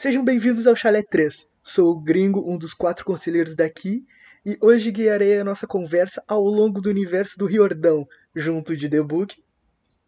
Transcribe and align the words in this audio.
Sejam 0.00 0.24
bem-vindos 0.24 0.66
ao 0.66 0.74
Chalé 0.74 1.02
3. 1.02 1.46
Sou 1.62 1.90
o 1.90 2.00
Gringo, 2.00 2.50
um 2.50 2.56
dos 2.56 2.72
quatro 2.72 3.04
conselheiros 3.04 3.54
daqui, 3.54 4.02
e 4.46 4.56
hoje 4.62 4.90
guiarei 4.90 5.38
a 5.38 5.44
nossa 5.44 5.66
conversa 5.66 6.24
ao 6.26 6.42
longo 6.42 6.80
do 6.80 6.88
universo 6.88 7.38
do 7.38 7.44
Riordão, 7.44 8.08
junto 8.34 8.74
de 8.74 8.88
The 8.88 9.02
Book, 9.02 9.44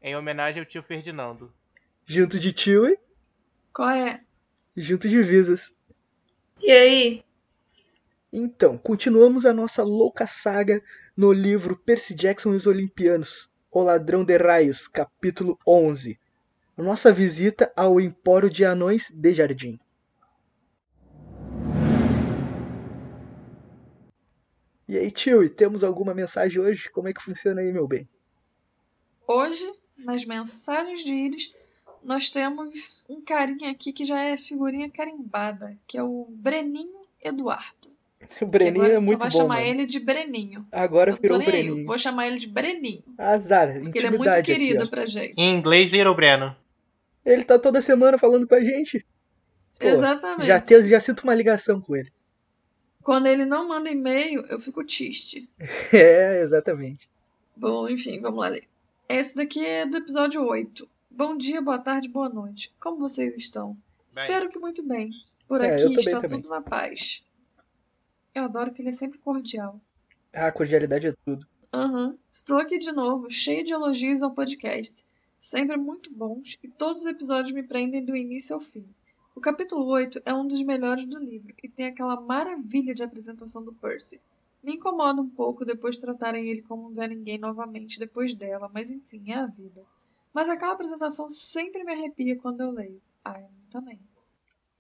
Em 0.00 0.16
homenagem 0.16 0.61
ao 0.61 0.64
tio 0.64 0.82
Ferdinando. 0.82 1.52
junto 2.07 2.39
de 2.39 2.58
Chewie 2.58 2.96
Qual 3.70 3.90
é? 3.90 4.22
junto 4.75 5.07
de 5.11 5.22
Visas. 5.22 5.70
E 6.59 6.70
aí? 6.70 7.22
Então, 8.32 8.79
continuamos 8.79 9.45
a 9.45 9.52
nossa 9.52 9.82
louca 9.82 10.27
saga 10.27 10.82
no 11.14 11.35
livro 11.35 11.77
Percy 11.77 12.14
Jackson 12.14 12.54
e 12.54 12.57
os 12.57 12.66
Olimpianos, 12.66 13.52
O 13.71 13.82
Ladrão 13.82 14.24
de 14.24 14.38
Raios, 14.38 14.88
capítulo 14.88 15.58
11. 15.68 16.18
Nossa 16.82 17.13
visita 17.13 17.72
ao 17.77 18.00
Empório 18.00 18.50
de 18.50 18.64
Anões 18.64 19.08
de 19.08 19.32
Jardim. 19.32 19.79
E 24.92 24.98
aí, 24.98 25.10
tio, 25.10 25.48
temos 25.48 25.82
alguma 25.82 26.12
mensagem 26.12 26.60
hoje? 26.60 26.90
Como 26.90 27.08
é 27.08 27.14
que 27.14 27.22
funciona 27.22 27.62
aí, 27.62 27.72
meu 27.72 27.88
bem? 27.88 28.06
Hoje, 29.26 29.64
nas 29.96 30.26
mensagens 30.26 31.02
de 31.02 31.12
íris, 31.14 31.54
nós 32.05 32.28
temos 32.30 33.06
um 33.08 33.22
carinha 33.22 33.70
aqui 33.70 33.91
que 33.91 34.05
já 34.05 34.20
é 34.22 34.36
figurinha 34.36 34.91
carimbada, 34.91 35.78
que 35.86 35.96
é 35.96 36.02
o 36.02 36.27
Breninho 36.30 37.00
Eduardo. 37.24 37.91
O 38.42 38.46
Breninho 38.46 38.82
agora 38.82 38.94
é 38.94 38.98
muito 38.98 39.12
tu 39.16 39.18
vai 39.18 39.30
bom, 39.30 39.36
chamar 39.38 39.55
mano. 39.56 39.66
ele 39.66 39.86
de 39.86 39.98
Breninho. 39.98 40.66
Agora 40.70 41.10
Eu 41.12 41.16
virou 41.16 41.36
o 41.36 41.40
nem 41.40 41.48
aí, 41.48 41.54
eu 41.60 41.64
Breninho. 41.66 41.86
vou 41.86 41.98
chamar 41.98 42.27
ele 42.28 42.38
de 42.38 42.46
Breninho, 42.48 43.02
Azar, 43.18 43.80
porque 43.80 43.98
ele 43.98 44.06
é 44.08 44.10
muito 44.10 44.42
querido 44.42 44.82
aqui, 44.82 44.90
pra 44.90 45.06
gente. 45.06 45.34
Em 45.38 45.54
inglês, 45.56 45.90
Little 45.90 46.14
Breno. 46.14 46.54
Ele 47.24 47.42
tá 47.44 47.58
toda 47.58 47.80
semana 47.80 48.18
falando 48.18 48.46
com 48.46 48.54
a 48.54 48.60
gente. 48.60 49.00
Pô, 49.80 49.86
Exatamente. 49.88 50.46
Já, 50.46 50.60
te- 50.60 50.84
já 50.88 51.00
sinto 51.00 51.22
uma 51.24 51.34
ligação 51.34 51.80
com 51.80 51.96
ele. 51.96 52.12
Quando 53.03 53.27
ele 53.27 53.45
não 53.45 53.67
manda 53.69 53.91
e-mail, 53.91 54.45
eu 54.47 54.61
fico 54.61 54.84
triste. 54.84 55.48
É, 55.92 56.41
exatamente. 56.42 57.08
Bom, 57.56 57.89
enfim, 57.89 58.20
vamos 58.20 58.41
lá 58.41 58.48
ler. 58.48 58.64
Esse 59.08 59.36
daqui 59.36 59.64
é 59.64 59.84
do 59.86 59.98
episódio 59.98 60.42
8. 60.45 60.89
Bom 61.11 61.36
dia, 61.36 61.61
boa 61.61 61.78
tarde, 61.78 62.08
boa 62.08 62.28
noite. 62.28 62.73
Como 62.80 62.98
vocês 62.98 63.34
estão? 63.36 63.73
Bem. 63.73 63.78
Espero 64.11 64.48
que 64.50 64.58
muito 64.58 64.86
bem. 64.86 65.11
Por 65.47 65.61
É, 65.61 65.75
aqui 65.75 65.89
bem 65.89 65.98
está 65.98 66.20
também. 66.20 66.41
tudo 66.41 66.48
na 66.50 66.62
paz. 66.62 67.23
Eu 68.34 68.45
adoro 68.45 68.73
que 68.73 68.80
ele 68.80 68.89
é 68.91 68.95
sempre 68.95 69.19
cordial. 69.19 69.78
Ah, 70.33 70.50
cordialidade 70.50 71.08
é 71.08 71.14
tudo. 71.25 71.47
Aham. 71.73 72.17
Estou 72.30 72.56
aqui 72.58 72.78
de 72.78 72.92
novo, 72.92 73.28
cheio 73.30 73.62
de 73.64 73.73
elogios 73.73 74.23
ao 74.23 74.30
podcast. 74.30 75.05
Sempre 75.39 75.77
muito 75.77 76.11
bons 76.12 76.58
e 76.62 76.69
todos 76.69 77.03
os 77.03 77.06
episódios 77.06 77.53
me 77.53 77.62
prendem 77.62 78.03
do 78.05 78.17
início 78.17 78.55
ao 78.55 78.61
fim. 78.62 78.86
O 79.34 79.41
capítulo 79.41 79.86
8 79.86 80.20
é 80.25 80.34
um 80.34 80.47
dos 80.47 80.62
melhores 80.62 81.05
do 81.06 81.19
livro 81.19 81.55
e 81.62 81.69
tem 81.69 81.86
aquela 81.86 82.20
maravilha 82.20 82.94
de 82.94 83.02
apresentação 83.02 83.64
do 83.64 83.72
Percy. 83.72 84.20
Me 84.62 84.74
incomoda 84.74 85.20
um 85.20 85.28
pouco 85.28 85.64
depois 85.64 85.97
de 85.97 86.02
tratarem 86.02 86.48
ele 86.48 86.62
como 86.62 86.89
um 86.89 86.94
Zé 86.94 87.08
Ninguém 87.08 87.39
novamente 87.39 87.98
depois 87.98 88.34
dela, 88.34 88.70
mas 88.72 88.91
enfim, 88.91 89.33
é 89.33 89.34
a 89.34 89.47
vida. 89.47 89.83
Mas 90.33 90.48
aquela 90.48 90.74
apresentação 90.74 91.28
sempre 91.28 91.83
me 91.83 91.92
arrepia 91.92 92.36
quando 92.36 92.61
eu 92.61 92.70
leio. 92.70 93.00
Ah, 93.24 93.41
eu 93.41 93.48
também. 93.70 93.98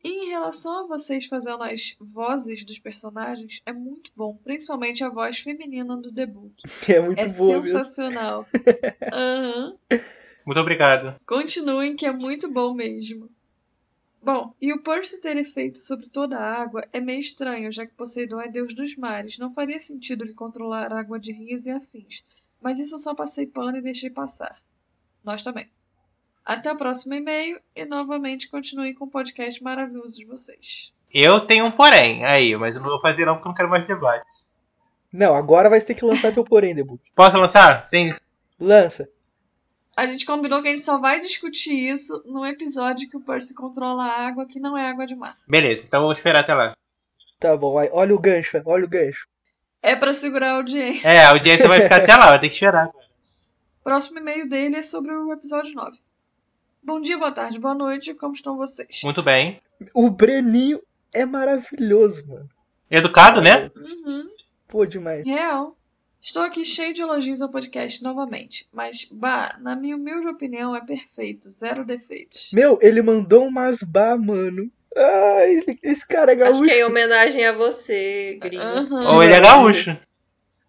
E 0.04 0.26
em 0.26 0.28
relação 0.30 0.84
a 0.84 0.86
vocês 0.86 1.26
fazendo 1.26 1.62
as 1.62 1.96
vozes 1.98 2.64
dos 2.64 2.78
personagens, 2.78 3.62
é 3.64 3.72
muito 3.72 4.10
bom, 4.16 4.36
principalmente 4.44 5.02
a 5.02 5.08
voz 5.08 5.38
feminina 5.38 5.96
do 5.96 6.12
The 6.12 6.26
Book. 6.26 6.54
É 6.88 7.00
muito 7.00 7.18
É 7.18 7.28
boa, 7.28 7.62
sensacional. 7.62 8.46
Aham. 9.12 9.78
Muito 10.44 10.60
obrigado. 10.60 11.20
Continuem, 11.24 11.96
que 11.96 12.04
é 12.04 12.12
muito 12.12 12.52
bom 12.52 12.74
mesmo. 12.74 13.30
Bom, 14.22 14.54
e 14.62 14.72
o 14.72 14.80
Percy 14.80 15.20
ter 15.20 15.36
efeito 15.36 15.78
sobre 15.78 16.08
toda 16.08 16.38
a 16.38 16.62
água 16.62 16.84
é 16.92 17.00
meio 17.00 17.18
estranho, 17.18 17.72
já 17.72 17.84
que 17.84 17.94
Poseidon 17.94 18.40
é 18.40 18.48
deus 18.48 18.72
dos 18.72 18.96
mares. 18.96 19.36
Não 19.36 19.52
faria 19.52 19.80
sentido 19.80 20.24
ele 20.24 20.32
controlar 20.32 20.92
a 20.92 21.00
água 21.00 21.18
de 21.18 21.32
rios 21.32 21.66
e 21.66 21.72
afins. 21.72 22.24
Mas 22.60 22.78
isso 22.78 22.94
eu 22.94 22.98
só 23.00 23.16
passei 23.16 23.46
pano 23.46 23.78
e 23.78 23.82
deixei 23.82 24.10
passar. 24.10 24.56
Nós 25.24 25.42
também. 25.42 25.68
Até 26.44 26.72
o 26.72 26.76
próximo 26.76 27.14
e-mail 27.14 27.60
e 27.74 27.84
novamente 27.84 28.48
continuem 28.48 28.94
com 28.94 29.06
o 29.06 29.10
podcast 29.10 29.62
maravilhoso 29.62 30.16
de 30.16 30.26
vocês. 30.26 30.92
Eu 31.12 31.40
tenho 31.40 31.66
um 31.66 31.72
porém 31.72 32.24
aí, 32.24 32.56
mas 32.56 32.76
eu 32.76 32.80
não 32.80 32.90
vou 32.90 33.00
fazer 33.00 33.24
não 33.24 33.34
porque 33.34 33.48
eu 33.48 33.50
não 33.50 33.56
quero 33.56 33.68
mais 33.68 33.86
debate. 33.86 34.26
Não, 35.12 35.34
agora 35.34 35.68
vai 35.68 35.80
ter 35.80 35.94
que 35.94 36.04
lançar 36.04 36.32
teu 36.32 36.44
porém, 36.44 36.74
Book. 36.84 37.02
Posso 37.14 37.36
lançar? 37.36 37.86
Sim. 37.88 38.14
Lança. 38.58 39.08
A 39.96 40.06
gente 40.06 40.24
combinou 40.24 40.62
que 40.62 40.68
a 40.68 40.70
gente 40.70 40.84
só 40.84 40.98
vai 40.98 41.20
discutir 41.20 41.74
isso 41.74 42.22
num 42.26 42.46
episódio 42.46 43.08
que 43.08 43.16
o 43.16 43.20
Percy 43.20 43.54
controla 43.54 44.04
a 44.04 44.26
água 44.26 44.46
que 44.46 44.58
não 44.58 44.76
é 44.76 44.88
água 44.88 45.06
de 45.06 45.14
mar. 45.14 45.36
Beleza, 45.46 45.82
então 45.86 46.02
vou 46.02 46.12
esperar 46.12 46.40
até 46.40 46.54
lá. 46.54 46.74
Tá 47.38 47.56
bom, 47.56 47.78
aí, 47.78 47.90
olha 47.92 48.14
o 48.14 48.18
gancho, 48.18 48.62
olha 48.64 48.84
o 48.84 48.88
gancho. 48.88 49.26
É 49.82 49.94
pra 49.96 50.14
segurar 50.14 50.52
a 50.52 50.56
audiência. 50.56 51.08
É, 51.08 51.24
a 51.24 51.30
audiência 51.30 51.68
vai 51.68 51.82
ficar 51.82 51.96
até 51.96 52.14
lá, 52.14 52.28
vai 52.28 52.40
ter 52.40 52.48
que 52.48 52.54
esperar. 52.54 52.90
Próximo 53.82 54.18
e-mail 54.20 54.48
dele 54.48 54.76
é 54.76 54.82
sobre 54.82 55.12
o 55.12 55.32
episódio 55.32 55.74
9. 55.74 55.98
Bom 56.82 57.00
dia, 57.00 57.18
boa 57.18 57.32
tarde, 57.32 57.58
boa 57.58 57.74
noite, 57.74 58.14
como 58.14 58.34
estão 58.34 58.56
vocês? 58.56 59.00
Muito 59.04 59.22
bem. 59.22 59.60
O 59.92 60.08
Breninho 60.08 60.80
é 61.12 61.26
maravilhoso, 61.26 62.26
mano. 62.26 62.48
Educado, 62.90 63.40
né? 63.40 63.70
Uhum, 63.76 64.28
Pô, 64.68 64.86
demais. 64.86 65.26
real. 65.26 65.76
Estou 66.22 66.42
aqui 66.42 66.64
cheio 66.64 66.94
de 66.94 67.02
elogios 67.02 67.42
ao 67.42 67.48
podcast 67.50 68.00
novamente, 68.02 68.68
mas, 68.72 69.08
bah, 69.12 69.56
na 69.60 69.74
minha 69.74 69.96
humilde 69.96 70.28
opinião, 70.28 70.74
é 70.74 70.80
perfeito, 70.80 71.48
zero 71.48 71.84
defeitos. 71.84 72.50
Meu, 72.54 72.78
ele 72.80 73.02
mandou 73.02 73.44
umas 73.46 73.82
bar, 73.82 74.16
mano. 74.16 74.70
Ai, 74.96 75.54
esse- 75.54 75.78
esse 75.82 76.06
cara 76.06 76.32
é 76.32 76.34
Acho 76.34 76.44
gaúcho. 76.44 76.62
que 76.64 76.70
é 76.70 76.80
em 76.80 76.84
homenagem 76.84 77.44
a 77.44 77.52
você, 77.52 78.38
gringo. 78.40 78.62
Aham. 78.62 79.14
Ou 79.14 79.22
ele 79.24 79.32
é 79.34 79.40
gaúcho. 79.40 79.98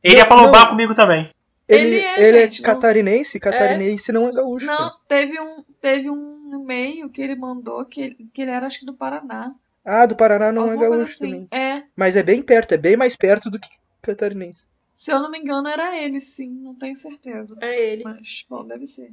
Ele 0.01 0.17
já 0.17 0.23
Não, 0.23 0.27
falou 0.29 0.45
não. 0.45 0.51
bar 0.51 0.69
comigo 0.69 0.95
também. 0.95 1.29
Ele, 1.67 1.81
Ele 1.87 1.99
é, 1.99 2.19
ele 2.29 2.39
gente, 2.41 2.63
é 2.63 2.67
não- 2.67 2.73
catarinense, 2.73 3.39
catarinense 3.39 4.11
não 4.11 4.27
é 4.27 4.31
gaúcho. 4.31 4.65
Não, 4.65 4.91
teve 5.07 5.39
um, 5.39 5.63
teve 5.79 6.09
um 6.09 6.61
e-mail 6.61 7.09
que 7.09 7.21
ele 7.21 7.35
mandou 7.35 7.85
que 7.85 8.01
ele, 8.01 8.17
que 8.33 8.41
ele 8.41 8.51
era, 8.51 8.65
acho 8.65 8.79
que 8.79 8.85
do 8.85 8.93
Paraná. 8.93 9.53
Ah, 9.85 10.05
do 10.05 10.15
Paraná 10.15 10.51
não 10.51 10.67
é 10.67 10.71
alguma 10.71 10.87
coisa 10.87 11.03
gaúcho 11.03 11.13
assim. 11.13 11.45
também. 11.45 11.47
É, 11.77 11.83
Mas 11.95 12.15
é 12.15 12.23
bem 12.23 12.41
perto, 12.41 12.73
é 12.73 12.77
bem 12.77 12.97
mais 12.97 13.15
perto 13.15 13.49
do 13.51 13.59
que 13.59 13.69
catarinense. 14.01 14.63
Se 14.93 15.11
eu 15.11 15.19
não 15.19 15.29
me 15.31 15.39
engano, 15.39 15.67
era 15.67 15.97
ele, 15.97 16.19
sim, 16.19 16.49
não 16.61 16.75
tenho 16.75 16.95
certeza. 16.95 17.57
É 17.61 17.91
ele. 17.91 18.03
Mas, 18.03 18.45
bom, 18.49 18.65
deve 18.65 18.85
ser. 18.85 19.11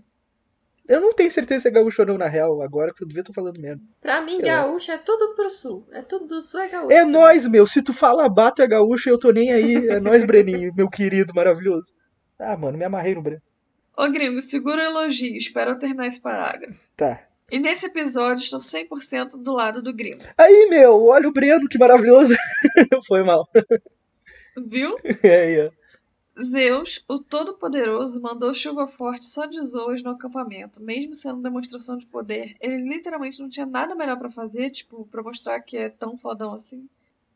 Eu 0.89 1.01
não 1.01 1.13
tenho 1.13 1.31
certeza 1.31 1.63
se 1.63 1.69
é 1.69 1.71
gaúcho 1.71 2.03
ou 2.03 2.09
não, 2.09 2.19
na 2.19 2.27
real. 2.27 2.61
Agora 2.63 2.93
que 2.93 3.03
eu 3.03 3.07
devia 3.07 3.23
tô 3.23 3.33
falando 3.33 3.61
merda. 3.61 3.81
Pra 4.01 4.21
mim, 4.21 4.39
É. 4.39 4.43
gaúcho 4.43 4.91
é 4.91 4.99
tudo 4.99 5.35
pro 5.37 5.49
sul. 5.49 5.87
É 5.93 6.03
tudo 6.03 6.27
do 6.27 6.43
sul, 6.43 6.59
é 6.61 6.69
gaúcho. 6.69 6.93
É 6.93 7.05
nós, 7.05 7.47
meu. 7.47 7.65
Se 7.67 7.81
tu 7.81 7.93
fala 7.93 8.29
bato 8.29 8.61
é 8.61 8.67
gaúcho, 8.67 9.09
eu 9.09 9.19
tô 9.19 9.31
nem 9.31 9.53
aí. 9.53 9.89
É 9.89 10.01
nós, 10.01 10.25
Breninho, 10.25 10.73
meu 10.75 10.89
querido, 10.89 11.33
maravilhoso. 11.33 11.95
Ah, 12.39 12.57
mano, 12.57 12.77
me 12.77 12.85
amarrei 12.85 13.15
no 13.15 13.23
Breno. 13.23 13.43
Ô, 13.97 14.09
gringo, 14.11 14.41
segura 14.41 14.83
o 14.83 14.85
elogio, 14.85 15.37
espera 15.37 15.71
eu 15.71 15.79
terminar 15.79 16.07
esse 16.07 16.21
parágrafo. 16.21 16.81
Tá. 16.97 17.23
E 17.53 17.59
nesse 17.59 17.87
episódio 17.87 18.43
estou 18.43 18.59
100% 18.59 19.43
do 19.43 19.53
lado 19.53 19.83
do 19.83 19.93
gringo. 19.93 20.25
Aí, 20.39 20.67
meu, 20.71 21.05
olha 21.05 21.29
o 21.29 21.33
Breno, 21.33 21.69
que 21.69 21.79
maravilhoso. 21.79 22.35
Foi 23.07 23.23
mal. 23.23 23.49
Viu? 24.57 24.97
É, 25.23 25.67
ó. 25.67 25.81
Zeus, 26.43 27.05
o 27.09 27.19
Todo-Poderoso, 27.19 28.23
mandou 28.23 28.55
chuva 28.55 28.87
forte 28.87 29.27
só 29.27 29.47
de 29.47 29.63
zoas 29.63 30.03
no 30.03 30.11
acampamento. 30.11 30.83
Mesmo 30.83 31.15
sendo 31.15 31.43
demonstração 31.43 31.99
de 31.99 32.07
poder, 32.07 32.57
ele 32.61 32.89
literalmente 32.89 33.41
não 33.41 33.49
tinha 33.49 33.67
nada 33.67 33.95
melhor 33.95 34.19
pra 34.19 34.31
fazer, 34.31 34.71
tipo, 34.71 35.07
pra 35.11 35.23
mostrar 35.23 35.61
que 35.61 35.77
é 35.77 35.89
tão 35.89 36.17
fodão 36.17 36.53
assim. 36.53 36.89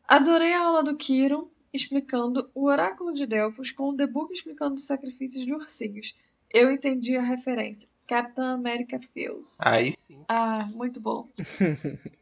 Adorei 0.08 0.52
a 0.54 0.64
aula 0.64 0.82
do 0.82 0.96
Kiron 0.96 1.48
explicando 1.72 2.48
o 2.54 2.66
oráculo 2.66 3.12
de 3.12 3.26
Delfos 3.26 3.72
com 3.72 3.88
o 3.88 4.06
Book 4.06 4.32
explicando 4.32 4.74
os 4.74 4.86
sacrifícios 4.86 5.44
de 5.44 5.52
ursinhos. 5.52 6.14
Eu 6.52 6.70
entendi 6.70 7.16
a 7.16 7.22
referência. 7.22 7.88
Capitã 8.06 8.52
America 8.52 9.00
Feels. 9.00 9.60
Aí 9.62 9.94
sim. 10.06 10.20
Ah, 10.28 10.68
muito 10.72 11.00
bom. 11.00 11.28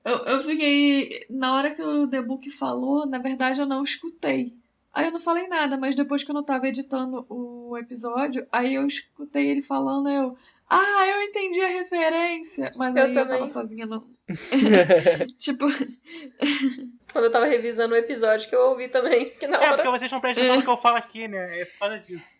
eu, 0.04 0.16
eu 0.24 0.40
fiquei. 0.40 1.26
Na 1.28 1.54
hora 1.54 1.74
que 1.74 1.82
o 1.82 2.06
The 2.06 2.22
Book 2.22 2.48
falou, 2.50 3.06
na 3.06 3.18
verdade 3.18 3.60
eu 3.60 3.66
não 3.66 3.82
escutei. 3.82 4.54
Aí 4.94 5.06
eu 5.06 5.12
não 5.12 5.20
falei 5.20 5.46
nada, 5.48 5.78
mas 5.78 5.94
depois 5.94 6.22
que 6.22 6.30
eu 6.30 6.34
não 6.34 6.42
tava 6.44 6.68
editando 6.68 7.24
o 7.28 7.76
episódio, 7.78 8.46
aí 8.52 8.74
eu 8.74 8.86
escutei 8.86 9.48
ele 9.48 9.62
falando, 9.62 10.08
eu. 10.08 10.36
Ah, 10.68 11.06
eu 11.06 11.22
entendi 11.22 11.60
a 11.60 11.68
referência! 11.68 12.70
Mas 12.76 12.96
Eu 12.96 13.04
aí 13.04 13.10
eu 13.10 13.14
também. 13.22 13.38
tava 13.38 13.46
sozinha 13.46 13.84
no. 13.86 14.06
tipo, 15.38 15.66
Quando 17.12 17.24
eu 17.24 17.32
tava 17.32 17.44
revisando 17.46 17.94
o 17.94 17.96
episódio 17.96 18.48
que 18.48 18.54
eu 18.56 18.60
ouvi 18.70 18.88
também, 18.88 19.30
que 19.30 19.46
na 19.46 19.58
É, 19.58 19.66
hora. 19.68 19.76
porque 19.82 19.98
vocês 19.98 20.10
não 20.12 20.20
prestam 20.20 20.42
atenção 20.44 20.56
no 20.60 20.64
que 20.64 20.70
eu 20.70 20.82
falo 20.82 20.96
aqui, 20.96 21.28
né? 21.28 21.60
É 21.60 21.64
por 21.66 21.78
causa 21.78 21.98
disso. 21.98 22.34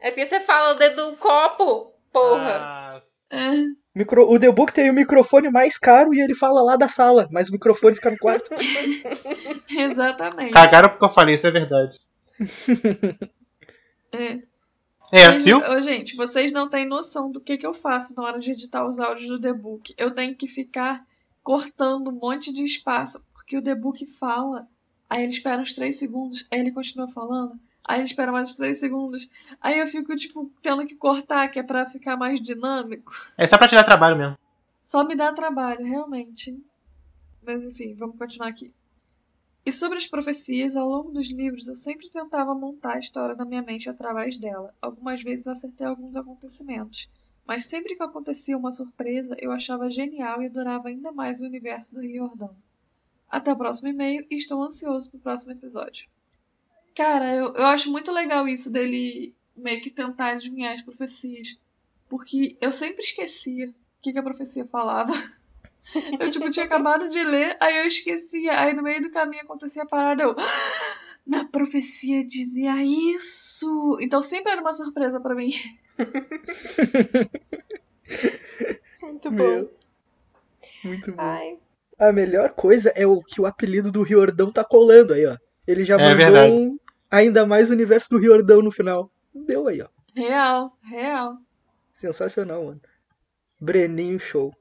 É 0.00 0.10
porque 0.10 0.26
você 0.26 0.40
fala 0.40 0.74
o 0.74 0.78
dedo 0.78 1.10
do 1.10 1.16
copo, 1.16 1.92
porra. 2.12 2.58
Ah, 2.60 3.02
é, 3.30 3.64
Micro... 3.98 4.30
O 4.30 4.38
The 4.38 4.52
Book 4.52 4.72
tem 4.72 4.90
o 4.90 4.94
microfone 4.94 5.50
mais 5.50 5.76
caro 5.76 6.14
e 6.14 6.20
ele 6.20 6.34
fala 6.34 6.62
lá 6.62 6.76
da 6.76 6.86
sala, 6.86 7.28
mas 7.32 7.48
o 7.48 7.52
microfone 7.52 7.96
fica 7.96 8.10
no 8.10 8.18
quarto. 8.18 8.48
exatamente. 9.68 10.52
cagaram 10.52 10.88
porque 10.90 11.04
eu 11.04 11.12
falei, 11.12 11.34
isso 11.34 11.46
é 11.46 11.50
verdade. 11.50 11.98
É. 14.10 14.40
É, 15.10 15.38
viu? 15.38 15.58
ô, 15.58 15.80
gente, 15.80 16.14
vocês 16.14 16.52
não 16.52 16.68
têm 16.68 16.86
noção 16.86 17.30
do 17.30 17.40
que, 17.40 17.56
que 17.56 17.66
eu 17.66 17.74
faço 17.74 18.14
na 18.14 18.24
hora 18.24 18.38
de 18.38 18.52
editar 18.52 18.86
os 18.86 18.98
áudios 18.98 19.28
do 19.28 19.40
The 19.40 19.52
Book. 19.52 19.94
Eu 19.96 20.12
tenho 20.12 20.34
que 20.34 20.46
ficar 20.46 21.04
cortando 21.42 22.08
um 22.08 22.18
monte 22.20 22.52
de 22.52 22.62
espaço, 22.62 23.22
porque 23.32 23.56
o 23.56 23.62
The 23.62 23.74
Book 23.74 24.06
fala, 24.06 24.68
aí 25.08 25.22
ele 25.22 25.32
espera 25.32 25.60
uns 25.60 25.72
3 25.72 25.98
segundos, 25.98 26.46
aí 26.52 26.60
ele 26.60 26.72
continua 26.72 27.08
falando, 27.08 27.58
aí 27.84 28.02
espera 28.02 28.32
mais 28.32 28.50
uns 28.50 28.56
3 28.56 28.78
segundos, 28.78 29.28
aí 29.60 29.78
eu 29.78 29.86
fico, 29.86 30.14
tipo, 30.16 30.50
tendo 30.62 30.84
que 30.84 30.94
cortar, 30.94 31.48
que 31.48 31.58
é 31.58 31.62
pra 31.62 31.86
ficar 31.86 32.16
mais 32.16 32.40
dinâmico. 32.40 33.12
É 33.36 33.46
só 33.46 33.56
pra 33.56 33.68
tirar 33.68 33.84
trabalho 33.84 34.16
mesmo. 34.16 34.38
Só 34.82 35.04
me 35.04 35.14
dá 35.14 35.32
trabalho, 35.32 35.84
realmente. 35.84 36.56
Mas 37.42 37.62
enfim, 37.62 37.94
vamos 37.94 38.16
continuar 38.16 38.48
aqui. 38.48 38.72
E 39.64 39.72
sobre 39.72 39.98
as 39.98 40.06
profecias, 40.06 40.76
ao 40.76 40.88
longo 40.88 41.10
dos 41.10 41.30
livros 41.30 41.68
eu 41.68 41.74
sempre 41.74 42.08
tentava 42.08 42.54
montar 42.54 42.94
a 42.94 42.98
história 42.98 43.34
na 43.34 43.44
minha 43.44 43.60
mente 43.60 43.90
através 43.90 44.38
dela. 44.38 44.74
Algumas 44.80 45.22
vezes 45.22 45.46
eu 45.46 45.52
acertei 45.52 45.86
alguns 45.86 46.16
acontecimentos, 46.16 47.06
mas 47.46 47.66
sempre 47.66 47.94
que 47.94 48.02
acontecia 48.02 48.56
uma 48.56 48.72
surpresa 48.72 49.36
eu 49.38 49.52
achava 49.52 49.90
genial 49.90 50.40
e 50.40 50.46
adorava 50.46 50.88
ainda 50.88 51.12
mais 51.12 51.42
o 51.42 51.44
universo 51.44 51.92
do 51.92 52.00
Riordão. 52.00 52.56
Até 53.30 53.52
o 53.52 53.56
próximo 53.56 53.88
e-mail 53.88 54.26
e 54.30 54.36
estou 54.36 54.62
ansioso 54.62 55.10
pro 55.10 55.20
próximo 55.20 55.52
episódio. 55.52 56.08
Cara, 56.98 57.32
eu, 57.32 57.54
eu 57.54 57.64
acho 57.66 57.92
muito 57.92 58.10
legal 58.12 58.46
isso 58.48 58.72
dele 58.72 59.32
meio 59.56 59.80
que 59.80 59.88
tentar 59.88 60.30
adivinhar 60.32 60.74
as 60.74 60.82
profecias. 60.82 61.56
Porque 62.08 62.56
eu 62.60 62.72
sempre 62.72 63.02
esquecia 63.04 63.68
o 63.68 63.74
que, 64.02 64.12
que 64.12 64.18
a 64.18 64.22
profecia 64.22 64.66
falava. 64.66 65.12
Eu, 66.20 66.28
tipo, 66.28 66.50
tinha 66.50 66.66
acabado 66.70 67.08
de 67.08 67.24
ler, 67.24 67.56
aí 67.62 67.78
eu 67.78 67.86
esquecia. 67.86 68.60
Aí 68.60 68.74
no 68.74 68.82
meio 68.82 69.00
do 69.00 69.10
caminho 69.10 69.42
acontecia 69.42 69.84
a 69.84 69.86
parada, 69.86 70.22
eu. 70.22 70.36
"Ah, 70.38 70.98
Na 71.26 71.44
profecia 71.46 72.22
dizia 72.24 72.74
isso! 72.84 73.96
Então 73.98 74.20
sempre 74.20 74.52
era 74.52 74.60
uma 74.60 74.74
surpresa 74.74 75.18
pra 75.18 75.34
mim. 75.34 75.48
Muito 79.02 79.30
bom. 79.30 79.36
Meu. 79.36 79.72
Muito 80.84 81.12
bom. 81.12 81.22
Ai, 81.22 81.56
A 81.98 82.12
melhor 82.12 82.50
coisa 82.50 82.90
é 82.90 83.06
o 83.06 83.22
que 83.22 83.40
o 83.40 83.46
apelido 83.46 83.90
do 83.90 84.02
Riordão 84.02 84.52
tá 84.52 84.64
colando 84.64 85.14
aí, 85.14 85.26
ó. 85.26 85.36
Ele 85.66 85.84
já 85.84 85.94
É 85.94 85.98
mandou 85.98 86.16
verdade. 86.16 86.52
um 86.52 86.78
ainda 87.10 87.46
mais 87.46 87.70
universo 87.70 88.10
do 88.10 88.18
Riordão 88.18 88.62
no 88.62 88.70
final. 88.70 89.10
Deu 89.34 89.68
aí, 89.68 89.80
ó. 89.80 89.88
Real, 90.14 90.72
real. 90.82 91.36
Sensacional, 92.00 92.64
mano. 92.64 92.80
Breninho 93.60 94.18
show. 94.18 94.52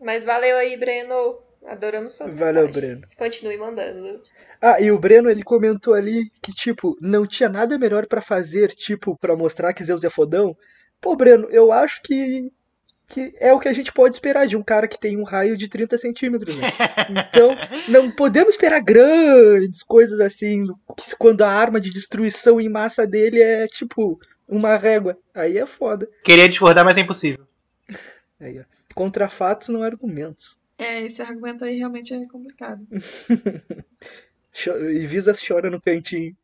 mas 0.00 0.24
valeu 0.24 0.56
aí, 0.56 0.76
Breno. 0.76 1.38
Adoramos 1.66 2.12
suas 2.12 2.32
Valeu, 2.32 2.66
mensagens. 2.66 3.14
Continue 3.14 3.56
mandando. 3.56 4.22
Ah, 4.60 4.80
e 4.80 4.90
o 4.92 4.98
Breno, 4.98 5.28
ele 5.28 5.42
comentou 5.42 5.94
ali 5.94 6.30
que, 6.40 6.52
tipo, 6.52 6.96
não 7.00 7.26
tinha 7.26 7.48
nada 7.48 7.76
melhor 7.76 8.06
pra 8.06 8.22
fazer, 8.22 8.68
tipo, 8.68 9.16
pra 9.18 9.34
mostrar 9.36 9.72
que 9.72 9.82
Zeus 9.82 10.04
é 10.04 10.10
fodão. 10.10 10.56
Pô, 11.00 11.16
Breno, 11.16 11.48
eu 11.50 11.72
acho 11.72 12.00
que, 12.02 12.50
que 13.08 13.32
é 13.38 13.52
o 13.52 13.60
que 13.60 13.68
a 13.68 13.72
gente 13.72 13.92
pode 13.92 14.14
esperar 14.14 14.46
de 14.46 14.56
um 14.56 14.62
cara 14.62 14.88
que 14.88 14.98
tem 14.98 15.16
um 15.16 15.22
raio 15.22 15.56
de 15.56 15.68
30 15.68 15.96
centímetros, 15.96 16.56
né? 16.56 16.68
Então, 17.08 17.56
não 17.88 18.10
podemos 18.10 18.54
esperar 18.54 18.80
grandes 18.80 19.82
coisas 19.82 20.20
assim, 20.20 20.64
quando 21.18 21.42
a 21.42 21.50
arma 21.50 21.80
de 21.80 21.90
destruição 21.90 22.60
em 22.60 22.68
massa 22.68 23.06
dele 23.06 23.40
é, 23.40 23.66
tipo, 23.68 24.18
uma 24.48 24.76
régua. 24.76 25.16
Aí 25.34 25.56
é 25.58 25.66
foda. 25.66 26.08
Queria 26.24 26.48
discordar, 26.48 26.84
mas 26.84 26.96
é 26.96 27.00
impossível. 27.00 27.46
Aí, 28.40 28.58
ó. 28.58 28.64
Contra 28.94 29.28
fatos, 29.28 29.68
não 29.68 29.82
argumentos. 29.82 30.56
É, 30.78 31.02
esse 31.02 31.22
argumento 31.22 31.64
aí 31.64 31.76
realmente 31.76 32.12
é 32.14 32.26
complicado. 32.26 32.86
E 34.90 35.06
Visas 35.06 35.38
chora 35.46 35.68
no 35.68 35.78
cantinho. 35.78 36.34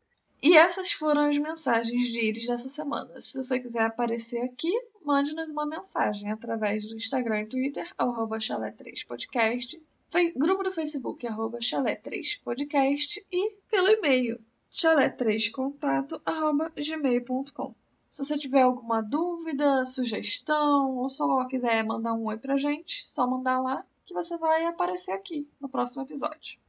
E 0.45 0.57
essas 0.57 0.91
foram 0.91 1.21
as 1.29 1.37
mensagens 1.37 2.07
de 2.11 2.19
Iris 2.19 2.45
dessa 2.45 2.67
semana. 2.67 3.19
Se 3.21 3.41
você 3.41 3.59
quiser 3.61 3.83
aparecer 3.83 4.41
aqui, 4.41 4.69
mande-nos 5.03 5.49
uma 5.51 5.65
mensagem 5.65 6.29
através 6.31 6.85
do 6.85 6.97
Instagram 6.97 7.41
e 7.41 7.45
Twitter, 7.47 7.89
arroba 7.97 8.37
chalé3podcast, 8.39 9.79
fe- 10.09 10.33
grupo 10.35 10.61
do 10.63 10.71
Facebook, 10.73 11.25
arroba 11.25 11.59
chalé3podcast 11.59 13.23
e 13.31 13.55
pelo 13.71 13.87
e-mail, 13.87 14.37
chalé3contato, 14.69 16.21
arroba 16.25 16.71
gmail.com. 16.75 17.73
Se 18.09 18.23
você 18.23 18.37
tiver 18.37 18.61
alguma 18.61 19.01
dúvida, 19.01 19.85
sugestão 19.85 20.97
ou 20.97 21.07
só 21.09 21.45
quiser 21.47 21.83
mandar 21.85 22.13
um 22.13 22.25
oi 22.25 22.37
pra 22.37 22.57
gente, 22.57 23.07
só 23.07 23.25
mandar 23.27 23.59
lá 23.61 23.83
que 24.05 24.13
você 24.13 24.37
vai 24.37 24.65
aparecer 24.65 25.13
aqui 25.13 25.47
no 25.59 25.69
próximo 25.69 26.03
episódio. 26.03 26.59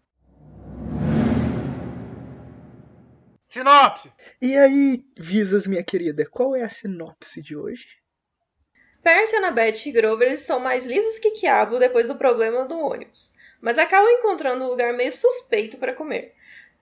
Sinopse! 3.54 4.12
E 4.42 4.58
aí, 4.58 5.06
Visas, 5.16 5.64
minha 5.64 5.84
querida, 5.84 6.26
qual 6.28 6.56
é 6.56 6.64
a 6.64 6.68
sinopse 6.68 7.40
de 7.40 7.56
hoje? 7.56 7.86
Percy, 9.00 9.36
Annabeth 9.36 9.86
e 9.86 9.92
Grover 9.92 10.32
estão 10.32 10.58
mais 10.58 10.84
lisos 10.84 11.20
que 11.20 11.30
quiabo 11.30 11.78
depois 11.78 12.08
do 12.08 12.16
problema 12.16 12.64
do 12.64 12.76
ônibus, 12.76 13.32
mas 13.60 13.78
acabam 13.78 14.10
encontrando 14.10 14.64
um 14.64 14.68
lugar 14.68 14.92
meio 14.92 15.12
suspeito 15.12 15.76
para 15.76 15.92
comer. 15.92 16.34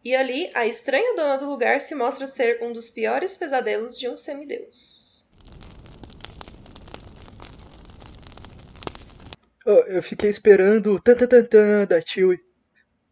E 0.02 0.16
ali, 0.16 0.48
a 0.54 0.66
estranha 0.66 1.14
dona 1.14 1.36
do 1.36 1.44
lugar 1.44 1.78
se 1.78 1.94
mostra 1.94 2.26
ser 2.26 2.62
um 2.62 2.72
dos 2.72 2.88
piores 2.88 3.36
pesadelos 3.36 3.98
de 3.98 4.08
um 4.08 4.16
semideus. 4.16 5.28
Oh, 9.66 9.84
eu 9.88 10.02
fiquei 10.02 10.30
esperando 10.30 10.94
o 10.94 10.98
tan 10.98 11.16
tan 11.16 11.26
tan 11.26 11.44
tan 11.44 11.86
da 11.86 12.00
Chewie. 12.00 12.40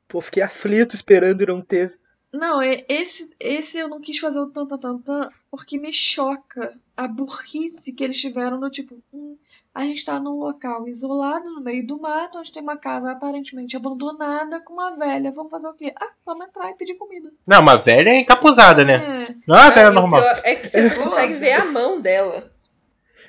Pô, 0.08 0.22
fiquei 0.22 0.42
aflito 0.42 0.94
esperando 0.94 1.42
e 1.42 1.46
não 1.46 1.60
teve. 1.60 1.99
Não, 2.32 2.62
é- 2.62 2.84
esse, 2.88 3.28
esse 3.40 3.78
eu 3.78 3.88
não 3.88 4.00
quis 4.00 4.18
fazer 4.18 4.38
o 4.38 4.46
tan 4.46 4.64
tan 4.66 4.78
tan 4.78 4.98
tan 4.98 5.28
porque 5.50 5.76
me 5.78 5.92
choca 5.92 6.72
a 6.96 7.08
burrice 7.08 7.92
que 7.92 8.04
eles 8.04 8.20
tiveram 8.20 8.60
no 8.60 8.70
tipo, 8.70 8.96
hum, 9.12 9.36
a 9.74 9.82
gente 9.82 10.04
tá 10.04 10.20
num 10.20 10.36
local 10.38 10.86
isolado 10.86 11.50
no 11.50 11.60
meio 11.60 11.84
do 11.84 12.00
mato, 12.00 12.38
onde 12.38 12.52
tem 12.52 12.62
uma 12.62 12.76
casa 12.76 13.10
aparentemente 13.10 13.76
abandonada 13.76 14.60
com 14.60 14.74
uma 14.74 14.96
velha. 14.96 15.32
Vamos 15.32 15.50
fazer 15.50 15.68
o 15.68 15.74
quê? 15.74 15.92
Ah, 16.00 16.12
vamos 16.24 16.46
entrar 16.46 16.70
e 16.70 16.76
pedir 16.76 16.94
comida. 16.96 17.32
Não, 17.46 17.60
uma 17.60 17.76
velha 17.76 18.10
é 18.10 18.18
encapuzada, 18.20 18.84
né? 18.84 18.94
É, 18.94 19.34
Não 19.46 19.56
é 19.56 19.62
uma 19.64 19.70
velha 19.70 19.90
normal. 19.90 20.20
pior 20.22 20.40
é 20.44 20.54
que 20.54 20.68
você 20.68 20.88
só 20.88 21.02
consegue 21.02 21.34
ver 21.34 21.52
a 21.52 21.64
mão 21.64 22.00
dela. 22.00 22.52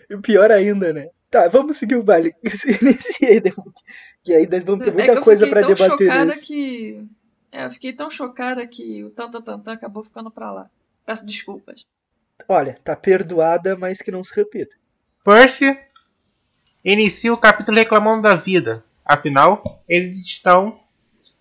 E 0.09 0.13
o 0.13 0.21
pior 0.21 0.51
ainda, 0.51 0.93
né? 0.93 1.07
Tá, 1.29 1.47
vamos 1.47 1.77
seguir 1.77 1.95
o 1.95 2.03
baile. 2.03 2.35
Inicia 2.43 3.29
aí, 3.29 3.39
Demo. 3.39 3.73
Que 4.23 4.33
aí 4.35 4.45
nós 4.47 4.63
vamos 4.63 4.83
ter 4.83 4.91
é 4.91 4.93
muita 4.93 5.13
eu 5.13 5.21
coisa 5.23 5.45
fiquei 5.45 5.51
pra 5.59 5.61
tão 5.67 5.73
debater 5.73 6.07
chocada 6.07 6.25
nesse. 6.25 6.41
que. 6.41 7.07
É, 7.51 7.65
eu 7.65 7.71
fiquei 7.71 7.91
tão 7.91 8.09
chocada 8.09 8.65
que 8.65 9.03
o 9.03 9.09
tan 9.09 9.29
tan 9.29 9.41
tan 9.41 9.59
tan 9.59 9.73
acabou 9.73 10.03
ficando 10.03 10.31
pra 10.31 10.51
lá. 10.51 10.69
Peço 11.05 11.25
desculpas. 11.25 11.85
Olha, 12.47 12.77
tá 12.83 12.95
perdoada, 12.95 13.75
mas 13.75 14.01
que 14.01 14.11
não 14.11 14.23
se 14.23 14.33
repita. 14.35 14.75
Percy 15.23 15.77
inicia 16.83 17.33
o 17.33 17.37
capítulo 17.37 17.77
reclamando 17.77 18.23
da 18.23 18.35
vida. 18.35 18.83
Afinal, 19.05 19.83
eles 19.87 20.17
estão 20.17 20.79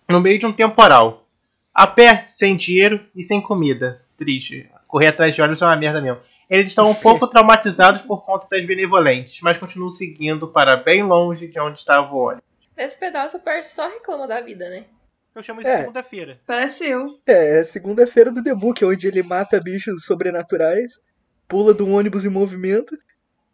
no 0.09 0.19
meio 0.19 0.37
de 0.37 0.45
um 0.45 0.53
temporal. 0.53 1.25
A 1.73 1.87
pé, 1.87 2.25
sem 2.27 2.57
dinheiro 2.57 3.05
e 3.15 3.23
sem 3.23 3.41
comida. 3.41 4.01
Triste. 4.17 4.69
Correr 4.87 5.07
atrás 5.07 5.33
de 5.33 5.41
ônibus 5.41 5.61
é 5.61 5.65
uma 5.65 5.77
merda 5.77 6.01
mesmo. 6.01 6.21
Eles 6.49 6.67
estão 6.67 6.89
um 6.89 6.95
pouco 6.95 7.25
traumatizados 7.29 8.01
por 8.01 8.25
conta 8.25 8.45
das 8.51 8.65
benevolentes, 8.65 9.39
mas 9.41 9.57
continuam 9.57 9.89
seguindo 9.89 10.49
para 10.49 10.75
bem 10.75 11.01
longe 11.01 11.47
de 11.47 11.59
onde 11.59 11.79
estava 11.79 12.13
o 12.13 12.17
ônibus. 12.17 12.43
Nesse 12.75 12.99
pedaço, 12.99 13.37
o 13.37 13.39
Percy 13.39 13.73
só 13.73 13.87
reclama 13.87 14.27
da 14.27 14.41
vida, 14.41 14.69
né? 14.69 14.85
Eu 15.33 15.41
chamo 15.43 15.61
isso 15.61 15.69
de 15.69 15.75
É. 15.75 15.77
segunda-feira. 15.79 16.39
Parece 16.45 16.89
eu. 16.89 17.19
É, 17.25 17.59
é 17.59 17.63
segunda-feira 17.63 18.31
do 18.31 18.43
The 18.43 18.53
Book, 18.53 18.83
onde 18.83 19.07
ele 19.07 19.23
mata 19.23 19.59
bichos 19.61 20.03
sobrenaturais, 20.05 20.99
pula 21.47 21.73
de 21.73 21.83
um 21.83 21.93
ônibus 21.93 22.25
em 22.25 22.29
movimento. 22.29 22.97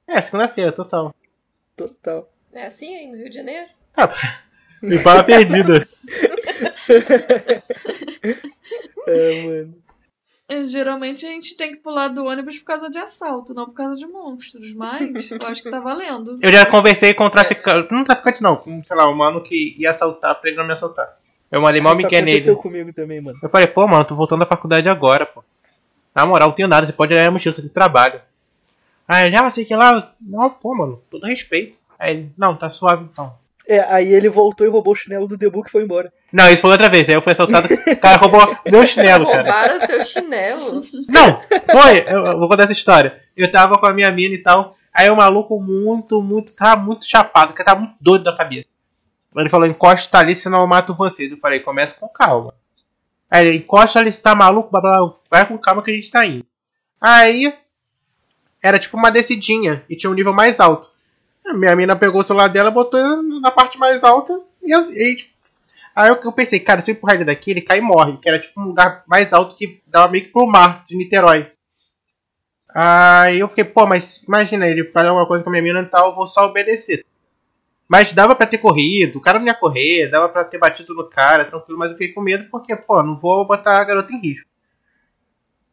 É, 0.07 0.19
segunda-feira, 0.21 0.71
total. 0.71 1.13
Total. 1.75 2.31
É 2.53 2.65
assim 2.65 2.95
aí 2.95 3.07
no 3.07 3.17
Rio 3.17 3.29
de 3.29 3.35
Janeiro? 3.35 3.67
Me 4.81 4.97
fala 4.99 5.23
perdida. 5.23 5.83
É, 9.07 9.43
mano. 9.43 9.75
É, 10.49 10.65
Geralmente 10.65 11.25
a 11.25 11.29
gente 11.29 11.55
tem 11.57 11.71
que 11.71 11.77
pular 11.77 12.07
do 12.07 12.25
ônibus 12.25 12.57
por 12.59 12.65
causa 12.65 12.89
de 12.89 12.97
assalto, 12.97 13.53
não 13.53 13.65
por 13.65 13.73
causa 13.73 13.97
de 13.99 14.07
monstros, 14.07 14.73
mas 14.73 15.31
eu 15.31 15.37
acho 15.47 15.63
que 15.63 15.69
tá 15.69 15.79
valendo. 15.79 16.37
Eu 16.41 16.51
já 16.51 16.65
conversei 16.65 17.13
com 17.13 17.25
um 17.25 17.29
traficante. 17.29 17.91
Não 17.91 18.03
traficante 18.03 18.41
não, 18.41 18.55
com, 18.55 18.83
sei 18.83 18.95
lá, 18.95 19.09
um 19.09 19.15
mano 19.15 19.43
que 19.43 19.75
ia 19.77 19.91
assaltar 19.91 20.39
pra 20.39 20.49
ele 20.49 20.57
não 20.57 20.65
me 20.65 20.73
assaltar. 20.73 21.17
Eu 21.51 21.61
mandei 21.61 21.81
mal 21.81 21.93
Isso 21.93 22.03
Mickey 22.03 22.15
aconteceu 22.15 22.53
nele. 22.53 22.61
comigo 22.61 22.93
também, 22.93 23.21
mano. 23.21 23.37
Eu 23.41 23.49
falei, 23.49 23.67
pô, 23.67 23.87
mano, 23.87 24.03
tô 24.05 24.15
voltando 24.15 24.39
da 24.39 24.45
faculdade 24.45 24.89
agora, 24.89 25.25
pô. 25.25 25.43
Na 26.13 26.25
moral, 26.25 26.49
não 26.49 26.55
tenho 26.55 26.67
nada, 26.67 26.85
você 26.85 26.93
pode 26.93 27.13
olhar 27.13 27.27
a 27.27 27.31
mochila, 27.31 27.55
você 27.55 27.61
tem 27.61 27.69
trabalho. 27.69 28.19
Aí 29.07 29.27
ele, 29.27 29.35
ah, 29.37 29.49
sei 29.49 29.63
que 29.63 29.75
lá. 29.75 30.11
Não, 30.19 30.49
pô, 30.49 30.75
mano, 30.75 31.01
todo 31.09 31.25
respeito. 31.25 31.77
Aí 31.97 32.11
ele, 32.11 32.31
não, 32.37 32.55
tá 32.55 32.69
suave 32.69 33.03
então. 33.03 33.33
É, 33.67 33.79
aí 33.81 34.13
ele 34.13 34.29
voltou 34.29 34.65
e 34.65 34.69
roubou 34.69 34.93
o 34.93 34.95
chinelo 34.95 35.27
do 35.27 35.37
The 35.37 35.49
Book 35.49 35.67
e 35.67 35.71
foi 35.71 35.83
embora. 35.83 36.11
Não, 36.31 36.49
isso 36.49 36.61
foi 36.61 36.71
outra 36.71 36.89
vez. 36.89 37.07
Aí 37.09 37.15
eu 37.15 37.21
fui 37.21 37.33
assaltado, 37.33 37.67
o 37.73 37.97
cara 37.97 38.17
roubou 38.17 38.57
meu 38.65 38.87
chinelo, 38.87 39.25
cara. 39.25 39.43
Roubaram 39.43 39.79
seu 39.81 40.03
chinelo. 40.05 40.79
Não, 41.09 41.41
foi, 41.69 41.99
eu, 42.07 42.25
eu 42.27 42.39
vou 42.39 42.47
contar 42.47 42.63
essa 42.63 42.71
história. 42.71 43.21
Eu 43.35 43.51
tava 43.51 43.77
com 43.77 43.85
a 43.85 43.93
minha 43.93 44.09
mina 44.09 44.35
e 44.35 44.37
tal. 44.37 44.77
Aí 44.93 45.09
o 45.09 45.15
maluco 45.15 45.59
muito, 45.59 46.21
muito, 46.21 46.55
tava 46.55 46.81
muito 46.81 47.05
chapado, 47.05 47.53
que 47.53 47.63
tava 47.63 47.81
muito 47.81 47.95
doido 47.99 48.23
da 48.23 48.35
cabeça. 48.35 48.69
Ele 49.41 49.49
falou, 49.49 49.67
encosta 49.67 50.17
ali, 50.17 50.35
senão 50.35 50.61
eu 50.61 50.67
mato 50.67 50.93
vocês. 50.93 51.31
Eu 51.31 51.37
falei, 51.37 51.59
começa 51.59 51.95
com 51.95 52.07
calma. 52.07 52.53
Aí 53.29 53.47
ele, 53.47 53.57
encosta 53.57 53.99
ali, 53.99 54.11
se 54.11 54.21
tá 54.21 54.33
maluco, 54.33 54.71
blá, 54.71 54.81
blá, 54.81 55.13
vai 55.29 55.45
com 55.45 55.57
calma 55.57 55.83
que 55.83 55.91
a 55.91 55.93
gente 55.93 56.09
tá 56.09 56.25
indo. 56.25 56.45
Aí, 56.99 57.53
era 58.61 58.79
tipo 58.79 58.97
uma 58.97 59.11
descidinha, 59.11 59.83
e 59.89 59.95
tinha 59.95 60.09
um 60.09 60.13
nível 60.15 60.33
mais 60.33 60.59
alto. 60.59 60.89
A 61.45 61.53
minha 61.53 61.75
mina 61.75 61.95
pegou 61.95 62.21
o 62.21 62.23
celular 62.23 62.47
dela, 62.47 62.71
botou 62.71 63.21
na 63.21 63.51
parte 63.51 63.77
mais 63.77 64.03
alta, 64.03 64.39
e 64.63 64.73
e, 64.73 65.15
tipo, 65.15 65.33
aí 65.95 66.09
eu, 66.09 66.15
eu 66.15 66.31
pensei, 66.31 66.59
cara, 66.59 66.81
se 66.81 66.91
eu 66.91 66.95
empurrar 66.95 67.15
ele 67.15 67.25
daqui, 67.25 67.51
ele 67.51 67.61
cai 67.61 67.79
e 67.79 67.81
morre. 67.81 68.17
Que 68.17 68.29
era 68.29 68.39
tipo 68.39 68.59
um 68.59 68.65
lugar 68.65 69.03
mais 69.07 69.31
alto 69.33 69.55
que 69.55 69.81
dava 69.87 70.11
meio 70.11 70.25
que 70.25 70.31
pro 70.31 70.47
mar 70.47 70.83
de 70.87 70.95
Niterói. 70.95 71.51
Aí 72.73 73.39
eu 73.39 73.47
fiquei, 73.47 73.63
pô, 73.63 73.85
mas 73.87 74.21
imagina, 74.27 74.67
ele 74.67 74.83
fazer 74.91 75.07
alguma 75.07 75.27
coisa 75.27 75.43
com 75.43 75.49
a 75.49 75.51
minha 75.51 75.63
mina 75.63 75.81
e 75.81 75.85
tal, 75.85 76.09
eu 76.09 76.15
vou 76.15 76.27
só 76.27 76.45
obedecer. 76.45 77.05
Mas 77.87 78.11
dava 78.11 78.35
pra 78.35 78.45
ter 78.45 78.57
corrido, 78.57 79.17
o 79.17 79.21
cara 79.21 79.39
não 79.39 79.47
ia 79.47 79.53
correr, 79.53 80.09
dava 80.09 80.27
pra 80.27 80.43
ter 80.43 80.57
batido 80.57 80.93
no 80.93 81.09
cara, 81.09 81.45
tranquilo, 81.45 81.79
mas 81.79 81.89
eu 81.89 81.97
fiquei 81.97 82.13
com 82.13 82.21
medo 82.21 82.49
porque, 82.51 82.75
pô, 82.75 83.01
não 83.01 83.17
vou 83.17 83.45
botar 83.45 83.79
a 83.79 83.83
garota 83.83 84.11
em 84.11 84.19
risco. 84.19 84.47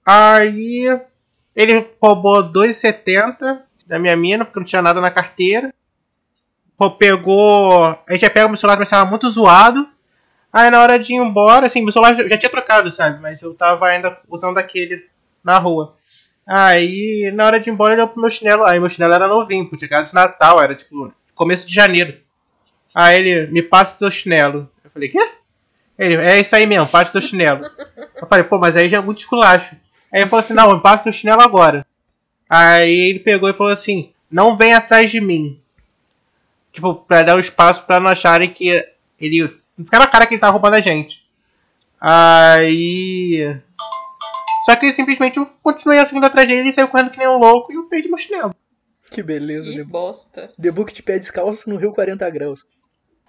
Aí 0.07 0.87
ele 1.57 1.91
roubou 2.01 2.43
2,70 2.43 3.63
da 3.87 3.99
minha 3.99 4.17
mina, 4.17 4.45
porque 4.45 4.61
não 4.61 4.67
tinha 4.67 4.83
nada 4.83 5.01
na 5.01 5.11
carteira. 5.11 5.73
Pô, 6.77 6.91
pegou. 6.91 7.85
A 7.85 8.13
gente 8.13 8.23
já 8.23 8.31
pega 8.31 8.49
meu 8.49 8.57
celular, 8.57 8.79
mas 8.79 8.89
estava 8.89 9.09
muito 9.09 9.29
zoado. 9.29 9.89
Aí 10.53 10.71
na 10.71 10.81
hora 10.81 10.99
de 10.99 11.15
ir 11.15 11.17
embora, 11.17 11.67
assim, 11.67 11.83
meu 11.83 11.93
celular 11.93 12.15
já 12.15 12.39
tinha 12.39 12.51
trocado, 12.51 12.93
sabe? 12.93 13.21
Mas 13.21 13.43
eu 13.43 13.55
tava 13.55 13.87
ainda 13.87 14.21
usando 14.29 14.59
aquele 14.59 15.05
na 15.43 15.59
rua. 15.59 15.97
Aí 16.47 17.33
na 17.35 17.47
hora 17.47 17.59
de 17.59 17.71
ir 17.71 17.73
embora 17.73 17.93
ele 17.93 18.03
deu 18.03 18.09
pro 18.09 18.21
meu 18.21 18.31
chinelo. 18.31 18.65
Aí 18.65 18.79
meu 18.79 18.89
chinelo 18.89 19.15
era 19.15 19.27
novinho, 19.27 19.69
tinha 19.69 19.79
chegado 19.79 20.09
de 20.09 20.15
Natal, 20.15 20.61
era 20.63 20.75
tipo 20.75 21.13
começo 21.35 21.67
de 21.67 21.75
janeiro. 21.75 22.17
Aí 22.95 23.19
ele, 23.19 23.47
me 23.51 23.63
passa 23.63 23.99
seu 23.99 24.11
chinelo. 24.11 24.71
Eu 24.83 24.91
falei, 24.91 25.09
quê? 25.09 25.31
Ele, 25.99 26.17
é 26.17 26.41
isso 26.41 26.55
aí 26.55 26.67
mesmo, 26.67 26.91
passa 26.91 27.13
seu 27.13 27.21
chinelo. 27.21 27.69
Eu 28.17 28.27
falei, 28.27 28.45
pô, 28.45 28.59
mas 28.59 28.77
aí 28.77 28.89
já 28.89 28.99
é 28.99 29.01
muito 29.01 29.19
esculacho. 29.19 29.77
Aí 30.13 30.21
ele 30.21 30.29
falou 30.29 30.45
assim, 30.45 30.55
não, 30.55 30.75
me 30.75 30.81
passa 30.81 31.05
seu 31.05 31.13
chinelo 31.13 31.43
agora. 31.43 31.87
Aí 32.49 33.11
ele 33.11 33.19
pegou 33.19 33.49
e 33.49 33.55
falou 33.55 33.73
assim, 33.73 34.13
não 34.31 34.57
vem 34.57 34.75
atrás 34.75 35.11
de 35.11 35.21
mim. 35.21 35.61
Tipo, 36.73 36.95
pra 36.95 37.23
dar 37.23 37.35
o 37.35 37.37
um 37.37 37.41
espaço 37.41 37.85
pra 37.85 38.01
não 38.01 38.11
acharem 38.11 38.51
que 38.51 38.85
ele. 39.21 39.57
Ficar 39.79 40.01
na 40.01 40.07
cara 40.07 40.27
que 40.27 40.35
ele 40.35 40.41
tá 40.41 40.51
roubando 40.51 40.75
a 40.75 40.81
gente. 40.81 41.25
Aí. 42.01 43.57
Só 44.67 44.75
que 44.77 44.87
eu 44.87 44.93
simplesmente 44.93 45.41
continuei 45.63 46.05
seguindo 46.07 46.25
atrás 46.25 46.49
dele, 46.49 46.61
ele 46.61 46.73
saiu 46.73 46.89
correndo 46.89 47.11
que 47.11 47.19
nem 47.19 47.29
um 47.29 47.39
louco 47.39 47.73
e 47.73 47.77
eu 47.77 47.85
perdi 47.85 48.09
meu 48.09 48.19
chinelo. 48.19 48.55
Que 49.11 49.23
beleza, 49.23 49.71
Que 49.71 49.77
The, 49.77 49.85
bosta. 49.85 50.53
The 50.61 50.71
Book 50.71 50.93
de 50.93 51.03
pé 51.03 51.19
descalço 51.19 51.69
no 51.69 51.77
Rio 51.77 51.93
40 51.93 52.29
graus. 52.31 52.67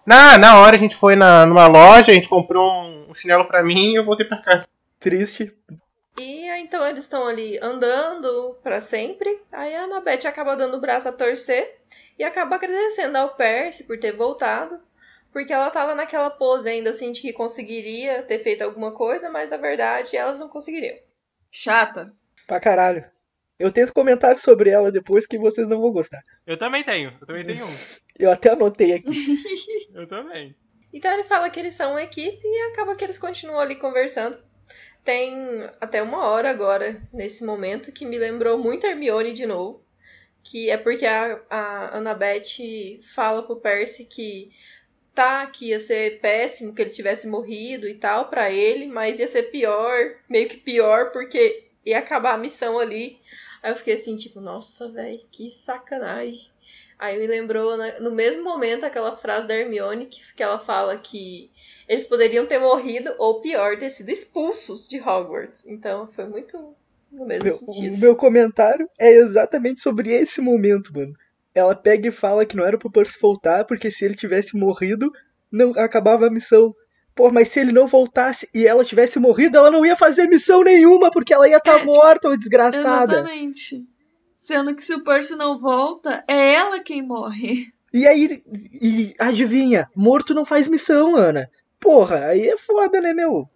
Na, 0.06 0.38
na 0.38 0.60
hora 0.60 0.76
a 0.76 0.80
gente 0.80 0.96
foi 0.96 1.16
na, 1.16 1.46
numa 1.46 1.68
loja, 1.68 2.12
a 2.12 2.16
gente 2.16 2.30
comprou 2.30 2.64
um, 2.64 3.10
um 3.10 3.14
chinelo 3.14 3.46
pra 3.46 3.64
mim 3.64 3.94
e 3.94 3.96
eu 3.96 4.06
voltei 4.06 4.26
pra 4.26 4.42
casa. 4.42 4.68
Triste. 5.00 5.54
E 6.18 6.48
então 6.48 6.86
eles 6.88 7.04
estão 7.04 7.28
ali 7.28 7.60
andando 7.62 8.58
pra 8.64 8.80
sempre. 8.80 9.42
Aí 9.52 9.76
a 9.76 9.84
Annabeth 9.84 10.26
acaba 10.28 10.56
dando 10.56 10.78
o 10.78 10.82
braço 10.82 11.10
a 11.10 11.12
torcer 11.12 11.80
e 12.18 12.24
acaba 12.24 12.56
agradecendo 12.56 13.18
ao 13.18 13.36
Percy 13.36 13.84
por 13.84 14.00
ter 14.00 14.14
voltado. 14.14 14.80
Porque 15.32 15.52
ela 15.52 15.70
tava 15.70 15.94
naquela 15.94 16.30
pose 16.30 16.70
ainda 16.70 16.92
assim 16.92 17.12
de 17.12 17.20
que 17.20 17.34
conseguiria 17.34 18.24
ter 18.24 18.40
feito 18.40 18.62
alguma 18.62 18.94
coisa, 18.94 19.30
mas 19.30 19.50
na 19.50 19.58
verdade 19.58 20.16
elas 20.16 20.40
não 20.40 20.48
conseguiriam. 20.48 20.96
Chata. 21.52 22.14
Pra 22.48 22.60
caralho. 22.60 23.04
Eu 23.58 23.72
tenho 23.72 23.92
comentários 23.94 24.42
sobre 24.42 24.70
ela 24.70 24.92
depois 24.92 25.26
que 25.26 25.38
vocês 25.38 25.68
não 25.68 25.80
vão 25.80 25.92
gostar. 25.92 26.22
Eu 26.46 26.58
também 26.58 26.84
tenho, 26.84 27.14
eu 27.22 27.28
também 27.28 27.46
tenho 27.46 27.66
um. 27.66 27.70
Eu 28.18 28.32
até 28.32 28.52
anotei 28.52 28.94
aqui. 28.94 29.12
Eu 29.94 30.08
também. 30.08 30.56
Então 30.94 31.12
ele 31.14 31.26
fala 31.26 31.50
que 31.50 31.60
eles 31.60 31.74
são 31.74 31.92
uma 31.92 32.02
equipe 32.02 32.40
e 32.42 32.72
acaba 32.72 32.96
que 32.96 33.04
eles 33.04 33.18
continuam 33.18 33.60
ali 33.60 33.76
conversando. 33.76 34.38
Tem 35.04 35.36
até 35.82 36.02
uma 36.02 36.26
hora 36.26 36.50
agora, 36.50 37.02
nesse 37.14 37.44
momento, 37.44 37.92
que 37.92 38.06
me 38.06 38.18
lembrou 38.18 38.58
muito 38.58 38.88
Hermione 38.88 39.34
de 39.34 39.46
novo. 39.46 39.84
Que 40.42 40.70
é 40.70 40.78
porque 40.78 41.06
a, 41.06 41.42
a 41.50 41.98
Annabeth 41.98 43.02
fala 43.14 43.44
pro 43.44 43.58
Percy 43.58 44.06
que 44.06 44.52
tá, 45.14 45.48
que 45.48 45.70
ia 45.70 45.80
ser 45.80 46.20
péssimo 46.20 46.74
que 46.74 46.82
ele 46.82 46.92
tivesse 46.92 47.28
morrido 47.28 47.88
e 47.88 47.96
tal 47.96 48.30
para 48.30 48.52
ele, 48.52 48.86
mas 48.86 49.20
ia 49.20 49.28
ser 49.28 49.44
pior, 49.44 50.16
meio 50.30 50.48
que 50.48 50.58
pior, 50.58 51.12
porque 51.12 51.65
ia 51.86 52.00
acabar 52.00 52.34
a 52.34 52.38
missão 52.38 52.80
ali. 52.80 53.20
Aí 53.62 53.72
eu 53.72 53.76
fiquei 53.76 53.94
assim, 53.94 54.16
tipo, 54.16 54.40
nossa, 54.42 54.90
velho, 54.90 55.20
que 55.32 55.50
sacanagem. 55.50 56.50
Aí 56.98 57.20
me 57.20 57.28
lembrou, 57.28 57.76
né, 57.76 58.00
no 58.00 58.12
mesmo 58.12 58.44
momento, 58.44 58.86
aquela 58.86 59.16
frase 59.18 59.48
da 59.48 59.56
Hermione 59.56 60.06
que, 60.06 60.22
que 60.34 60.42
ela 60.42 60.58
fala 60.58 60.98
que 60.98 61.52
eles 61.88 62.06
poderiam 62.06 62.46
ter 62.46 62.58
morrido, 62.58 63.14
ou 63.18 63.42
pior, 63.42 63.78
ter 63.78 63.90
sido 63.90 64.10
expulsos 64.10 64.88
de 64.88 65.00
Hogwarts. 65.00 65.66
Então 65.68 66.08
foi 66.08 66.26
muito 66.26 66.74
no 67.12 67.26
mesmo 67.26 67.44
Meu, 67.44 67.56
sentido. 67.56 67.96
o 67.96 67.98
meu 67.98 68.16
comentário 68.16 68.90
é 68.98 69.12
exatamente 69.12 69.82
sobre 69.82 70.12
esse 70.12 70.42
momento, 70.42 70.94
mano. 70.94 71.14
Ela 71.54 71.76
pega 71.76 72.10
e 72.10 72.12
fala 72.12 72.46
que 72.46 72.56
não 72.56 72.66
era 72.66 72.78
pro 72.78 72.92
Percy 72.92 73.18
voltar, 73.20 73.66
porque 73.66 73.92
se 73.92 74.04
ele 74.04 74.16
tivesse 74.16 74.58
morrido, 74.58 75.12
não 75.52 75.72
acabava 75.72 76.28
a 76.28 76.32
missão. 76.32 76.76
Pô, 77.16 77.32
mas 77.32 77.48
se 77.48 77.62
ele 77.62 77.72
não 77.72 77.88
voltasse 77.88 78.50
e 78.54 78.68
ela 78.68 78.84
tivesse 78.84 79.18
morrido, 79.20 79.56
ela 79.56 79.72
não 79.72 79.86
ia 79.86 79.96
fazer 79.96 80.28
missão 80.28 80.62
nenhuma, 80.64 81.10
porque 81.10 81.34
ela 81.34 81.48
ia 81.48 81.58
estar 81.58 81.78
É, 81.78 81.80
tipo, 81.80 81.96
morta, 81.96 82.28
ou 82.28 82.38
desgraçada. 82.38 83.14
Exatamente. 83.14 83.88
Sendo 84.36 84.76
que 84.76 84.84
se 84.84 84.94
o 84.94 85.04
Percy 85.04 85.36
não 85.38 85.58
volta, 85.58 86.24
é 86.28 86.56
ela 86.56 86.80
quem 86.82 87.02
morre. 87.02 87.66
E 87.94 88.06
aí, 88.06 88.44
e 88.82 89.16
adivinha, 89.18 89.90
morto 89.96 90.34
não 90.34 90.44
faz 90.44 90.68
missão, 90.68 91.16
Ana. 91.16 91.50
Porra, 91.80 92.26
aí 92.26 92.50
é 92.50 92.58
foda, 92.58 93.00
né, 93.00 93.14
meu? 93.14 93.50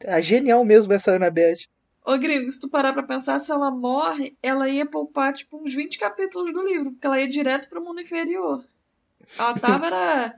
É 0.00 0.20
genial 0.20 0.64
mesmo 0.64 0.92
essa 0.92 1.12
Annabeth. 1.12 1.68
Ô, 2.04 2.18
Gringo, 2.18 2.50
se 2.50 2.60
tu 2.60 2.68
parar 2.68 2.92
pra 2.92 3.04
pensar, 3.04 3.38
se 3.38 3.50
ela 3.50 3.70
morre, 3.70 4.36
ela 4.42 4.68
ia 4.68 4.84
poupar, 4.84 5.32
tipo, 5.32 5.62
uns 5.62 5.74
20 5.74 5.98
capítulos 5.98 6.52
do 6.52 6.66
livro, 6.66 6.90
porque 6.92 7.06
ela 7.06 7.20
ia 7.20 7.28
direto 7.28 7.68
pro 7.68 7.82
mundo 7.82 8.00
inferior. 8.00 8.64
Ela 9.38 9.58
tava, 9.58 9.86
era... 9.86 10.34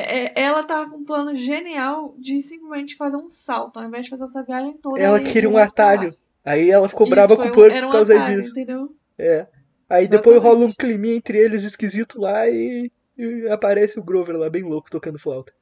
é- 0.00 0.24
é- 0.26 0.32
Ela 0.44 0.62
tava 0.64 0.90
com 0.90 0.98
um 0.98 1.04
plano 1.04 1.34
genial 1.34 2.14
de 2.18 2.40
simplesmente 2.42 2.96
fazer 2.96 3.16
um 3.16 3.28
salto, 3.28 3.78
ao 3.78 3.84
invés 3.86 4.04
de 4.04 4.10
fazer 4.10 4.24
essa 4.24 4.44
viagem 4.44 4.74
toda. 4.78 5.00
Ela 5.00 5.20
ia 5.20 5.32
queria 5.32 5.48
um 5.48 5.56
atalho. 5.56 6.14
Aí 6.44 6.70
ela 6.70 6.88
ficou 6.88 7.06
Isso, 7.06 7.14
brava 7.14 7.36
com 7.36 7.42
o 7.42 7.46
um- 7.46 7.54
Percy 7.54 7.76
era 7.76 7.86
por 7.86 7.90
um 7.90 7.96
causa 7.96 8.14
atalho, 8.14 8.36
disso. 8.40 8.50
entendeu? 8.50 8.94
É. 9.18 9.46
Aí 9.88 10.08
depois 10.08 10.40
rola 10.42 10.58
um 10.58 10.62
Exatamente. 10.62 10.76
climinha 10.78 11.16
entre 11.16 11.38
eles 11.38 11.62
esquisito 11.64 12.20
lá 12.20 12.48
e, 12.48 12.90
e 13.16 13.48
aparece 13.48 13.98
o 13.98 14.02
Grover 14.02 14.36
lá, 14.36 14.50
bem 14.50 14.62
louco, 14.62 14.90
tocando 14.90 15.18
flauta. 15.18 15.52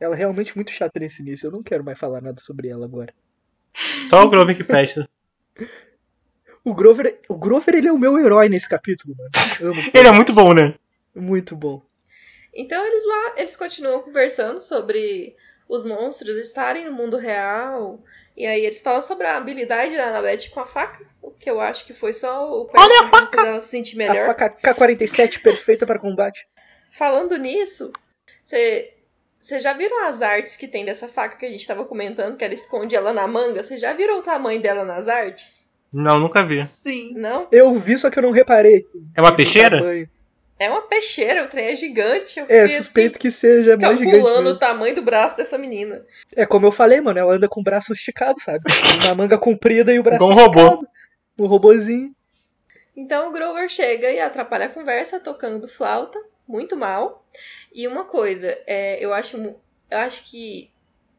Ela 0.00 0.14
é 0.14 0.18
realmente 0.18 0.54
muito 0.56 0.70
chata 0.72 0.98
nesse 1.00 1.22
início. 1.22 1.46
Eu 1.46 1.52
não 1.52 1.62
quero 1.62 1.84
mais 1.84 1.98
falar 1.98 2.20
nada 2.20 2.40
sobre 2.40 2.68
ela 2.68 2.84
agora. 2.84 3.14
Só 4.10 4.24
o 4.24 4.28
Grover 4.30 4.56
que 4.56 4.64
presta. 4.64 5.08
O 6.64 6.74
Grover, 6.74 7.20
o 7.28 7.36
Grover 7.36 7.74
ele 7.74 7.88
é 7.88 7.92
o 7.92 7.98
meu 7.98 8.18
herói 8.18 8.48
nesse 8.48 8.68
capítulo, 8.68 9.14
mano. 9.16 9.30
Amo. 9.60 9.90
Ele 9.94 10.08
é 10.08 10.12
muito 10.12 10.32
bom, 10.32 10.52
né? 10.54 10.74
Muito 11.14 11.54
bom. 11.54 11.82
Então 12.54 12.86
eles 12.86 13.04
lá, 13.06 13.34
eles 13.36 13.56
continuam 13.56 14.02
conversando 14.02 14.60
sobre 14.60 15.34
os 15.68 15.82
monstros 15.84 16.36
estarem 16.36 16.84
no 16.86 16.92
mundo 16.92 17.16
real. 17.16 18.02
E 18.36 18.46
aí 18.46 18.64
eles 18.64 18.80
falam 18.80 19.00
sobre 19.00 19.26
a 19.26 19.36
habilidade 19.36 19.96
da 19.96 20.08
Annabeth 20.08 20.50
com 20.52 20.60
a 20.60 20.66
faca, 20.66 21.04
o 21.22 21.30
que 21.30 21.48
eu 21.48 21.60
acho 21.60 21.84
que 21.86 21.94
foi 21.94 22.12
só 22.12 22.60
o 22.60 22.64
Percy 22.66 22.88
tentando 22.88 23.30
fazer 23.30 23.48
ela 23.48 23.60
se 23.60 23.68
sentir 23.68 23.94
A 23.94 23.98
melhor. 23.98 24.26
faca 24.26 24.50
K-47 24.50 25.40
perfeita 25.42 25.86
para 25.86 25.98
combate. 25.98 26.46
Falando 26.90 27.36
nisso, 27.36 27.92
você 28.42 28.92
Vocês 29.40 29.62
já 29.62 29.72
viram 29.72 30.06
as 30.06 30.20
artes 30.22 30.56
que 30.56 30.66
tem 30.68 30.84
dessa 30.84 31.08
faca 31.08 31.36
que 31.36 31.46
a 31.46 31.50
gente 31.50 31.66
tava 31.66 31.84
comentando, 31.84 32.36
que 32.36 32.44
ela 32.44 32.54
esconde 32.54 32.96
ela 32.96 33.12
na 33.12 33.26
manga? 33.26 33.62
Vocês 33.62 33.80
já 33.80 33.92
viram 33.92 34.18
o 34.18 34.22
tamanho 34.22 34.60
dela 34.60 34.84
nas 34.84 35.06
artes? 35.08 35.68
Não, 35.92 36.18
nunca 36.18 36.44
vi. 36.44 36.64
Sim. 36.66 37.14
Não? 37.14 37.46
Eu 37.52 37.72
vi, 37.74 37.96
só 37.96 38.10
que 38.10 38.18
eu 38.18 38.22
não 38.24 38.32
reparei. 38.32 38.84
É 39.16 39.20
uma 39.20 39.34
peixeira? 39.36 39.80
É 40.64 40.70
uma 40.70 40.82
peixeira, 40.82 41.44
o 41.44 41.48
trem 41.48 41.66
é 41.66 41.76
gigante. 41.76 42.38
Eu 42.38 42.46
É, 42.48 42.62
fiquei 42.62 42.82
suspeito 42.82 43.10
assim, 43.12 43.18
que 43.18 43.30
seja 43.30 43.76
mais 43.76 43.98
gigante. 43.98 44.16
calculando 44.22 44.50
o 44.50 44.58
tamanho 44.58 44.94
do 44.94 45.02
braço 45.02 45.36
dessa 45.36 45.58
menina. 45.58 46.04
É 46.34 46.46
como 46.46 46.66
eu 46.66 46.72
falei, 46.72 47.00
mano, 47.00 47.18
ela 47.18 47.34
anda 47.34 47.48
com 47.48 47.60
o 47.60 47.64
braço 47.64 47.92
esticado, 47.92 48.40
sabe? 48.40 48.64
Uma 49.04 49.14
manga 49.14 49.36
comprida 49.38 49.92
e 49.92 49.98
o 49.98 50.02
braço 50.02 50.22
Igual 50.24 50.30
um 50.30 50.34
robô. 50.42 50.60
esticado. 50.60 50.88
Um 51.38 51.46
robozinho. 51.46 52.14
Então 52.96 53.28
o 53.28 53.32
Grover 53.32 53.68
chega 53.68 54.10
e 54.10 54.20
atrapalha 54.20 54.66
a 54.66 54.68
conversa 54.68 55.18
tocando 55.18 55.66
flauta, 55.68 56.18
muito 56.46 56.76
mal. 56.76 57.26
E 57.74 57.88
uma 57.88 58.04
coisa, 58.04 58.56
é, 58.66 59.04
eu 59.04 59.12
acho, 59.12 59.36
eu 59.90 59.98
acho 59.98 60.30
que 60.30 60.70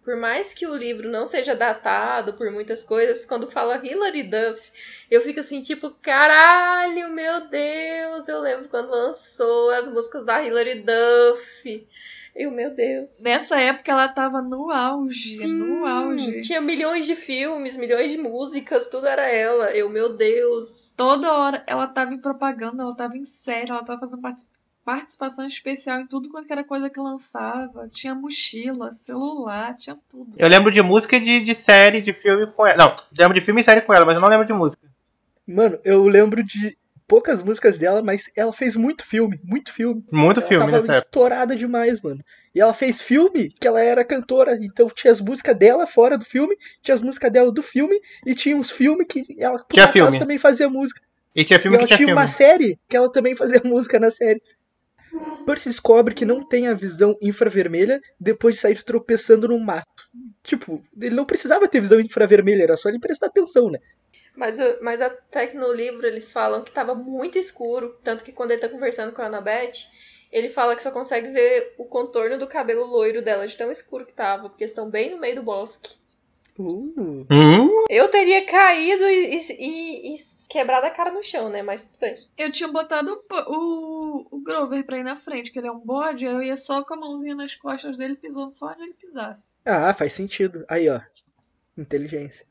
por 0.06 0.16
mais 0.16 0.54
que 0.54 0.68
o 0.68 0.76
livro 0.76 1.10
não 1.10 1.26
seja 1.26 1.56
datado 1.56 2.34
por 2.34 2.52
muitas 2.52 2.84
coisas, 2.84 3.26
quando 3.26 3.50
fala 3.50 3.82
Hilary 3.84 4.22
Duff, 4.24 4.62
eu 5.10 5.20
fico 5.20 5.40
assim, 5.40 5.62
tipo, 5.64 5.90
caralho, 6.02 7.10
meu 7.10 7.48
Deus, 7.48 8.28
eu 8.28 8.40
lembro 8.40 8.70
quando 8.70 8.92
lançou 8.92 9.72
as 9.72 9.88
músicas 9.88 10.24
da 10.24 10.42
Hilary 10.44 10.76
Duff. 10.84 11.88
Eu, 12.36 12.52
meu 12.52 12.70
Deus. 12.76 13.22
Nessa 13.22 13.60
época 13.62 13.90
ela 13.92 14.10
tava 14.10 14.42
no 14.42 14.70
auge, 14.70 15.48
no 15.48 15.86
auge. 15.86 16.42
Tinha 16.42 16.60
milhões 16.60 17.06
de 17.06 17.16
filmes, 17.16 17.78
milhões 17.78 18.12
de 18.12 18.18
músicas, 18.18 18.88
tudo 18.88 19.08
era 19.08 19.26
ela. 19.26 19.72
Eu, 19.72 19.90
meu 19.90 20.10
Deus. 20.10 20.94
Toda 20.98 21.34
hora 21.34 21.64
ela 21.66 21.88
tava 21.88 22.14
em 22.14 22.18
propaganda, 22.20 22.84
ela 22.84 22.94
tava 22.96 23.18
em 23.18 23.24
série, 23.24 23.72
ela 23.72 23.86
tava 23.86 24.02
fazendo 24.02 24.22
partic- 24.22 24.50
participação 24.86 25.48
especial 25.48 26.00
em 26.00 26.08
tudo 26.08 26.30
quanto 26.30 26.52
era 26.52 26.64
coisa 26.64 26.90
que 26.90 27.00
lançava. 27.00 27.90
Tinha 27.90 28.14
mochila, 28.14 28.92
celular, 28.92 29.76
tinha 29.76 29.98
tudo. 30.10 30.32
Eu 30.38 30.48
lembro 30.48 30.72
de 30.72 30.82
música 30.82 31.18
e 31.18 31.20
de, 31.20 31.40
de 31.42 31.56
série, 31.56 32.02
de 32.02 32.14
filme 32.14 32.48
com 32.52 32.66
ela. 32.66 32.78
Não, 32.78 32.96
lembro 33.18 33.38
de 33.40 33.44
filme 33.46 33.62
e 33.62 33.64
série 33.64 33.82
com 33.82 33.94
ela, 33.94 34.06
mas 34.06 34.16
eu 34.16 34.22
não 34.22 34.30
lembro 34.30 34.46
de 34.46 34.54
música. 34.54 34.88
Mano, 35.48 35.80
eu 35.84 36.08
lembro 36.08 36.44
de 36.44 36.78
poucas 37.08 37.42
músicas 37.42 37.78
dela, 37.78 38.02
mas 38.02 38.30
ela 38.36 38.52
fez 38.54 38.76
muito 38.76 39.06
filme, 39.06 39.40
muito 39.44 39.72
filme. 39.72 40.04
Muito 40.12 40.40
ela 40.40 40.48
filme 40.48 40.66
tava 40.72 40.78
época. 40.78 40.98
estourada 40.98 41.56
demais, 41.56 42.02
mano. 42.02 42.24
E 42.54 42.62
ela 42.62 42.74
fez 42.74 43.02
filme 43.02 43.50
que 43.50 43.68
ela 43.68 43.82
era 43.82 44.04
cantora, 44.06 44.58
então 44.62 44.88
tinha 44.90 45.12
as 45.12 45.22
músicas 45.22 45.56
dela 45.58 45.86
fora 45.86 46.18
do 46.18 46.26
filme, 46.26 46.56
tinha 46.82 46.96
as 46.96 47.02
músicas 47.04 47.32
dela 47.32 47.52
do 47.52 47.62
filme, 47.62 48.00
e 48.26 48.34
tinha 48.34 48.56
uns 48.56 48.72
filmes 48.72 49.06
que 49.08 49.24
ela 49.40 49.58
por 49.60 49.74
Tinha 49.74 49.86
acaso, 49.86 50.00
filme. 50.00 50.20
também 50.20 50.38
fazia 50.38 50.70
música. 50.70 51.02
E 51.36 51.44
tinha 51.44 51.60
E 51.60 51.62
filme 51.62 51.78
ela 51.78 51.84
que 51.84 51.88
tinha 51.90 51.98
tinha 51.98 52.08
filme. 52.08 52.22
uma 52.22 52.28
série 52.28 52.80
que 52.88 52.96
ela 52.96 53.12
também 53.12 53.36
fazia 53.36 53.62
música 53.64 54.00
na 54.00 54.10
série. 54.10 54.42
Percy 55.46 55.70
descobre 55.70 56.16
que 56.16 56.26
não 56.26 56.44
tem 56.46 56.68
a 56.68 56.74
visão 56.74 57.16
infravermelha 57.22 58.02
depois 58.20 58.56
de 58.56 58.62
sair 58.62 58.84
tropeçando 58.84 59.48
no 59.48 59.60
mato. 59.60 60.10
Tipo, 60.44 60.84
ele 61.00 61.16
não 61.16 61.26
precisava 61.26 61.68
ter 61.68 61.80
visão 61.80 62.00
infravermelha, 62.00 62.64
era 62.64 62.78
só 62.78 62.90
ele 62.90 63.00
prestar 63.00 63.28
atenção, 63.28 63.70
né? 63.70 63.80
Mas, 64.36 64.58
mas 64.82 65.02
até 65.02 65.48
que 65.48 65.56
no 65.56 65.72
livro 65.72 66.06
eles 66.06 66.32
falam 66.32 66.64
que 66.64 66.72
tava 66.72 66.94
muito 66.94 67.38
escuro, 67.38 67.98
tanto 68.04 68.24
que 68.24 68.32
quando 68.32 68.52
ele 68.52 68.62
tá 68.62 68.68
conversando 68.68 69.14
com 69.14 69.22
a 69.22 69.28
Annabeth, 69.28 69.88
ele 70.32 70.50
fala 70.50 70.76
que 70.76 70.82
só 70.82 70.92
consegue 70.92 71.30
ver 71.30 71.74
o 71.78 71.86
contorno 71.86 72.38
do 72.38 72.48
cabelo 72.48 72.86
loiro 72.86 73.22
dela, 73.22 73.48
de 73.48 73.56
tão 73.56 73.72
escuro 73.72 74.06
que 74.06 74.14
tava, 74.14 74.50
porque 74.50 74.66
estão 74.66 74.90
bem 74.90 75.12
no 75.12 75.20
meio 75.20 75.36
do 75.36 75.44
bosque. 75.44 75.96
Uh, 76.58 77.26
Hum? 77.30 77.84
Eu 77.90 78.08
teria 78.10 78.46
caído 78.46 79.04
e, 79.04 79.36
e- 79.60 80.14
e- 80.16 80.18
quebrado 80.50 80.86
a 80.88 80.90
cara 80.90 81.12
no 81.12 81.22
chão, 81.24 81.50
né? 81.50 81.62
Mas 81.62 81.84
tudo 81.84 82.00
bem. 82.00 82.16
Eu 82.38 82.52
tinha 82.52 82.70
botado 82.72 83.12
o, 83.12 83.54
o, 83.54 84.28
o 84.38 84.42
Grover 84.42 84.86
pra 84.86 84.98
ir 84.98 85.04
na 85.04 85.16
frente, 85.16 85.52
que 85.52 85.60
ele 85.60 85.68
é 85.68 85.72
um 85.72 85.80
bode, 85.80 86.26
aí 86.26 86.34
eu 86.34 86.42
ia 86.42 86.56
só 86.58 86.84
com 86.84 86.94
a 86.94 86.98
mãozinha 86.98 87.36
nas 87.36 87.56
costas 87.56 87.98
dele, 87.98 88.16
pisando 88.16 88.58
só 88.58 88.68
onde 88.68 88.84
ele 88.84 88.94
pisasse. 88.94 89.54
Ah, 89.66 89.94
faz 89.94 90.14
sentido. 90.14 90.64
Aí, 90.70 90.88
ó. 90.90 91.00
Inteligência. 91.78 92.46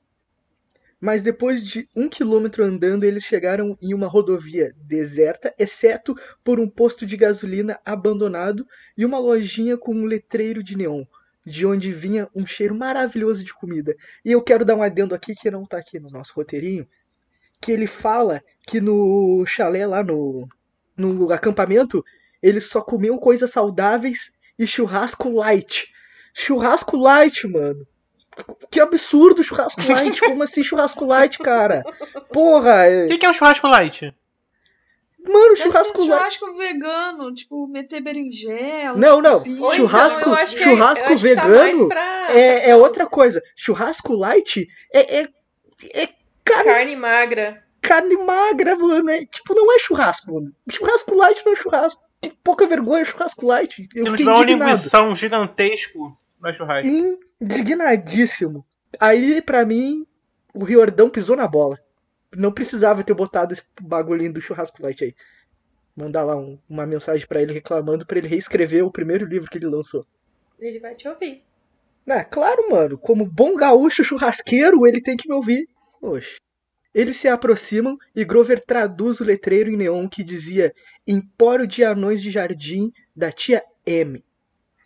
Mas 1.01 1.23
depois 1.23 1.65
de 1.67 1.89
um 1.95 2.09
quilômetro 2.09 2.65
andando, 2.65 3.05
eles 3.05 3.25
chegaram 3.25 3.77
em 3.83 3.93
uma 3.93 4.07
rodovia 4.07 4.75
deserta, 4.79 5.55
exceto 5.59 6.15
por 6.43 6.59
um 6.61 6.69
posto 6.69 7.05
de 7.05 7.17
gasolina 7.17 7.79
abandonado 7.85 8.67
e 8.97 9.05
uma 9.05 9.19
lojinha 9.19 9.77
com 9.77 9.95
um 9.95 10.05
letreiro 10.05 10.63
de 10.63 10.77
neon, 10.79 11.05
de 11.45 11.67
onde 11.67 11.93
vinha 11.93 12.29
um 12.35 12.47
cheiro 12.47 12.75
maravilhoso 12.75 13.45
de 13.45 13.53
comida. 13.53 13.95
E 14.25 14.33
eu 14.33 14.43
quero 14.43 14.65
dar 14.65 14.75
um 14.75 14.83
adendo 14.83 15.15
aqui 15.15 15.35
que 15.35 15.51
não 15.51 15.67
tá 15.67 15.79
aqui 15.79 15.99
no 15.99 16.11
nosso 16.11 16.33
roteirinho, 16.35 16.87
que 17.61 17.73
ele 17.73 17.87
fala 17.87 18.43
que 18.67 18.81
no 18.81 19.45
chalé 19.47 19.87
lá 19.87 20.03
no, 20.03 20.49
no 20.97 21.33
acampamento, 21.33 22.05
eles 22.43 22.69
só 22.69 22.81
comiam 22.81 23.19
coisas 23.19 23.51
saudáveis 23.51 24.33
e 24.59 24.67
churrasco 24.67 25.31
light. 25.31 25.93
Churrasco 26.33 26.97
light, 26.97 27.47
mano. 27.47 27.87
Que 28.71 28.81
absurdo 28.81 29.43
churrasco 29.43 29.81
light. 29.91 30.19
Como 30.21 30.43
assim 30.43 30.63
churrasco 30.63 31.05
light, 31.05 31.39
cara? 31.39 31.85
Porra, 32.33 32.83
O 32.83 32.85
é... 32.85 33.07
que, 33.09 33.19
que 33.19 33.27
é 33.27 33.31
um 33.31 33.33
churrasco 33.33 33.69
light? 33.69 34.15
Mano, 35.25 35.55
Deve 35.55 35.57
churrasco 35.63 35.97
ser 35.97 36.09
light. 36.11 36.19
churrasco 36.19 36.57
vegano, 36.57 37.35
tipo, 37.35 37.67
meter 37.69 38.01
berinjela, 38.03 38.97
Não, 38.99 39.21
não. 39.23 39.39
chupim. 39.39 39.61
Ou 39.61 39.73
Churrasco- 39.73 40.21
então, 40.21 40.33
eu 40.35 40.39
acho 40.39 40.57
que 40.57 40.63
é- 40.63 40.65
churrasco 40.69 41.07
eu 41.09 41.15
acho 41.15 41.25
que 41.25 41.35
tá 41.35 41.43
vegano 41.43 41.57
mais 41.79 41.89
pra- 41.89 42.33
É, 42.35 42.71
é 42.71 42.77
outra 42.77 43.07
coisa. 43.07 43.43
Churrasco 43.57 44.13
light 44.15 44.67
é, 44.93 45.21
é, 45.21 45.29
é 45.95 46.09
carne, 46.45 46.65
Carne 46.65 46.97
magra. 46.97 47.65
carne 47.83 48.17
magra, 48.17 48.77
mano. 48.77 49.11
É, 49.11 49.25
tipo, 49.25 49.55
não 49.55 49.75
é 49.75 49.79
churrasco, 49.79 50.33
mano. 50.33 50.53
Churrasco 50.71 51.15
light 51.15 51.43
não 51.45 51.53
é 51.53 51.57
churrasco. 51.57 52.03
Tem 52.21 52.31
pouca 52.43 52.67
vergonha 52.67 53.05
churrasco 53.05 53.45
light. 53.47 53.87
Eu 53.95 54.05
não 54.05 54.11
fiquei 54.13 54.25
tiver 54.27 54.39
um 54.39 54.43
indignado. 54.43 54.71
linguição 54.77 55.15
gigantesco, 55.15 56.17
não 56.41 56.51
é 56.51 56.53
churrasco. 56.55 56.91
indignadíssimo. 57.41 58.65
Aí, 59.01 59.43
pra 59.43 59.65
mim, 59.65 60.07
o 60.55 60.65
Riordão 60.65 61.11
pisou 61.11 61.37
na 61.37 61.47
bola. 61.49 61.79
Não 62.37 62.53
precisava 62.53 63.03
ter 63.03 63.15
botado 63.15 63.53
esse 63.53 63.63
bagulhinho 63.81 64.33
do 64.33 64.41
churrasco 64.41 64.83
light 64.83 65.05
aí. 65.05 65.15
Mandar 65.97 66.25
lá 66.25 66.37
um- 66.37 66.59
uma 66.69 66.87
mensagem 66.87 67.27
pra 67.27 67.41
ele 67.41 67.53
reclamando 67.53 68.05
pra 68.07 68.19
ele 68.19 68.29
reescrever 68.29 68.85
o 68.85 68.91
primeiro 68.91 69.27
livro 69.27 69.49
que 69.49 69.59
ele 69.59 69.67
lançou. 69.67 70.07
Ele 70.59 70.79
vai 70.81 70.95
te 70.95 71.09
ouvir. 71.09 71.45
Ah, 72.09 72.25
claro, 72.25 72.69
mano. 72.71 72.99
Como 72.99 73.25
bom 73.25 73.55
gaúcho 73.57 74.05
churrasqueiro, 74.05 74.87
ele 74.87 75.01
tem 75.01 75.17
que 75.17 75.29
me 75.29 75.35
ouvir. 75.35 75.69
Oxe. 76.03 76.37
Eles 76.95 77.17
se 77.17 77.27
aproximam 77.29 77.97
e 78.15 78.25
Grover 78.25 78.61
traduz 78.65 79.21
o 79.21 79.25
letreiro 79.25 79.71
em 79.71 79.77
neon 79.77 80.09
que 80.09 80.23
dizia 80.23 80.73
Empório 81.07 81.67
de 81.67 81.83
Anões 81.83 82.23
de 82.23 82.31
Jardim 82.31 82.93
da 83.17 83.33
tia 83.33 83.63
M. 83.87 84.23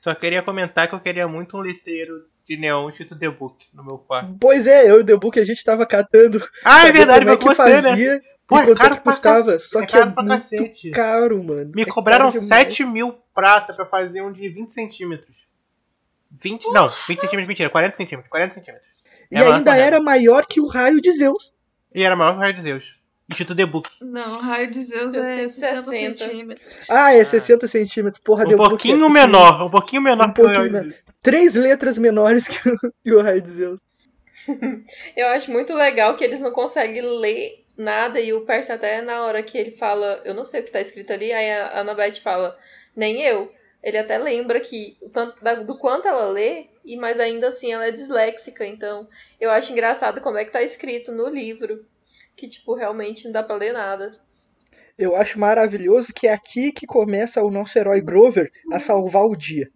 Só 0.01 0.15
queria 0.15 0.43
comentar 0.43 0.89
que 0.89 0.95
eu 0.95 1.01
queria 1.01 1.29
muito 1.29 1.57
um 1.57 1.61
letreiro 1.61 2.25
de 2.49 2.57
neon 2.57 2.89
escrito 2.89 3.19
The 3.19 3.29
Book 3.31 3.67
no 3.75 3.85
meu 3.85 3.99
quarto. 3.99 4.37
Pois 4.41 4.67
é, 4.67 4.91
eu 4.91 4.99
e 4.99 5.03
o 5.03 5.05
The 5.05 5.17
Book 5.17 5.39
a 5.39 5.45
gente 5.45 5.63
tava 5.63 5.87
catando 5.87 6.43
Ah, 6.65 6.87
é 6.89 6.93
verdade, 6.93 7.21
como 7.21 7.31
é 7.33 7.37
que 7.37 7.45
você, 7.45 7.83
né? 7.83 7.91
fazia 7.91 8.23
Pô, 8.47 8.57
e 8.57 8.61
é 8.61 8.65
quanto 8.65 8.79
é 8.79 8.81
caro 8.81 8.95
que 8.97 9.01
custava. 9.03 9.53
cac- 9.53 9.61
Só 9.61 9.83
é 9.83 9.87
que 9.87 9.95
é 9.95 9.99
caro 9.99 10.13
pra 10.13 10.23
muito 10.23 10.43
cacete. 10.43 10.91
caro, 10.91 11.45
mano. 11.45 11.71
Me 11.75 11.83
É 11.83 11.85
cobraram 11.85 12.31
caro 12.31 12.41
demais. 12.43 12.63
7 12.65 12.85
mil 12.85 13.13
prata 13.35 13.75
pra 13.75 13.85
fazer 13.85 14.23
um 14.23 14.33
de 14.33 14.49
20 14.49 14.73
centímetros. 14.73 15.37
20. 16.43 16.65
Não, 16.73 16.89
20 16.89 17.21
centímetros, 17.21 17.47
mentira, 17.49 17.71
40 17.71 17.97
centímetros. 17.97 18.31
40 18.31 18.55
centímetros. 18.55 18.89
E 19.31 19.37
É 19.37 19.41
ainda 19.47 19.77
era 19.77 20.01
maior 20.01 20.47
que 20.47 20.61
o 20.61 20.67
raio 20.67 21.01
de 21.01 21.13
Zeus. 21.13 21.55
E 21.95 22.03
era 22.03 22.17
maior 22.17 22.33
que 22.33 22.37
o 22.39 22.41
Raio 22.41 22.55
de 22.55 22.63
Zeus. 22.63 22.98
Escrito 23.29 23.55
The 23.55 23.67
Book. 23.67 23.91
Não, 24.01 24.37
o 24.37 24.41
raio 24.41 24.71
de 24.71 24.83
Zeus 24.83 25.13
Deus 25.13 25.27
é 25.27 25.37
tem 25.37 25.49
60 25.49 25.83
60. 25.83 26.15
centímetros. 26.19 26.91
Ah, 26.91 27.13
é 27.15 27.21
Ah. 27.21 27.25
60 27.25 27.67
centímetros. 27.69 28.23
Porra, 28.25 28.45
Um 28.45 28.49
The 28.49 28.57
Book 28.57 28.67
é 28.67 28.71
pouquinho 28.71 28.95
pequeno. 28.97 29.11
menor, 29.11 29.63
um 29.67 29.71
pouquinho 29.71 30.03
menor 30.03 30.29
Um 30.29 30.33
que 30.33 30.41
o 30.41 30.45
pouquinho 30.45 30.57
Raio 30.59 30.69
de 30.69 30.73
menor. 30.75 30.91
Zeus. 30.93 31.03
Três 31.23 31.55
letras 31.55 31.99
menores 31.99 32.49
que 32.49 32.69
o, 32.69 32.77
que 33.05 33.13
o 33.13 33.21
raio 33.23 33.43
de 33.43 33.51
Zeus. 33.51 33.81
Eu 35.17 35.29
acho 35.29 35.51
muito 35.51 35.75
legal 35.75 36.17
que 36.17 36.25
eles 36.25 36.41
não 36.41 36.51
conseguem 36.53 37.03
ler 37.03 37.65
nada 37.77 38.19
e 38.21 38.33
o 38.33 38.41
Percy 38.43 38.73
até 38.73 39.03
na 39.03 39.23
hora 39.25 39.43
que 39.43 39.57
ele 39.59 39.71
fala, 39.73 40.21
eu 40.25 40.35
não 40.35 40.43
sei 40.43 40.61
o 40.61 40.65
que 40.65 40.73
tá 40.73 40.81
escrito 40.81 41.13
ali, 41.13 41.33
aí 41.33 41.51
a 41.53 41.81
Annabeth 41.81 42.21
fala, 42.23 42.57
nem 42.97 43.23
eu. 43.23 43.53
Ele 43.83 43.97
até 43.99 44.19
lembra 44.19 44.59
que 44.59 44.97
o 45.01 45.09
tanto 45.09 45.45
da- 45.45 45.55
do 45.55 45.79
quanto 45.79 46.09
ela 46.09 46.27
lê, 46.29 46.67
e 46.85 46.97
mas 46.97 47.21
ainda 47.21 47.49
assim 47.49 47.73
ela 47.73 47.87
é 47.87 47.93
disléxica, 47.93 48.67
então 48.67 49.07
eu 49.41 49.51
acho 49.53 49.71
engraçado 49.71 50.21
como 50.21 50.39
é 50.39 50.45
que 50.45 50.51
tá 50.51 50.61
escrito 50.63 51.13
no 51.13 51.29
livro, 51.29 51.85
que 52.39 52.49
tipo 52.49 52.75
realmente 52.75 53.25
não 53.25 53.33
dá 53.33 53.43
pra 53.43 53.57
ler 53.57 53.73
nada. 53.73 54.13
Eu 54.97 55.17
acho 55.17 55.39
maravilhoso 55.39 56.13
que 56.13 56.27
é 56.27 56.33
aqui 56.33 56.73
que 56.73 56.87
começa 56.87 57.43
o 57.43 57.51
nosso 57.51 57.77
herói 57.79 58.01
Grover 58.01 58.51
a 58.73 58.79
salvar 58.79 59.25
o 59.25 59.37
dia. 59.37 59.71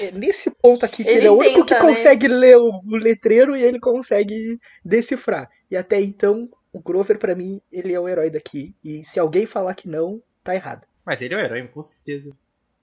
É 0.00 0.10
nesse 0.16 0.50
ponto 0.50 0.84
aqui 0.84 1.02
que 1.02 1.10
ele, 1.10 1.18
Ele 1.18 1.26
é 1.26 1.30
o 1.30 1.38
único 1.38 1.60
tenta, 1.60 1.66
que 1.66 1.74
né? 1.74 1.88
consegue 1.88 2.28
ler 2.28 2.56
o, 2.56 2.68
o 2.84 2.96
letreiro 2.96 3.56
e 3.56 3.62
ele 3.62 3.78
consegue 3.80 4.58
decifrar. 4.84 5.48
E 5.70 5.76
até 5.76 6.00
então, 6.00 6.48
o 6.72 6.80
Grover, 6.80 7.18
pra 7.18 7.34
mim, 7.34 7.60
ele 7.70 7.92
é 7.92 8.00
o 8.00 8.08
herói 8.08 8.30
daqui. 8.30 8.74
E 8.82 9.04
se 9.04 9.20
alguém 9.20 9.46
falar 9.46 9.74
que 9.74 9.88
não, 9.88 10.22
tá 10.42 10.54
errado. 10.54 10.86
Mas 11.04 11.20
ele 11.20 11.34
é 11.34 11.36
o 11.36 11.40
herói, 11.40 11.66
com 11.68 11.82
certeza. 11.82 12.30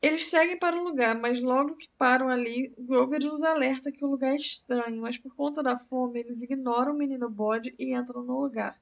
Eles 0.02 0.26
seguem 0.28 0.60
para 0.60 0.78
o 0.78 0.84
lugar, 0.84 1.20
mas 1.20 1.41
logo 1.41 1.76
que 1.76 1.89
param 1.98 2.30
ali, 2.30 2.72
Grover 2.78 3.20
os 3.32 3.43
alerta 3.43 3.91
que 3.91 4.06
o 4.06 4.10
lugar 4.10 4.32
é 4.32 4.36
estranho, 4.36 5.02
mas 5.02 5.17
por 5.17 5.36
conta 5.36 5.63
da 5.63 5.78
fome, 5.80 6.20
eles 6.20 6.43
ignoram 6.43 6.93
o 6.93 6.98
menino 6.98 7.30
bode 7.30 7.74
e 7.80 7.96
entram 7.96 8.24
no 8.24 8.39
lugar. 8.39 8.78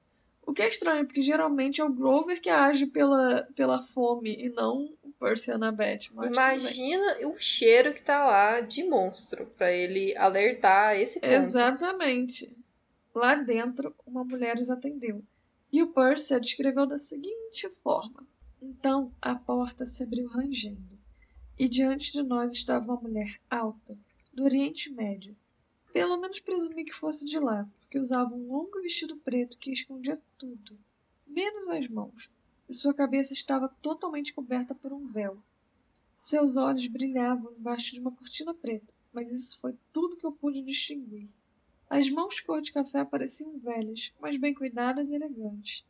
O 0.45 0.53
que 0.53 0.61
é 0.61 0.67
estranho, 0.67 1.05
porque 1.05 1.21
geralmente 1.21 1.81
é 1.81 1.83
o 1.83 1.91
Grover 1.91 2.39
que 2.39 2.49
age 2.49 2.85
pela, 2.87 3.47
pela 3.55 3.79
fome 3.79 4.35
e 4.35 4.49
não 4.49 4.93
o 5.03 5.11
Percy 5.19 5.49
e 5.49 5.53
a 5.53 5.55
Annabeth. 5.55 6.11
Imagina 6.23 7.27
o 7.27 7.35
cheiro 7.37 7.93
que 7.93 8.01
tá 8.01 8.25
lá 8.25 8.61
de 8.61 8.83
monstro, 8.83 9.45
pra 9.57 9.71
ele 9.71 10.15
alertar 10.15 10.95
esse 10.95 11.19
ponto. 11.19 11.33
Exatamente. 11.33 12.55
Lá 13.13 13.35
dentro, 13.35 13.95
uma 14.05 14.23
mulher 14.23 14.59
os 14.59 14.69
atendeu. 14.69 15.23
E 15.71 15.81
o 15.81 15.91
Percy 15.93 16.33
a 16.33 16.39
descreveu 16.39 16.85
da 16.85 16.99
seguinte 16.99 17.69
forma: 17.81 18.25
Então 18.61 19.11
a 19.21 19.35
porta 19.35 19.85
se 19.85 20.03
abriu 20.03 20.27
rangendo, 20.27 20.99
e 21.57 21.67
diante 21.67 22.11
de 22.11 22.21
nós 22.21 22.51
estava 22.51 22.93
uma 22.93 23.01
mulher 23.01 23.39
alta, 23.49 23.97
do 24.33 24.43
Oriente 24.43 24.91
Médio. 24.93 25.35
Pelo 25.95 26.17
menos 26.17 26.41
presumi 26.41 26.83
que 26.83 26.91
fosse 26.91 27.25
de 27.25 27.39
lá, 27.39 27.65
porque 27.79 27.97
usava 27.97 28.35
um 28.35 28.51
longo 28.51 28.81
vestido 28.81 29.15
preto 29.15 29.57
que 29.57 29.71
escondia 29.71 30.21
tudo, 30.37 30.77
menos 31.25 31.69
as 31.69 31.87
mãos, 31.87 32.29
e 32.67 32.73
sua 32.73 32.93
cabeça 32.93 33.31
estava 33.31 33.69
totalmente 33.81 34.33
coberta 34.33 34.75
por 34.75 34.91
um 34.91 35.05
véu. 35.05 35.41
Seus 36.13 36.57
olhos 36.57 36.85
brilhavam 36.87 37.53
embaixo 37.53 37.93
de 37.93 38.01
uma 38.01 38.11
cortina 38.11 38.53
preta, 38.53 38.93
mas 39.13 39.31
isso 39.31 39.57
foi 39.61 39.73
tudo 39.93 40.17
que 40.17 40.25
eu 40.25 40.33
pude 40.33 40.61
distinguir. 40.61 41.29
As 41.89 42.09
mãos 42.09 42.41
cor 42.41 42.59
de 42.59 42.73
café 42.73 43.05
pareciam 43.05 43.57
velhas, 43.57 44.13
mas 44.19 44.35
bem 44.35 44.53
cuidadas 44.53 45.11
e 45.11 45.15
elegantes. 45.15 45.85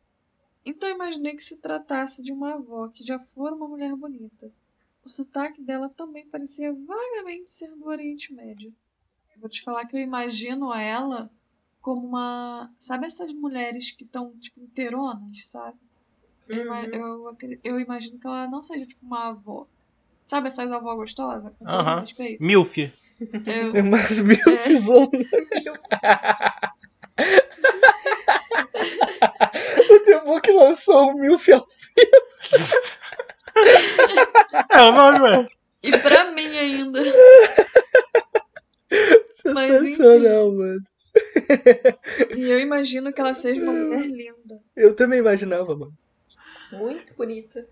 Então 0.64 0.88
imaginei 0.88 1.34
que 1.34 1.42
se 1.42 1.56
tratasse 1.56 2.22
de 2.22 2.32
uma 2.32 2.54
avó 2.54 2.86
que 2.86 3.04
já 3.04 3.18
fora 3.18 3.56
uma 3.56 3.66
mulher 3.66 3.96
bonita. 3.96 4.52
O 5.04 5.08
sotaque 5.08 5.60
dela 5.60 5.88
também 5.88 6.28
parecia 6.28 6.72
vagamente 6.72 7.50
ser 7.50 7.74
do 7.74 7.86
Oriente 7.88 8.32
Médio. 8.32 8.72
Eu 9.36 9.40
vou 9.40 9.50
te 9.50 9.62
falar 9.62 9.84
que 9.84 9.94
eu 9.96 10.00
imagino 10.00 10.72
ela 10.74 11.30
como 11.82 12.06
uma. 12.06 12.70
Sabe 12.78 13.06
essas 13.06 13.32
mulheres 13.34 13.92
que 13.92 14.04
estão, 14.04 14.32
tipo, 14.38 14.60
inteironas, 14.60 15.50
sabe? 15.50 15.76
Uhum. 16.48 16.74
eu, 16.92 17.36
eu 17.62 17.80
imagino 17.80 18.18
que 18.18 18.26
ela 18.26 18.48
não 18.48 18.62
seja, 18.62 18.86
tipo, 18.86 19.04
uma 19.04 19.28
avó. 19.28 19.66
Sabe 20.24 20.48
essas 20.48 20.72
avós 20.72 20.96
gostosas? 20.96 21.52
Com 21.58 21.66
todo 21.66 21.76
Aham. 21.76 22.00
respeito? 22.00 22.42
Milf. 22.42 22.78
Eu, 22.78 22.90
É 23.76 23.82
umas 23.82 24.20
milfzonas. 24.20 25.26
o 29.90 30.00
The 30.04 30.20
Book 30.24 30.42
que 30.42 30.52
lançou 30.52 31.10
o 31.10 31.14
Milf 31.14 31.48
ao 31.52 31.66
É 34.72 34.80
o 34.82 34.92
nome, 34.92 35.20
ué. 35.20 35.48
E 35.82 35.98
pra 35.98 36.32
mim 36.32 36.56
ainda. 36.56 37.00
Mas, 39.54 39.70
enfim. 39.82 39.96
Sensacional, 39.96 40.52
mano. 40.52 40.80
E 42.36 42.50
eu 42.50 42.60
imagino 42.60 43.12
que 43.12 43.20
ela 43.20 43.32
seja 43.34 43.62
uma 43.62 43.72
mulher 43.72 44.02
linda. 44.06 44.60
Eu 44.76 44.94
também 44.94 45.18
imaginava, 45.18 45.74
mano. 45.74 45.92
Muito 46.72 47.14
bonita. 47.14 47.66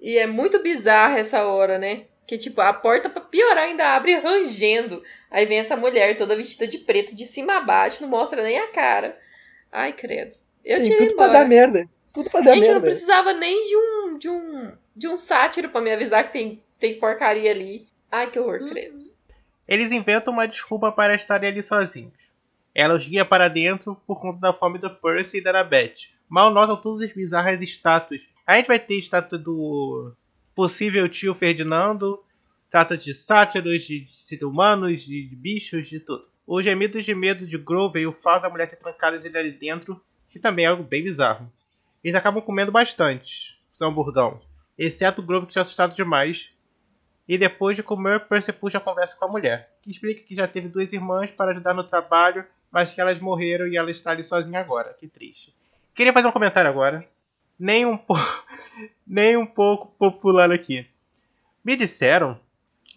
E 0.00 0.18
é 0.18 0.26
muito 0.26 0.58
bizarra 0.62 1.18
essa 1.18 1.44
hora, 1.46 1.78
né? 1.78 2.04
Que 2.26 2.36
tipo, 2.36 2.60
a 2.60 2.72
porta, 2.72 3.08
pra 3.08 3.20
piorar, 3.22 3.64
ainda 3.64 3.94
abre 3.94 4.16
rangendo. 4.18 5.02
Aí 5.30 5.46
vem 5.46 5.58
essa 5.58 5.76
mulher 5.76 6.16
toda 6.16 6.34
vestida 6.36 6.66
de 6.66 6.78
preto, 6.78 7.14
de 7.14 7.24
cima 7.26 7.58
a 7.58 7.60
baixo, 7.60 8.02
não 8.02 8.08
mostra 8.08 8.42
nem 8.42 8.58
a 8.58 8.66
cara. 8.68 9.16
Ai, 9.70 9.92
credo. 9.92 10.34
Eu 10.64 10.82
Tem 10.82 10.90
tudo 10.96 11.14
pra 11.14 11.26
embora. 11.26 11.32
dar 11.32 11.48
merda. 11.48 11.88
Tudo 12.12 12.30
pra 12.30 12.40
dar 12.40 12.54
Gente, 12.54 12.66
eu 12.66 12.74
não 12.74 12.80
merda. 12.80 12.88
precisava 12.88 13.32
nem 13.32 13.64
de 13.64 13.76
um, 13.76 14.18
de 14.18 14.28
um, 14.28 14.72
de 14.96 15.06
um 15.08 15.16
sátiro 15.16 15.68
pra 15.68 15.80
me 15.80 15.92
avisar 15.92 16.26
que 16.26 16.32
tem, 16.32 16.62
tem 16.80 16.98
porcaria 16.98 17.50
ali. 17.50 17.86
Ai, 18.10 18.28
que 18.28 18.38
horror, 18.40 18.58
credo. 18.68 19.05
Eles 19.66 19.92
inventam 19.92 20.32
uma 20.32 20.46
desculpa 20.46 20.92
para 20.92 21.14
estarem 21.14 21.50
ali 21.50 21.62
sozinhos. 21.62 22.14
Ela 22.74 22.94
os 22.94 23.06
guia 23.06 23.24
para 23.24 23.48
dentro 23.48 23.96
por 24.06 24.20
conta 24.20 24.38
da 24.38 24.52
fome 24.52 24.78
do 24.78 24.90
Percy 24.90 25.38
e 25.38 25.40
da 25.40 25.50
Annabeth. 25.50 26.10
Mal 26.28 26.52
notam 26.52 26.76
todas 26.76 27.02
as 27.02 27.12
bizarras 27.14 27.62
estátuas. 27.62 28.28
A 28.46 28.56
gente 28.56 28.66
vai 28.66 28.78
ter 28.78 28.98
estátua 28.98 29.38
do 29.38 30.12
possível 30.54 31.08
tio 31.08 31.34
Ferdinando, 31.34 32.22
estátuas 32.64 33.02
de 33.02 33.14
sátiros, 33.14 33.84
de, 33.84 34.00
de 34.04 34.44
humanos, 34.44 35.02
de, 35.02 35.22
bichos, 35.34 35.88
de 35.88 36.00
tudo. 36.00 36.26
Os 36.46 36.62
gemidos 36.62 37.04
de 37.04 37.14
medo 37.14 37.46
de 37.46 37.58
Grover 37.58 38.02
e 38.02 38.06
o 38.06 38.12
fato 38.12 38.42
da 38.42 38.50
mulher 38.50 38.68
ter 38.68 38.76
trancado 38.76 39.16
ele 39.16 39.38
ali 39.38 39.50
dentro, 39.50 40.00
que 40.28 40.38
também 40.38 40.64
é 40.64 40.68
algo 40.68 40.84
bem 40.84 41.02
bizarro. 41.02 41.50
Eles 42.04 42.14
acabam 42.14 42.42
comendo 42.42 42.70
bastante, 42.70 43.58
seu 43.72 43.88
hamburgão. 43.88 44.40
Exceto 44.78 45.20
o 45.20 45.24
Grover 45.24 45.46
que 45.46 45.52
está 45.52 45.62
assustado 45.62 45.94
demais. 45.94 46.52
E 47.28 47.36
depois 47.36 47.76
de 47.76 47.82
comer, 47.82 48.20
Percy 48.20 48.52
puxa 48.52 48.78
a 48.78 48.80
conversa 48.80 49.16
com 49.16 49.24
a 49.24 49.28
mulher, 49.28 49.70
que 49.82 49.90
explica 49.90 50.22
que 50.22 50.34
já 50.34 50.46
teve 50.46 50.68
duas 50.68 50.92
irmãs 50.92 51.30
para 51.30 51.50
ajudar 51.50 51.74
no 51.74 51.82
trabalho, 51.82 52.44
mas 52.70 52.94
que 52.94 53.00
elas 53.00 53.18
morreram 53.18 53.66
e 53.66 53.76
ela 53.76 53.90
está 53.90 54.12
ali 54.12 54.22
sozinha 54.22 54.60
agora. 54.60 54.94
Que 54.94 55.08
triste. 55.08 55.54
Queria 55.94 56.12
fazer 56.12 56.26
um 56.28 56.32
comentário 56.32 56.70
agora. 56.70 57.06
Nem 57.58 57.84
um, 57.86 57.96
po... 57.96 58.14
Nem 59.06 59.36
um 59.36 59.46
pouco 59.46 59.88
popular 59.98 60.52
aqui. 60.52 60.86
Me 61.64 61.74
disseram, 61.74 62.38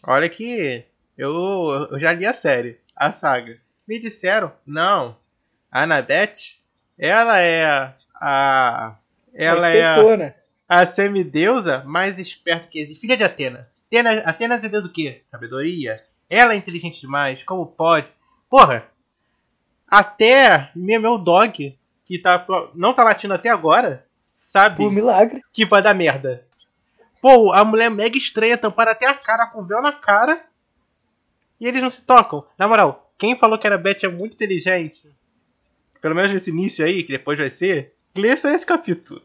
olha 0.04 0.30
que 0.30 0.86
eu, 1.18 1.88
eu 1.92 2.00
já 2.00 2.14
li 2.14 2.26
a 2.26 2.34
série, 2.34 2.78
a 2.96 3.12
saga. 3.12 3.58
Me 3.88 3.98
disseram, 3.98 4.52
não, 4.66 5.18
a 5.72 5.84
Annabeth, 5.84 6.58
ela 6.98 7.40
é 7.40 7.66
a. 7.66 8.96
Ela 9.34 9.70
é 9.70 9.86
a, 9.86 9.96
Espertona. 9.96 10.36
a 10.68 10.86
semideusa 10.86 11.84
mais 11.86 12.20
esperta 12.20 12.68
que 12.68 12.80
existe. 12.80 13.02
Filha 13.02 13.16
de 13.16 13.24
Atena. 13.24 13.69
Atena, 13.90 14.12
Atenas 14.20 14.64
é 14.64 14.70
deus 14.70 14.84
do 14.84 14.92
quê? 14.92 15.24
Sabedoria. 15.32 16.04
Ela 16.30 16.54
é 16.54 16.58
inteligente 16.58 17.02
demais. 17.02 17.44
Como 17.44 17.66
pode? 17.66 18.12
Porra. 18.48 18.88
Até 19.88 20.70
meu, 20.76 21.02
meu 21.02 21.18
dog, 21.18 21.78
que 22.06 22.20
tá, 22.20 22.46
não 22.76 22.94
tá 22.94 23.04
latindo 23.04 23.34
até 23.34 23.50
agora, 23.50 24.06
sabe 24.36 24.78
Por 24.78 24.92
milagre. 24.92 25.42
que 25.52 25.66
vai 25.66 25.82
dar 25.82 25.96
merda. 25.96 26.46
Pô, 27.20 27.52
a 27.52 27.66
mulher 27.66 27.86
é 27.86 27.90
mega 27.90 28.16
estranha, 28.16 28.58
tampar 28.58 28.88
até 28.88 29.08
a 29.08 29.14
cara 29.16 29.48
com 29.48 29.66
véu 29.66 29.82
na 29.82 29.92
cara. 29.92 30.46
E 31.60 31.68
eles 31.68 31.82
não 31.82 31.90
se 31.90 32.04
tocam. 32.04 32.46
Na 32.58 32.68
moral, 32.68 33.12
quem 33.18 33.38
falou 33.38 33.58
que 33.58 33.68
a 33.68 33.78
Beth 33.78 34.04
é 34.04 34.08
muito 34.08 34.36
inteligente, 34.36 35.10
pelo 36.00 36.16
menos 36.16 36.32
nesse 36.32 36.52
início 36.52 36.86
aí, 36.86 37.04
que 37.04 37.12
depois 37.12 37.38
vai 37.38 37.50
ser, 37.50 37.94
lê 38.16 38.38
só 38.38 38.50
esse 38.50 38.66
capítulo. 38.66 39.22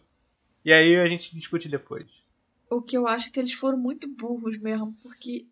E 0.65 0.73
aí 0.73 0.97
a 0.97 1.07
gente 1.07 1.35
discute 1.37 1.69
depois. 1.69 2.24
O 2.71 2.81
que 2.81 2.97
eu 2.97 3.07
acho 3.07 3.29
é 3.29 3.31
que 3.31 3.39
eles 3.39 3.53
foram 3.53 3.79
muito 3.79 4.09
burros 4.09 4.59
mesmo, 4.59 4.97
porque, 5.03 5.47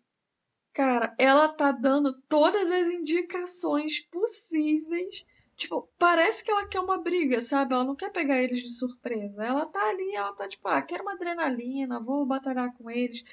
cara, 0.73 1.15
ela 1.17 1.47
tá 1.49 1.71
dando 1.71 2.13
todas 2.27 2.71
as 2.71 2.89
indicações 2.89 4.01
possíveis. 4.01 5.25
Tipo, 5.55 5.87
parece 5.99 6.43
que 6.43 6.51
ela 6.51 6.67
quer 6.67 6.79
uma 6.79 6.97
briga, 6.97 7.41
sabe? 7.41 7.73
Ela 7.73 7.83
não 7.83 7.95
quer 7.95 8.11
pegar 8.11 8.41
eles 8.41 8.59
de 8.61 8.71
surpresa. 8.71 9.45
Ela 9.45 9.65
tá 9.65 9.79
ali, 9.89 10.15
ela 10.15 10.33
tá 10.33 10.47
tipo, 10.47 10.67
ah, 10.67 10.81
quero 10.81 11.03
uma 11.03 11.13
adrenalina, 11.13 11.99
vou 11.99 12.25
batalhar 12.25 12.75
com 12.75 12.89
eles. 12.89 13.23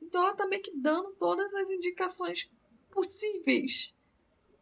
Então 0.00 0.22
ela 0.22 0.34
tá 0.34 0.46
meio 0.46 0.62
que 0.62 0.76
dando 0.76 1.10
todas 1.18 1.52
as 1.54 1.70
indicações 1.70 2.50
possíveis. 2.90 3.94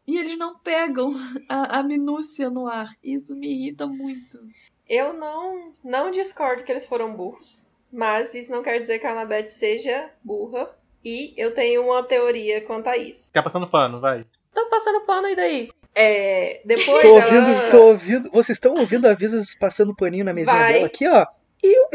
E 0.07 0.17
eles 0.17 0.37
não 0.37 0.57
pegam 0.57 1.11
a, 1.47 1.79
a 1.79 1.83
minúcia 1.83 2.49
no 2.49 2.67
ar. 2.67 2.97
Isso 3.03 3.35
me 3.35 3.47
irrita 3.47 3.85
muito. 3.85 4.39
Eu 4.87 5.13
não, 5.13 5.71
não 5.83 6.09
discordo 6.09 6.63
que 6.63 6.71
eles 6.71 6.85
foram 6.85 7.13
burros, 7.13 7.68
mas 7.91 8.33
isso 8.33 8.51
não 8.51 8.63
quer 8.63 8.79
dizer 8.79 8.99
que 8.99 9.07
a 9.07 9.11
Annabeth 9.11 9.47
seja 9.47 10.09
burra. 10.23 10.69
E 11.03 11.33
eu 11.37 11.53
tenho 11.53 11.85
uma 11.85 12.03
teoria 12.03 12.61
quanto 12.61 12.87
a 12.87 12.97
isso. 12.97 13.31
Tá 13.31 13.41
passando 13.41 13.67
pano, 13.67 14.01
vai. 14.01 14.25
Tô 14.53 14.65
passando 14.65 15.01
pano 15.01 15.27
aí 15.27 15.35
daí. 15.35 15.69
É, 15.95 16.61
depois 16.65 17.01
Tô 17.01 17.17
ela... 17.17 17.25
ouvindo, 17.25 17.71
tô 17.71 17.81
ouvindo. 17.83 18.31
Vocês 18.31 18.57
estão 18.57 18.73
ouvindo 18.73 19.07
a 19.07 19.13
Visas 19.13 19.53
passando 19.55 19.95
paninho 19.95 20.25
na 20.25 20.33
mesinha 20.33 20.55
Vai. 20.55 20.73
dela 20.73 20.85
aqui, 20.85 21.07
ó. 21.07 21.25
Iu. 21.63 21.87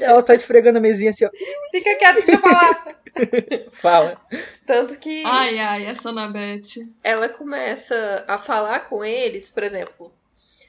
Ela 0.00 0.22
tá 0.22 0.34
esfregando 0.34 0.78
a 0.78 0.80
mesinha 0.80 1.10
assim, 1.10 1.24
ó. 1.24 1.30
Fica 1.70 1.94
quieto, 1.96 2.14
deixa 2.16 2.32
eu 2.32 2.40
falar. 2.40 3.00
Fala. 3.72 4.20
Tanto 4.66 4.98
que 4.98 5.22
Ai, 5.24 5.58
ai, 5.58 5.86
essa 5.86 6.10
Anabete. 6.10 6.90
ela 7.02 7.28
começa 7.28 8.24
a 8.26 8.38
falar 8.38 8.80
com 8.88 9.04
eles, 9.04 9.48
por 9.48 9.62
exemplo, 9.62 10.12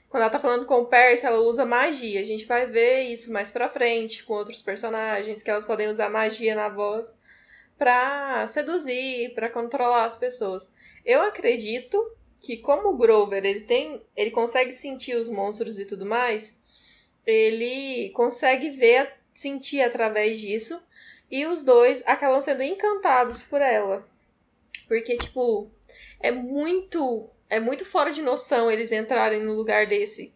quando 0.09 0.23
ela 0.23 0.31
tá 0.31 0.39
falando 0.39 0.65
com 0.65 0.81
o 0.81 0.85
Percy, 0.85 1.25
ela 1.25 1.39
usa 1.39 1.65
magia. 1.65 2.19
A 2.19 2.23
gente 2.23 2.45
vai 2.45 2.65
ver 2.65 3.03
isso 3.03 3.31
mais 3.31 3.51
pra 3.51 3.69
frente 3.69 4.23
com 4.23 4.33
outros 4.33 4.61
personagens, 4.61 5.43
que 5.43 5.49
elas 5.49 5.65
podem 5.65 5.87
usar 5.87 6.09
magia 6.09 6.55
na 6.55 6.67
voz 6.67 7.19
pra 7.77 8.45
seduzir, 8.47 9.33
pra 9.35 9.49
controlar 9.49 10.05
as 10.05 10.15
pessoas. 10.15 10.73
Eu 11.05 11.21
acredito 11.21 12.03
que 12.41 12.57
como 12.57 12.89
o 12.89 12.97
Grover, 12.97 13.45
ele 13.45 13.61
tem, 13.61 14.01
ele 14.15 14.31
consegue 14.31 14.71
sentir 14.71 15.15
os 15.15 15.29
monstros 15.29 15.77
e 15.77 15.85
tudo 15.85 16.05
mais, 16.05 16.57
ele 17.25 18.09
consegue 18.11 18.69
ver, 18.71 19.13
sentir 19.33 19.81
através 19.81 20.39
disso, 20.39 20.81
e 21.29 21.45
os 21.45 21.63
dois 21.63 22.01
acabam 22.07 22.41
sendo 22.41 22.63
encantados 22.63 23.43
por 23.43 23.61
ela. 23.61 24.07
Porque 24.87 25.15
tipo, 25.17 25.69
é 26.19 26.31
muito 26.31 27.29
é 27.49 27.59
muito 27.59 27.83
fora 27.83 28.11
de 28.11 28.21
noção 28.21 28.69
eles 28.69 28.91
entrarem 28.91 29.41
no 29.41 29.53
lugar 29.53 29.87
desse 29.87 30.33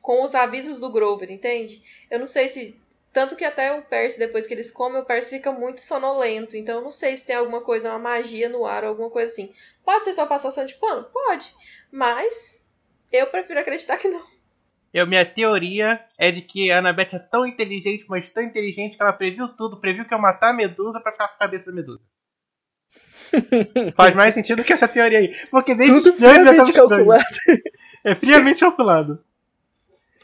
com 0.00 0.22
os 0.24 0.34
avisos 0.34 0.80
do 0.80 0.90
Grover, 0.90 1.30
entende? 1.30 1.82
Eu 2.10 2.18
não 2.18 2.26
sei 2.26 2.48
se 2.48 2.76
tanto 3.12 3.36
que 3.36 3.44
até 3.44 3.72
o 3.72 3.82
Percy 3.82 4.18
depois 4.18 4.46
que 4.46 4.54
eles 4.54 4.70
comem, 4.70 5.00
o 5.00 5.04
Percy 5.04 5.30
fica 5.36 5.52
muito 5.52 5.80
sonolento, 5.80 6.56
então 6.56 6.76
eu 6.76 6.82
não 6.82 6.90
sei 6.90 7.16
se 7.16 7.26
tem 7.26 7.36
alguma 7.36 7.60
coisa, 7.60 7.90
uma 7.90 7.98
magia 7.98 8.48
no 8.48 8.64
ar 8.64 8.84
alguma 8.84 9.10
coisa 9.10 9.30
assim. 9.30 9.52
Pode 9.84 10.04
ser 10.04 10.14
só 10.14 10.26
passação 10.26 10.64
de 10.64 10.74
pano? 10.74 11.04
Pode. 11.04 11.54
Mas 11.90 12.68
eu 13.12 13.26
prefiro 13.26 13.60
acreditar 13.60 13.98
que 13.98 14.08
não. 14.08 14.24
Eu, 14.92 15.06
minha 15.06 15.24
teoria 15.24 16.04
é 16.18 16.30
de 16.30 16.42
que 16.42 16.70
a 16.70 16.78
Annabeth 16.78 17.14
é 17.14 17.18
tão 17.18 17.46
inteligente, 17.46 18.04
mas 18.08 18.28
tão 18.28 18.42
inteligente 18.42 18.96
que 18.96 19.02
ela 19.02 19.12
previu 19.12 19.48
tudo, 19.48 19.80
previu 19.80 20.06
que 20.06 20.12
eu 20.12 20.18
matar 20.18 20.50
a 20.50 20.52
Medusa 20.52 21.00
pra 21.00 21.12
ficar 21.12 21.28
com 21.28 21.34
a 21.34 21.38
cabeça 21.38 21.66
da 21.66 21.72
Medusa. 21.72 22.02
Faz 23.96 24.14
mais 24.14 24.34
sentido 24.34 24.62
que 24.64 24.72
essa 24.72 24.88
teoria 24.88 25.18
aí. 25.18 25.34
Porque 25.50 25.74
desde 25.74 26.00
Tudo 26.00 26.12
tava 26.18 26.32
friamente 26.34 26.70
estranho. 26.70 26.88
calculado. 26.88 27.26
É 28.04 28.16
friamente 28.16 28.58
calculado. 28.60 29.20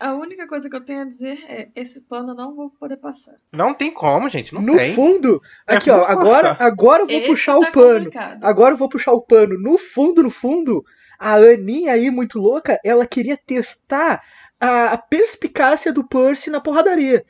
A 0.01 0.13
única 0.15 0.49
coisa 0.49 0.69
que 0.69 0.75
eu 0.75 0.85
tenho 0.85 1.03
a 1.03 1.05
dizer 1.05 1.39
é: 1.49 1.69
esse 1.77 2.03
pano 2.05 2.31
eu 2.31 2.35
não 2.35 2.53
vou 2.55 2.71
poder 2.71 2.97
passar. 2.97 3.35
Não 3.53 3.73
tem 3.73 3.93
como, 3.93 4.29
gente. 4.29 4.53
Não 4.53 4.61
No 4.61 4.77
tem. 4.77 4.95
fundo, 4.95 5.41
É 5.67 5.75
aqui 5.77 5.89
ó, 5.89 5.99
muito 5.99 6.11
agora, 6.11 6.57
agora 6.59 7.03
eu 7.03 7.07
vou 7.07 7.17
Esse 7.17 7.27
puxar 7.29 7.53
tá 7.53 7.59
o 7.69 7.73
pano. 7.73 7.99
complicado. 8.05 8.45
Agora 8.45 8.75
eu 8.75 8.79
vou 8.79 8.89
puxar 8.89 9.13
o 9.13 9.21
pano. 9.23 9.57
No 9.61 9.79
fundo, 9.79 10.23
no 10.25 10.31
fundo, 10.31 10.85
a 11.19 11.35
Aninha 11.35 11.93
aí, 11.93 12.11
muito 12.11 12.39
louca, 12.41 12.81
ela 12.85 13.07
queria 13.07 13.37
testar 13.37 14.23
a, 14.61 14.87
a 14.93 14.99
perspicácia 14.99 15.93
do 15.93 16.03
Percy 16.03 16.51
na 16.51 16.61
porradaria. 16.61 17.25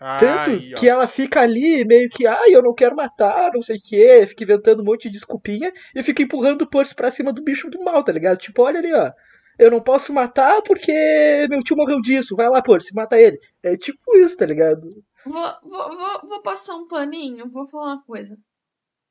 Tanto 0.00 0.50
Aí, 0.50 0.72
que 0.72 0.88
ela 0.88 1.06
fica 1.06 1.42
ali 1.42 1.84
meio 1.84 2.08
que, 2.08 2.26
ai, 2.26 2.54
eu 2.54 2.62
não 2.62 2.72
quero 2.72 2.96
matar, 2.96 3.50
não 3.52 3.60
sei 3.60 3.76
o 3.76 3.82
que, 3.82 4.26
fica 4.28 4.44
inventando 4.44 4.80
um 4.80 4.84
monte 4.84 5.02
de 5.02 5.10
desculpinha 5.10 5.70
e 5.94 6.02
fica 6.02 6.22
empurrando 6.22 6.62
o 6.62 6.66
Percy 6.66 6.94
pra 6.94 7.10
cima 7.10 7.34
do 7.34 7.42
bicho 7.42 7.68
do 7.68 7.84
mal, 7.84 8.02
tá 8.02 8.10
ligado? 8.10 8.38
Tipo, 8.38 8.62
olha 8.62 8.78
ali, 8.78 8.94
ó. 8.94 9.12
Eu 9.58 9.70
não 9.70 9.82
posso 9.82 10.10
matar 10.10 10.62
porque 10.62 11.46
meu 11.50 11.62
tio 11.62 11.76
morreu 11.76 12.00
disso. 12.00 12.34
Vai 12.34 12.48
lá, 12.48 12.62
Percy, 12.62 12.94
mata 12.94 13.20
ele. 13.20 13.38
É 13.62 13.76
tipo 13.76 14.16
isso, 14.16 14.38
tá 14.38 14.46
ligado? 14.46 14.88
Vou, 15.26 15.52
vou, 15.64 15.88
vou, 15.90 16.20
vou 16.26 16.42
passar 16.42 16.76
um 16.76 16.88
paninho, 16.88 17.50
vou 17.50 17.68
falar 17.68 17.96
uma 17.96 18.02
coisa. 18.02 18.38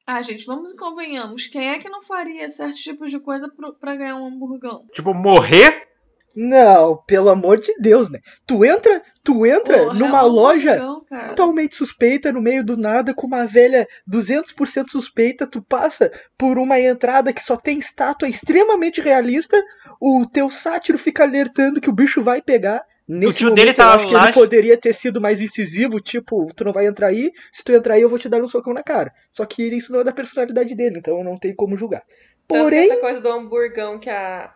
Ah, 0.08 0.24
gente, 0.24 0.48
vamos 0.48 0.74
e 0.74 0.78
convenhamos. 0.78 1.46
Quem 1.46 1.70
é 1.70 1.78
que 1.78 1.88
não 1.88 2.02
faria 2.02 2.50
certos 2.50 2.80
tipos 2.80 3.12
de 3.12 3.20
coisa 3.20 3.48
pro, 3.56 3.76
pra 3.76 3.96
ganhar 3.96 4.16
um 4.16 4.26
hamburgão? 4.26 4.88
Tipo, 4.92 5.14
morrer? 5.14 5.88
Não, 6.36 6.98
pelo 7.06 7.30
amor 7.30 7.60
de 7.60 7.74
Deus, 7.80 8.10
né? 8.10 8.20
Tu 8.46 8.64
entra, 8.64 9.02
tu 9.24 9.46
entra 9.46 9.78
Porra, 9.86 9.94
numa 9.96 10.20
é 10.20 10.24
um 10.24 10.28
loja 10.28 10.80
cara. 11.10 11.30
totalmente 11.30 11.76
suspeita 11.76 12.32
no 12.32 12.42
meio 12.42 12.64
do 12.64 12.78
nada 12.78 13.14
com 13.14 13.28
uma 13.28 13.46
velha 13.46 13.88
200% 14.08 14.90
suspeita, 14.90 15.48
tu 15.48 15.62
passa 15.62 16.12
por 16.38 16.58
uma 16.58 16.80
entrada 16.80 17.34
que 17.34 17.44
só 17.44 17.58
tem 17.58 17.80
estátua 17.80 18.28
extremamente 18.30 19.02
realista, 19.02 19.62
o 20.00 20.26
teu 20.26 20.50
sátiro 20.50 20.98
fica 20.98 21.24
alertando 21.24 21.82
que 21.82 21.90
o 21.90 21.94
bicho 21.94 22.22
vai 22.22 22.42
pegar. 22.42 22.84
Nesse 23.08 23.40
tio 23.40 23.46
momento, 23.48 23.56
dele 23.58 23.72
eu 23.72 23.76
tava 23.76 23.96
acho 23.96 24.08
que 24.08 24.14
lá- 24.14 24.26
ele 24.26 24.34
poderia 24.34 24.78
ter 24.78 24.94
sido 24.94 25.20
mais 25.20 25.42
incisivo, 25.42 26.00
tipo, 26.00 26.46
tu 26.56 26.64
não 26.64 26.72
vai 26.72 26.86
entrar 26.86 27.08
aí, 27.08 27.32
se 27.52 27.64
tu 27.64 27.74
entrar 27.74 27.96
aí 27.96 28.02
eu 28.04 28.10
vou 28.10 28.20
te 28.20 28.30
dar 28.30 28.40
um 28.42 28.48
socão 28.48 28.72
na 28.72 28.84
cara. 28.84 29.12
Só 29.32 29.46
que 29.46 29.64
isso 29.64 29.92
não 29.92 30.02
é 30.02 30.04
da 30.04 30.12
personalidade 30.14 30.76
dele, 30.76 31.00
então 31.00 31.24
não 31.24 31.36
tem 31.36 31.56
como 31.56 31.76
julgar. 31.76 32.04
Tanto 32.48 32.64
Porém, 32.66 32.86
que 32.86 32.92
essa 32.92 33.02
coisa 33.02 33.20
do 33.20 33.30
hamburgão 33.32 33.98
que 34.00 34.10
a 34.12 34.54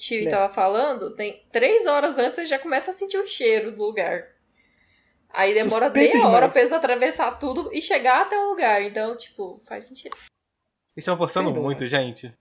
Tiwi 0.00 0.26
É. 0.26 0.30
tava 0.30 0.52
falando, 0.52 1.14
tem 1.14 1.44
três 1.52 1.86
horas 1.86 2.16
antes 2.18 2.36
você 2.36 2.46
já 2.46 2.58
começa 2.58 2.90
a 2.90 2.94
sentir 2.94 3.18
o 3.18 3.26
cheiro 3.26 3.70
do 3.72 3.82
lugar. 3.84 4.28
Aí 5.32 5.54
demora 5.54 5.86
Suspeito 5.86 6.16
meia 6.16 6.28
hora 6.28 6.48
pra 6.48 6.60
eles 6.60 6.72
atravessar 6.72 7.32
tudo 7.38 7.70
e 7.72 7.80
chegar 7.80 8.22
até 8.22 8.36
o 8.38 8.48
lugar. 8.50 8.82
Então, 8.82 9.16
tipo, 9.16 9.60
faz 9.68 9.84
sentido. 9.84 10.16
Eles 10.16 10.98
estão 11.04 11.16
forçando 11.16 11.52
muito, 11.52 11.86
gente. 11.86 12.32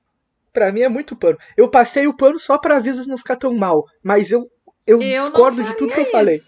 pra 0.52 0.72
mim 0.72 0.82
é 0.82 0.90
muito 0.90 1.16
pano. 1.16 1.38
Eu 1.56 1.70
passei 1.70 2.08
o 2.08 2.16
pano 2.16 2.40
só 2.40 2.58
pra 2.58 2.80
Visas 2.80 3.06
não 3.06 3.18
ficar 3.18 3.36
tão 3.36 3.54
mal, 3.54 3.86
mas 4.02 4.32
eu, 4.32 4.50
eu, 4.88 5.00
Eu 5.02 5.24
discordo 5.24 5.62
não 5.62 5.70
de 5.70 5.78
tudo 5.78 5.94
que 5.94 6.00
eu 6.00 6.06
falei. 6.06 6.40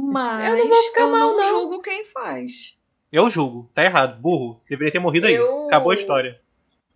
Mas 0.00 0.48
Eu 0.48 0.56
eu 0.56 0.58
não 0.58 0.64
não, 0.64 0.68
vou 0.68 0.82
ficar 0.84 1.06
mal, 1.06 1.36
não. 1.36 1.42
julgo 1.50 1.80
quem 1.82 2.02
faz. 2.04 2.78
Eu 3.12 3.28
julgo, 3.30 3.70
tá 3.74 3.84
errado. 3.84 4.20
Burro. 4.20 4.60
Deveria 4.68 4.92
ter 4.92 4.98
morrido 4.98 5.26
aí. 5.28 5.34
Eu- 5.34 5.66
Acabou 5.66 5.92
a 5.92 5.94
história. 5.94 6.40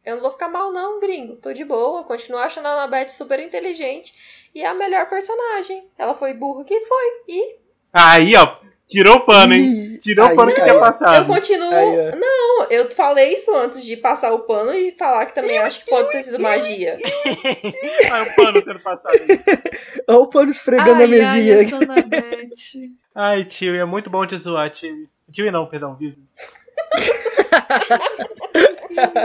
Eu 0.04 0.16
não 0.16 0.22
vou 0.22 0.32
ficar 0.32 0.48
mal, 0.48 0.72
não, 0.72 1.00
gringo. 1.00 1.36
Tô 1.36 1.52
de 1.52 1.64
boa. 1.64 2.04
Continuo 2.04 2.40
achando 2.40 2.66
a 2.66 2.72
Annabeth 2.72 3.08
super 3.08 3.40
inteligente 3.40 4.14
e 4.54 4.62
é 4.62 4.66
a 4.66 4.74
melhor 4.74 5.08
personagem. 5.08 5.88
Ela 5.98 6.12
foi 6.14 6.34
burra 6.34 6.64
que 6.64 6.78
foi. 6.80 7.04
E 7.28 7.56
Aí, 7.92 8.34
ó. 8.36 8.56
Tirou 8.86 9.16
o 9.16 9.20
pano, 9.20 9.54
hein? 9.54 9.98
Tirou 10.02 10.26
o 10.26 10.36
pano 10.36 10.52
que 10.52 10.60
aí, 10.60 10.64
tinha 10.64 10.74
ó. 10.74 10.76
eu 10.76 10.80
passado. 10.80 11.26
continuo. 11.26 11.72
Aí, 11.72 12.10
ó. 12.12 12.16
Não, 12.16 12.66
eu 12.70 12.90
falei 12.90 13.32
isso 13.32 13.54
antes 13.56 13.82
de 13.82 13.96
passar 13.96 14.32
o 14.32 14.40
pano 14.40 14.74
e 14.74 14.90
falar 14.92 15.24
que 15.24 15.34
também 15.34 15.56
acho 15.58 15.82
que 15.82 15.90
pode 15.90 16.10
ter 16.10 16.22
sido 16.22 16.38
magia. 16.38 16.98
Olha 18.12 18.22
o 18.22 18.34
pano 18.36 18.62
sendo 18.62 18.80
passado. 18.80 19.18
Olha 20.06 20.18
o 20.18 20.28
pano 20.28 20.50
esfregando 20.50 20.90
a 20.90 20.98
ai, 20.98 21.06
mesinha. 21.06 21.56
ai. 21.56 21.66
Ai, 23.14 23.44
tio, 23.44 23.74
é 23.74 23.84
muito 23.86 24.10
bom 24.10 24.26
te 24.26 24.36
zoar, 24.36 24.70
tio. 24.70 25.08
Tio 25.32 25.50
não, 25.50 25.66
perdão, 25.66 25.96
Vivi. 25.96 26.18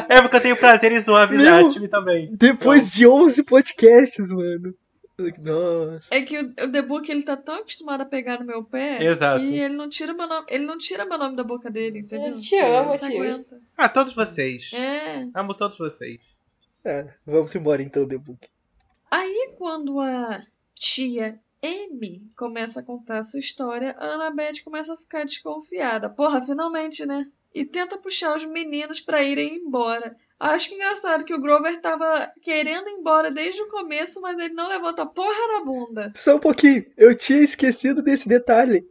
é 0.10 0.22
porque 0.22 0.36
eu 0.36 0.42
tenho 0.42 0.58
prazer 0.58 0.92
em 0.92 1.00
zoar 1.00 1.30
a 1.30 1.70
time 1.70 1.88
também. 1.88 2.30
Depois 2.34 2.92
de 2.92 3.08
11 3.08 3.44
podcasts, 3.44 4.30
mano. 4.30 4.74
Nossa. 5.40 6.08
É 6.12 6.22
que 6.22 6.38
o, 6.40 6.48
o 6.48 6.72
The 6.72 6.82
Book, 6.82 7.12
ele 7.12 7.24
tá 7.24 7.36
tão 7.36 7.56
acostumado 7.56 8.02
a 8.02 8.06
pegar 8.06 8.40
no 8.40 8.46
meu 8.46 8.64
pé 8.64 9.04
Exato. 9.04 9.40
que 9.40 9.58
ele 9.58 9.76
não 9.76 9.90
tira 9.90 10.14
meu 10.14 10.28
nome, 10.28 10.46
ele 10.50 10.66
não 10.66 10.78
tira 10.78 11.06
meu 11.06 11.18
nome 11.18 11.36
da 11.36 11.44
boca 11.44 11.70
dele, 11.70 12.00
entendeu? 12.00 12.28
Ele 12.28 12.38
te 12.38 12.42
se 12.42 13.10
tio. 13.10 13.46
Ah, 13.76 13.90
todos 13.90 14.14
vocês. 14.14 14.72
É. 14.74 15.28
Amo 15.34 15.54
todos 15.54 15.78
vocês. 15.78 16.22
É, 16.86 17.08
vamos 17.26 17.54
embora 17.54 17.82
então, 17.82 18.08
The 18.08 18.18
Book. 18.18 18.48
Aí 19.12 19.54
quando 19.58 20.00
a 20.00 20.42
tia 20.74 21.38
Amy 21.62 22.32
começa 22.38 22.80
a 22.80 22.84
contar 22.84 23.20
a 23.20 23.24
sua 23.24 23.40
história, 23.40 23.94
a 23.98 24.14
Annabeth 24.14 24.64
começa 24.64 24.94
a 24.94 24.98
ficar 24.98 25.26
desconfiada. 25.26 26.10
Porra, 26.10 26.46
finalmente, 26.46 27.06
né? 27.06 27.28
E 27.54 27.66
tenta 27.66 27.98
puxar 27.98 28.36
os 28.36 28.46
meninos 28.46 29.02
pra 29.02 29.24
irem 29.24 29.56
embora. 29.58 30.16
Acho 30.40 30.70
que 30.70 30.76
engraçado 30.76 31.26
que 31.26 31.34
o 31.34 31.42
Grover 31.42 31.82
tava 31.82 32.32
querendo 32.42 32.88
ir 32.88 32.94
embora 32.94 33.30
desde 33.32 33.62
o 33.62 33.68
começo, 33.68 34.22
mas 34.22 34.38
ele 34.40 34.54
não 34.54 34.70
levanta 34.70 35.02
a 35.02 35.06
porra 35.06 35.58
na 35.58 35.66
bunda. 35.66 36.14
Só 36.16 36.36
um 36.36 36.40
pouquinho, 36.40 36.86
eu 36.96 37.14
tinha 37.16 37.42
esquecido 37.42 38.02
desse 38.02 38.28
detalhe. 38.30 38.88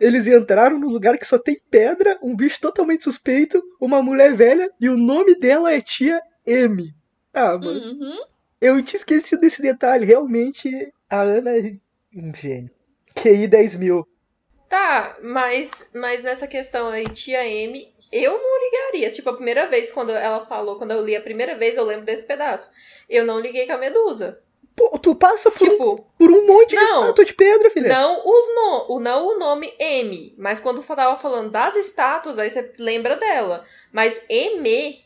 Eles 0.00 0.26
entraram 0.26 0.78
num 0.78 0.88
lugar 0.88 1.16
que 1.18 1.24
só 1.26 1.38
tem 1.38 1.60
pedra, 1.70 2.18
um 2.22 2.34
bicho 2.36 2.60
totalmente 2.60 3.04
suspeito, 3.04 3.62
uma 3.80 4.02
mulher 4.02 4.34
velha 4.34 4.70
e 4.80 4.88
o 4.88 4.96
nome 4.96 5.34
dela 5.36 5.72
é 5.72 5.80
Tia 5.80 6.20
M. 6.46 6.94
Ah, 7.32 7.56
mano, 7.58 7.80
Uhum. 7.80 8.18
eu 8.60 8.82
tinha 8.82 8.98
esquecido 8.98 9.40
desse 9.40 9.62
detalhe. 9.62 10.04
Realmente, 10.06 10.92
a 11.08 11.22
Ana 11.22 11.50
é 11.56 11.76
um 12.14 12.32
gênio. 12.34 12.70
QI 13.14 13.46
10 13.46 13.76
mil. 13.76 14.06
Tá, 14.68 15.16
mas, 15.22 15.88
mas 15.94 16.22
nessa 16.22 16.46
questão 16.46 16.88
aí, 16.88 17.04
tia 17.10 17.46
M, 17.46 17.91
eu 18.12 18.32
não 18.32 18.64
ligaria. 18.64 19.10
Tipo, 19.10 19.30
a 19.30 19.34
primeira 19.34 19.66
vez, 19.66 19.90
quando 19.90 20.10
ela 20.10 20.44
falou, 20.46 20.76
quando 20.76 20.90
eu 20.92 21.02
li 21.04 21.16
a 21.16 21.20
primeira 21.20 21.56
vez, 21.56 21.76
eu 21.76 21.84
lembro 21.84 22.04
desse 22.06 22.24
pedaço. 22.24 22.70
Eu 23.08 23.24
não 23.24 23.40
liguei 23.40 23.66
com 23.66 23.72
a 23.72 23.78
Medusa. 23.78 24.40
Pô, 24.76 24.98
tu 24.98 25.14
passa 25.14 25.50
por, 25.50 25.66
um, 25.66 25.70
Tipo, 25.70 26.06
por 26.18 26.30
um 26.30 26.46
monte 26.46 26.70
de 26.70 26.76
não. 26.76 27.00
estátua 27.02 27.24
de 27.26 27.34
pedra, 27.34 27.68
filha. 27.68 27.88
não, 27.90 28.22
os 28.24 28.54
no, 28.54 28.96
o- 28.96 29.00
não 29.00 29.26
o 29.28 29.38
nome 29.38 29.70
M, 29.78 30.34
mas 30.38 30.60
quando 30.60 30.82
tava 30.82 31.14
falando 31.16 31.50
das 31.50 31.76
estátuas, 31.76 32.38
aí 32.38 32.48
você 32.50 32.72
lembra 32.78 33.14
dela. 33.16 33.66
Mas 33.92 34.22
M, 34.30 34.98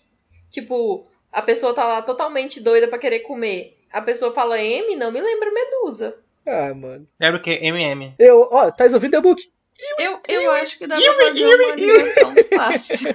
tipo, 0.51 1.07
a 1.33 1.43
pessoa 1.43 1.75
tá 1.75 1.85
lá 1.85 2.01
totalmente 2.03 2.61
doida 2.61 2.87
pra 2.87 2.99
querer 2.99 3.21
comer. 3.21 3.77
A 3.93 4.01
pessoa 4.01 4.33
fala 4.33 4.61
M, 4.63 4.95
não 4.95 5.11
me 5.11 5.21
lembra 5.21 5.51
Medusa. 5.53 6.17
Ah, 6.47 6.73
mano. 6.73 7.07
Lembra 7.21 7.41
o 7.41 7.43
que? 7.43 7.51
MM. 7.51 8.15
Eu, 8.21 8.49
ó, 8.53 8.71
tá 8.71 8.85
ouvindo 8.85 9.11
The 9.11 9.21
Book? 9.21 9.51
Eu, 9.99 10.21
eu 10.29 10.51
acho 10.53 10.79
que 10.79 10.87
dá 10.87 10.97
pra 11.01 11.15
fazer 11.15 11.47
uma 11.47 11.75
ligação 11.75 12.35
fácil. 12.57 13.09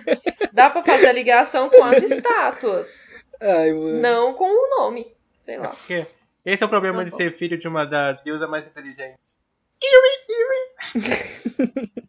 Dá 0.54 0.70
pra 0.70 0.84
fazer 0.84 1.08
a 1.08 1.12
ligação 1.14 1.70
com 1.70 1.84
as 1.84 2.04
estátuas, 2.04 3.14
Ai, 3.40 3.72
mano. 3.74 4.00
não 4.02 4.34
com 4.34 4.46
o 4.50 4.70
nome. 4.80 5.06
Sei 5.40 5.56
É 5.56 5.60
lá. 5.60 5.70
porque 5.70 6.06
esse 6.46 6.62
é 6.62 6.66
o 6.66 6.70
problema 6.70 7.00
Tá 7.04 7.10
de 7.10 7.16
ser 7.16 7.38
filho 7.38 7.58
de 7.58 7.68
uma 7.68 7.86
da 7.86 8.12
deusa 8.14 8.48
mais 8.48 8.66
inteligente. 8.68 9.20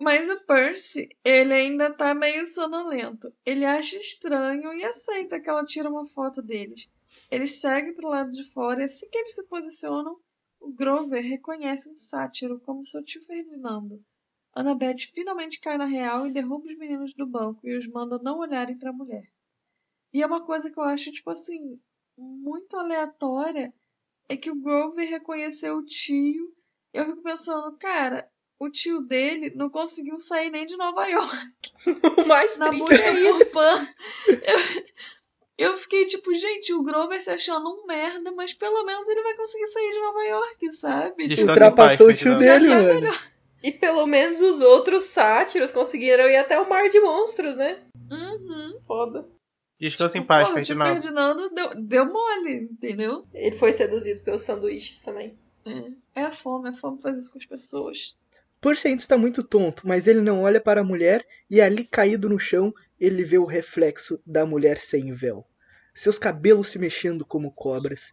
Mas 0.00 0.30
o 0.30 0.40
Percy, 0.46 1.08
ele 1.24 1.52
ainda 1.52 1.92
tá 1.92 2.14
meio 2.14 2.46
sonolento. 2.46 3.32
Ele 3.44 3.64
acha 3.64 3.96
estranho 3.96 4.72
e 4.74 4.84
aceita 4.84 5.40
que 5.40 5.50
ela 5.50 5.64
tira 5.64 5.88
uma 5.88 6.06
foto 6.06 6.40
deles. 6.40 6.88
Eles 7.30 7.60
seguem 7.60 7.94
pro 7.94 8.08
lado 8.08 8.30
de 8.30 8.44
fora 8.52 8.80
e 8.80 8.84
assim 8.84 9.08
que 9.10 9.18
eles 9.18 9.34
se 9.34 9.44
posicionam, 9.48 10.16
o 10.60 10.72
Grover 10.72 11.22
reconhece 11.22 11.90
um 11.90 11.96
sátiro 11.96 12.60
como 12.60 12.84
seu 12.84 13.02
tio 13.02 13.22
Ferdinando. 13.22 14.04
Annabeth 14.54 15.12
finalmente 15.14 15.60
cai 15.60 15.78
na 15.78 15.86
real 15.86 16.26
e 16.26 16.32
derruba 16.32 16.66
os 16.66 16.76
meninos 16.76 17.14
do 17.14 17.26
banco 17.26 17.66
e 17.66 17.76
os 17.76 17.86
manda 17.86 18.18
não 18.18 18.38
olharem 18.38 18.76
pra 18.76 18.92
mulher. 18.92 19.30
E 20.12 20.22
é 20.22 20.26
uma 20.26 20.44
coisa 20.44 20.70
que 20.70 20.78
eu 20.78 20.84
acho, 20.84 21.12
tipo 21.12 21.30
assim, 21.30 21.80
muito 22.16 22.76
aleatória, 22.76 23.72
é 24.28 24.36
que 24.36 24.50
o 24.50 24.60
Grover 24.60 25.08
reconheceu 25.08 25.76
o 25.76 25.84
tio. 25.84 26.52
Eu 26.92 27.06
fico 27.06 27.22
pensando, 27.22 27.76
cara, 27.76 28.28
o 28.58 28.68
tio 28.68 29.00
dele 29.02 29.52
não 29.54 29.70
conseguiu 29.70 30.18
sair 30.18 30.50
nem 30.50 30.66
de 30.66 30.76
Nova 30.76 31.06
York 31.06 31.72
O 32.24 32.26
mais 32.26 32.56
na 32.58 32.68
triste 32.70 32.88
busca 32.88 33.04
é 33.04 33.10
por 33.10 33.40
isso. 33.40 33.52
Pan. 33.52 33.88
Eu, 35.58 35.76
fiquei 35.76 36.04
tipo, 36.04 36.32
gente, 36.32 36.72
o 36.72 36.82
Grover 36.82 37.20
se 37.20 37.30
achando 37.30 37.68
um 37.68 37.86
merda, 37.86 38.30
mas 38.32 38.54
pelo 38.54 38.84
menos 38.84 39.08
ele 39.08 39.22
vai 39.22 39.34
conseguir 39.34 39.66
sair 39.66 39.90
de 39.90 39.98
Nova 39.98 40.22
York, 40.24 40.72
sabe? 40.72 41.28
Tipo, 41.28 41.48
Ultrapassou 41.48 42.08
o 42.08 42.14
tio 42.14 42.38
Ferdinando. 42.38 42.86
dele, 42.86 43.06
tá 43.06 43.12
mano. 43.12 43.18
E 43.60 43.72
pelo 43.72 44.06
menos 44.06 44.40
os 44.40 44.60
outros 44.60 45.02
sátiros 45.04 45.72
conseguiram 45.72 46.28
ir 46.28 46.36
até 46.36 46.60
o 46.60 46.68
mar 46.68 46.88
de 46.88 47.00
monstros, 47.00 47.56
né? 47.56 47.78
Uhum. 48.10 48.80
Foda. 48.86 49.28
Descansa 49.80 50.16
em 50.16 50.22
paz, 50.22 50.48
Porra, 50.48 50.60
o 50.60 50.64
tio 50.64 50.76
Ferdinando. 50.76 51.42
Ferdinando 51.42 51.54
deu, 51.54 51.70
deu 51.74 52.12
mole, 52.12 52.68
entendeu? 52.70 53.24
Ele 53.34 53.56
foi 53.56 53.72
seduzido 53.72 54.20
pelos 54.20 54.42
sanduíches 54.42 55.00
também. 55.00 55.28
É 56.14 56.22
a 56.22 56.30
fome, 56.30 56.68
a 56.68 56.72
fome 56.72 57.02
faz 57.02 57.18
isso 57.18 57.32
com 57.32 57.38
as 57.38 57.46
pessoas. 57.46 58.16
Percy 58.60 58.88
ainda 58.88 59.02
está 59.02 59.16
muito 59.16 59.42
tonto, 59.42 59.86
mas 59.86 60.06
ele 60.06 60.20
não 60.20 60.42
olha 60.42 60.60
para 60.60 60.80
a 60.80 60.84
mulher 60.84 61.26
e 61.48 61.60
ali 61.60 61.84
caído 61.84 62.28
no 62.28 62.38
chão 62.38 62.74
ele 62.98 63.22
vê 63.22 63.38
o 63.38 63.44
reflexo 63.44 64.20
da 64.26 64.44
mulher 64.44 64.78
sem 64.78 65.12
véu. 65.12 65.46
Seus 65.98 66.16
cabelos 66.16 66.68
se 66.68 66.78
mexendo 66.78 67.24
como 67.24 67.50
cobras 67.50 68.12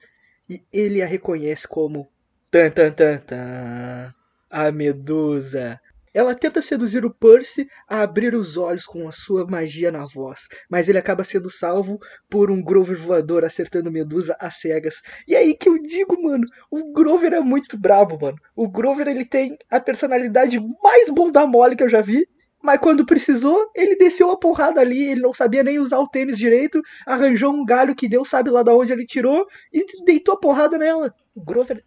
e 0.49 0.63
ele 0.73 1.03
a 1.03 1.05
reconhece 1.05 1.67
como 1.67 2.09
tan 2.49 2.71
tan 2.71 2.91
tan 2.91 3.19
tan 3.19 4.11
a 4.49 4.71
Medusa. 4.71 5.79
Ela 6.11 6.33
tenta 6.33 6.61
seduzir 6.61 7.05
o 7.05 7.13
Percy 7.13 7.69
a 7.87 8.01
abrir 8.01 8.33
os 8.33 8.57
olhos 8.57 8.87
com 8.87 9.07
a 9.07 9.11
sua 9.11 9.45
magia 9.45 9.91
na 9.91 10.03
voz, 10.07 10.47
mas 10.67 10.89
ele 10.89 10.97
acaba 10.97 11.23
sendo 11.23 11.47
salvo 11.47 11.99
por 12.27 12.49
um 12.49 12.59
Grover 12.59 12.97
voador 12.97 13.45
acertando 13.45 13.91
Medusa 13.91 14.35
às 14.39 14.55
cegas. 14.55 15.03
E 15.27 15.35
aí 15.35 15.53
que 15.53 15.69
eu 15.69 15.77
digo, 15.77 16.19
mano, 16.23 16.47
o 16.71 16.91
Grover 16.91 17.33
é 17.33 17.39
muito 17.39 17.77
brabo, 17.77 18.17
mano. 18.19 18.39
O 18.55 18.67
Grover 18.67 19.07
ele 19.07 19.25
tem 19.25 19.59
a 19.69 19.79
personalidade 19.79 20.59
mais 20.81 21.07
bunda 21.11 21.45
mole 21.45 21.75
que 21.75 21.83
eu 21.83 21.89
já 21.89 22.01
vi. 22.01 22.27
Mas 22.65 22.79
quando 22.79 23.05
precisou, 23.05 23.69
ele 23.75 23.95
desceu 23.95 24.31
a 24.31 24.37
porrada 24.37 24.81
ali, 24.81 25.07
ele 25.07 25.21
não 25.21 25.31
sabia 25.31 25.63
nem 25.63 25.77
usar 25.77 25.99
o 25.99 26.07
tênis 26.07 26.35
direito, 26.35 26.81
arranjou 27.05 27.53
um 27.53 27.63
galho 27.63 27.93
que 27.95 28.09
Deus 28.09 28.27
sabe 28.27 28.49
lá 28.49 28.63
de 28.63 28.71
onde 28.71 28.91
ele 28.91 29.05
tirou 29.05 29.45
e 29.71 29.85
deitou 30.03 30.33
a 30.33 30.39
porrada 30.39 30.75
nela. 30.75 31.13
Grover, 31.37 31.85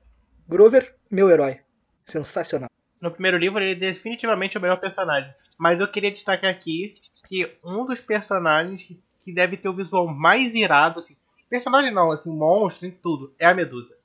Grover, 0.48 0.94
meu 1.10 1.28
herói. 1.28 1.58
Sensacional. 2.06 2.70
No 3.00 3.10
primeiro 3.10 3.36
livro, 3.36 3.60
ele 3.60 3.72
é 3.72 3.74
definitivamente 3.74 4.56
o 4.56 4.60
melhor 4.60 4.78
personagem. 4.78 5.34
Mas 5.58 5.80
eu 5.80 5.88
queria 5.90 6.12
destacar 6.12 6.48
aqui 6.48 6.94
que 7.26 7.52
um 7.64 7.84
dos 7.84 8.00
personagens 8.00 8.88
que 9.18 9.32
deve 9.32 9.56
ter 9.56 9.68
o 9.68 9.74
visual 9.74 10.06
mais 10.06 10.54
irado, 10.54 11.00
assim, 11.00 11.16
personagem 11.50 11.92
não, 11.92 12.12
assim, 12.12 12.32
monstro 12.32 12.86
em 12.86 12.92
tudo, 12.92 13.34
é 13.36 13.46
a 13.46 13.52
Medusa. 13.54 13.96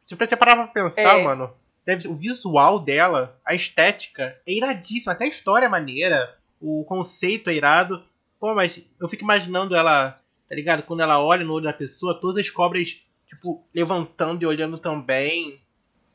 Se 0.00 0.14
você 0.14 0.36
parar 0.36 0.54
pra 0.54 0.66
pensar, 0.68 1.18
É. 1.18 1.24
mano, 1.24 1.50
deve, 1.84 2.08
o 2.08 2.14
visual 2.14 2.78
dela, 2.78 3.38
a 3.44 3.54
estética, 3.54 4.36
é 4.46 4.52
iradíssima. 4.52 5.12
Até 5.12 5.24
a 5.24 5.28
história 5.28 5.66
é 5.66 5.68
maneira, 5.68 6.36
o 6.60 6.84
conceito 6.84 7.50
é 7.50 7.54
irado. 7.54 8.02
Pô, 8.40 8.54
mas 8.54 8.82
eu 9.00 9.08
fico 9.08 9.22
imaginando 9.22 9.74
ela, 9.74 10.20
tá 10.48 10.54
ligado? 10.54 10.82
Quando 10.82 11.00
ela 11.00 11.22
olha 11.22 11.44
no 11.44 11.52
olho 11.52 11.64
da 11.64 11.72
pessoa, 11.72 12.18
todas 12.18 12.36
as 12.36 12.50
cobras, 12.50 13.00
tipo, 13.26 13.64
levantando 13.74 14.42
e 14.42 14.46
olhando 14.46 14.78
também. 14.78 15.60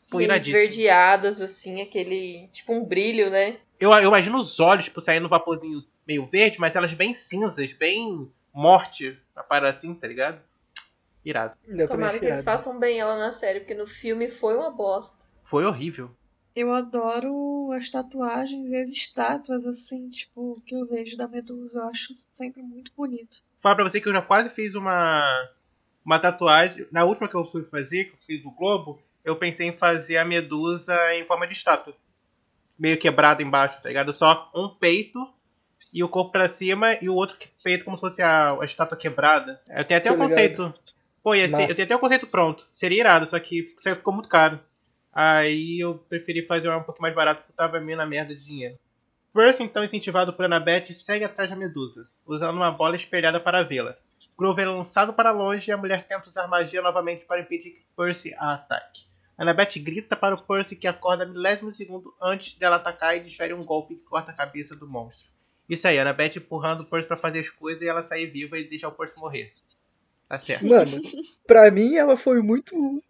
Pô, 0.09 0.17
meio 0.17 0.27
iradíssimo. 0.27 0.57
esverdeadas, 0.57 1.41
assim, 1.41 1.81
aquele. 1.81 2.47
Tipo 2.51 2.73
um 2.73 2.83
brilho, 2.83 3.29
né? 3.29 3.57
Eu, 3.79 3.91
eu 3.91 4.09
imagino 4.09 4.37
os 4.37 4.59
olhos, 4.59 4.85
tipo, 4.85 4.99
saindo 4.99 5.27
um 5.27 5.29
vaporzinho 5.29 5.79
meio 6.05 6.25
verde, 6.25 6.59
mas 6.59 6.75
elas 6.75 6.93
bem 6.93 7.13
cinzas, 7.13 7.71
bem 7.71 8.29
morte, 8.53 9.17
uma 9.35 9.43
parada 9.43 9.69
assim, 9.69 9.93
tá 9.93 10.07
ligado? 10.07 10.41
Irado. 11.23 11.55
Eu 11.67 11.87
Tomara 11.87 12.17
que 12.17 12.25
eles 12.25 12.43
façam 12.43 12.79
bem 12.79 12.99
ela 12.99 13.17
na 13.17 13.31
série, 13.31 13.59
porque 13.59 13.75
no 13.75 13.85
filme 13.85 14.29
foi 14.29 14.55
uma 14.55 14.71
bosta. 14.71 15.28
Foi 15.49 15.65
horrível. 15.65 16.11
Eu 16.55 16.73
adoro 16.73 17.71
as 17.71 17.89
tatuagens 17.89 18.69
e 18.69 18.75
as 18.75 18.89
estátuas, 18.89 19.65
assim, 19.65 20.09
tipo, 20.09 20.61
que 20.65 20.75
eu 20.75 20.85
vejo 20.87 21.15
da 21.15 21.27
Medusa. 21.27 21.79
Eu 21.81 21.85
acho 21.89 22.07
sempre 22.31 22.61
muito 22.61 22.91
bonito. 22.95 23.37
Falar 23.61 23.75
pra 23.75 23.83
você 23.83 24.01
que 24.01 24.09
eu 24.09 24.13
já 24.13 24.21
quase 24.21 24.49
fiz 24.49 24.75
uma, 24.75 25.49
uma 26.03 26.19
tatuagem. 26.19 26.85
Na 26.91 27.03
última 27.03 27.27
que 27.27 27.35
eu 27.35 27.45
fui 27.49 27.63
fazer, 27.65 28.05
que 28.05 28.13
eu 28.13 28.19
fiz 28.25 28.43
o 28.45 28.51
Globo, 28.51 28.99
eu 29.23 29.35
pensei 29.37 29.67
em 29.67 29.77
fazer 29.77 30.17
a 30.17 30.25
medusa 30.25 30.95
em 31.15 31.25
forma 31.25 31.45
de 31.47 31.53
estátua. 31.53 31.95
Meio 32.77 32.97
quebrada 32.97 33.43
embaixo, 33.43 33.81
tá 33.81 33.89
ligado? 33.89 34.11
Só 34.13 34.49
um 34.55 34.69
peito 34.69 35.19
e 35.93 36.03
o 36.03 36.09
corpo 36.09 36.31
pra 36.31 36.47
cima 36.49 36.93
e 37.01 37.09
o 37.09 37.15
outro 37.15 37.37
peito 37.63 37.83
como 37.85 37.97
se 37.97 38.01
fosse 38.01 38.21
a, 38.21 38.51
a 38.59 38.65
estátua 38.65 38.97
quebrada. 38.97 39.61
Eu 39.67 39.85
tenho 39.85 39.99
até 39.99 40.11
o 40.11 40.17
conceito. 40.17 40.73
Pô, 41.21 41.35
ia 41.35 41.47
ser- 41.49 41.71
eu 41.71 41.75
tenho 41.75 41.85
até 41.85 41.95
o 41.95 41.99
conceito 41.99 42.27
pronto. 42.27 42.67
Seria 42.73 42.99
irado, 42.99 43.27
só 43.27 43.39
que 43.39 43.75
ficou 43.81 44.13
muito 44.13 44.29
caro. 44.29 44.59
Aí 45.21 45.81
eu 45.81 45.95
preferi 45.95 46.45
fazer 46.45 46.69
um 46.69 46.81
pouquinho 46.81 47.01
mais 47.01 47.13
barato 47.13 47.41
porque 47.41 47.51
eu 47.51 47.55
tava 47.57 47.81
meio 47.81 47.97
na 47.97 48.05
merda 48.05 48.33
de 48.33 48.41
dinheiro. 48.41 48.79
Percy, 49.33 49.63
então 49.63 49.83
incentivado 49.83 50.31
por 50.31 50.45
Annabeth, 50.45 50.93
segue 50.93 51.25
atrás 51.25 51.49
da 51.49 51.57
Medusa, 51.57 52.09
usando 52.25 52.55
uma 52.55 52.71
bola 52.71 52.95
espelhada 52.95 53.37
para 53.37 53.61
vê-la. 53.61 53.97
Grover 54.37 54.65
é 54.65 54.69
lançado 54.69 55.11
para 55.11 55.33
longe 55.33 55.69
e 55.69 55.73
a 55.73 55.77
mulher 55.77 56.07
tenta 56.07 56.29
usar 56.29 56.47
magia 56.47 56.81
novamente 56.81 57.25
para 57.25 57.41
impedir 57.41 57.71
que 57.71 57.83
Percy 57.97 58.33
a 58.37 58.53
ataque. 58.53 59.07
Annabeth 59.37 59.77
grita 59.79 60.15
para 60.15 60.35
o 60.35 60.41
Percy 60.41 60.77
que 60.77 60.87
acorda 60.87 61.25
milésimo 61.25 61.69
segundo 61.69 62.15
antes 62.21 62.55
dela 62.55 62.77
atacar 62.77 63.17
e 63.17 63.19
desfere 63.19 63.53
um 63.53 63.65
golpe 63.65 63.95
que 63.95 64.05
corta 64.05 64.31
a 64.31 64.33
cabeça 64.33 64.73
do 64.73 64.87
monstro. 64.87 65.27
Isso 65.67 65.85
aí, 65.85 65.99
Annabeth 65.99 66.37
empurrando 66.37 66.83
o 66.83 66.85
Percy 66.85 67.09
para 67.09 67.17
fazer 67.17 67.41
as 67.41 67.49
coisas 67.49 67.81
e 67.81 67.89
ela 67.89 68.01
sair 68.01 68.27
viva 68.27 68.57
e 68.57 68.63
deixar 68.63 68.87
o 68.87 68.93
Percy 68.93 69.19
morrer. 69.19 69.51
Tá 70.29 70.39
certo. 70.39 70.65
Mano, 70.65 70.85
pra 71.45 71.69
mim 71.69 71.95
ela 71.95 72.15
foi 72.15 72.41
muito. 72.41 73.03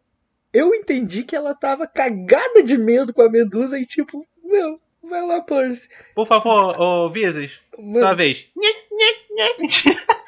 Eu 0.54 0.74
entendi 0.74 1.24
que 1.24 1.36
ela 1.36 1.54
tava 1.54 1.88
cagada 1.88 2.64
de 2.64 2.78
medo 2.78 3.14
com 3.14 3.22
a 3.22 3.30
Medusa 3.30 3.80
e 3.80 3.86
tipo, 3.86 4.26
meu, 4.44 4.80
vai 5.04 5.26
lá, 5.26 5.42
Percy. 5.42 5.88
Por 6.16 6.28
favor, 6.28 6.80
ô 6.80 7.10
Visas, 7.10 7.60
Mano, 7.78 8.00
sua 8.00 8.14
vez. 8.16 8.48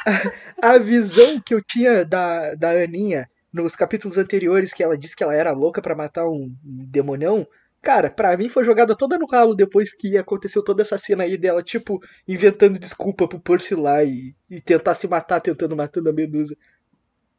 a 0.62 0.78
visão 0.78 1.40
que 1.40 1.54
eu 1.54 1.62
tinha 1.62 2.06
da, 2.06 2.56
da 2.56 2.72
Aninha 2.72 3.30
nos 3.52 3.76
capítulos 3.76 4.18
anteriores, 4.18 4.74
que 4.74 4.84
ela 4.84 4.98
disse 4.98 5.16
que 5.16 5.24
ela 5.24 5.36
era 5.36 5.52
louca 5.52 5.82
pra 5.82 5.96
matar 5.96 6.26
um, 6.26 6.56
demonão, 6.64 7.46
cara, 7.82 8.10
pra 8.10 8.38
mim 8.38 8.48
foi 8.48 8.64
jogada 8.64 8.96
toda 8.96 9.18
no 9.18 9.26
ralo 9.26 9.54
depois 9.54 9.94
que 9.94 10.18
aconteceu 10.18 10.64
toda 10.64 10.82
essa 10.82 10.98
cena 10.98 11.24
aí 11.24 11.38
dela, 11.38 11.62
tipo, 11.62 12.00
inventando 12.28 12.80
desculpa 12.80 13.28
pro 13.28 13.40
Percy 13.40 13.76
lá 13.76 14.04
e, 14.04 14.34
e 14.50 14.62
tentar 14.62 14.94
se 14.96 15.08
matar 15.08 15.42
tentando 15.42 15.76
matando 15.76 16.10
a 16.10 16.14
Medusa. 16.14 16.56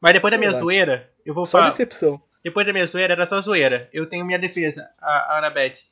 Mas 0.01 0.13
depois 0.13 0.31
da 0.31 0.39
minha 0.39 0.53
zoeira, 0.53 1.11
eu 1.25 1.33
vou 1.33 1.47
Só 1.47 1.59
falar. 1.59 1.71
decepção. 1.71 2.21
Depois 2.43 2.67
da 2.67 2.73
minha 2.73 2.87
zoeira, 2.87 3.13
era 3.13 3.27
só 3.27 3.41
zoeira. 3.41 3.89
Eu 3.93 4.07
tenho 4.07 4.25
minha 4.25 4.39
defesa, 4.39 4.91
a, 5.01 5.35
a 5.35 5.39
Annabeth. 5.39 5.85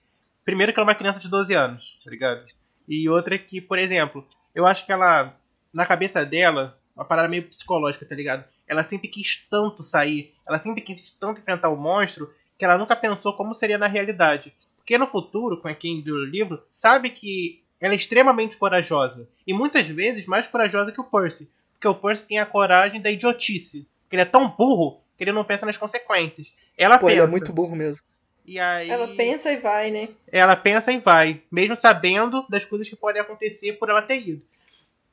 Primeiro 0.44 0.72
que 0.72 0.80
ela 0.80 0.88
é 0.88 0.90
uma 0.90 0.94
criança 0.94 1.20
de 1.20 1.28
12 1.28 1.54
anos, 1.54 2.00
tá 2.04 2.10
ligado? 2.10 2.44
E 2.88 3.08
outra 3.08 3.38
que, 3.38 3.60
por 3.60 3.78
exemplo, 3.78 4.26
eu 4.54 4.66
acho 4.66 4.84
que 4.84 4.92
ela, 4.92 5.36
na 5.72 5.86
cabeça 5.86 6.24
dela, 6.24 6.78
uma 6.96 7.04
parada 7.04 7.28
meio 7.28 7.44
psicológica, 7.44 8.04
tá 8.04 8.14
ligado? 8.14 8.44
Ela 8.66 8.82
sempre 8.82 9.08
quis 9.08 9.46
tanto 9.48 9.82
sair, 9.82 10.34
ela 10.46 10.58
sempre 10.58 10.80
quis 10.80 11.10
tanto 11.12 11.40
enfrentar 11.40 11.68
o 11.68 11.76
monstro, 11.76 12.32
que 12.58 12.64
ela 12.64 12.76
nunca 12.76 12.96
pensou 12.96 13.32
como 13.34 13.54
seria 13.54 13.78
na 13.78 13.86
realidade. 13.86 14.52
Porque 14.76 14.98
no 14.98 15.06
futuro, 15.06 15.60
com 15.60 15.72
quem 15.74 16.02
lê 16.02 16.10
o 16.10 16.24
livro, 16.24 16.62
sabe 16.70 17.10
que 17.10 17.62
ela 17.80 17.94
é 17.94 17.96
extremamente 17.96 18.56
corajosa. 18.56 19.28
E 19.46 19.54
muitas 19.54 19.88
vezes 19.88 20.26
mais 20.26 20.46
corajosa 20.46 20.92
que 20.92 21.00
o 21.00 21.04
Percy. 21.04 21.48
Porque 21.72 21.88
o 21.88 21.94
Percy 21.94 22.24
tem 22.24 22.38
a 22.38 22.46
coragem 22.46 23.00
da 23.00 23.10
idiotice. 23.10 23.88
Porque 24.02 24.16
ele 24.16 24.22
é 24.22 24.26
tão 24.26 24.48
burro 24.48 25.00
ele 25.24 25.32
não 25.32 25.44
pensa 25.44 25.66
nas 25.66 25.76
consequências. 25.76 26.52
Ela 26.76 26.98
Pô, 26.98 27.06
pensa. 27.06 27.18
ele 27.18 27.26
é 27.26 27.30
muito 27.30 27.52
burro 27.52 27.76
mesmo. 27.76 28.02
E 28.44 28.58
aí. 28.58 28.90
Ela 28.90 29.08
pensa 29.08 29.52
e 29.52 29.56
vai, 29.56 29.90
né? 29.90 30.08
Ela 30.26 30.56
pensa 30.56 30.90
e 30.90 30.98
vai. 30.98 31.42
Mesmo 31.50 31.76
sabendo 31.76 32.44
das 32.48 32.64
coisas 32.64 32.88
que 32.88 32.96
podem 32.96 33.20
acontecer 33.22 33.74
por 33.74 33.88
ela 33.88 34.02
ter 34.02 34.18
ido. 34.18 34.42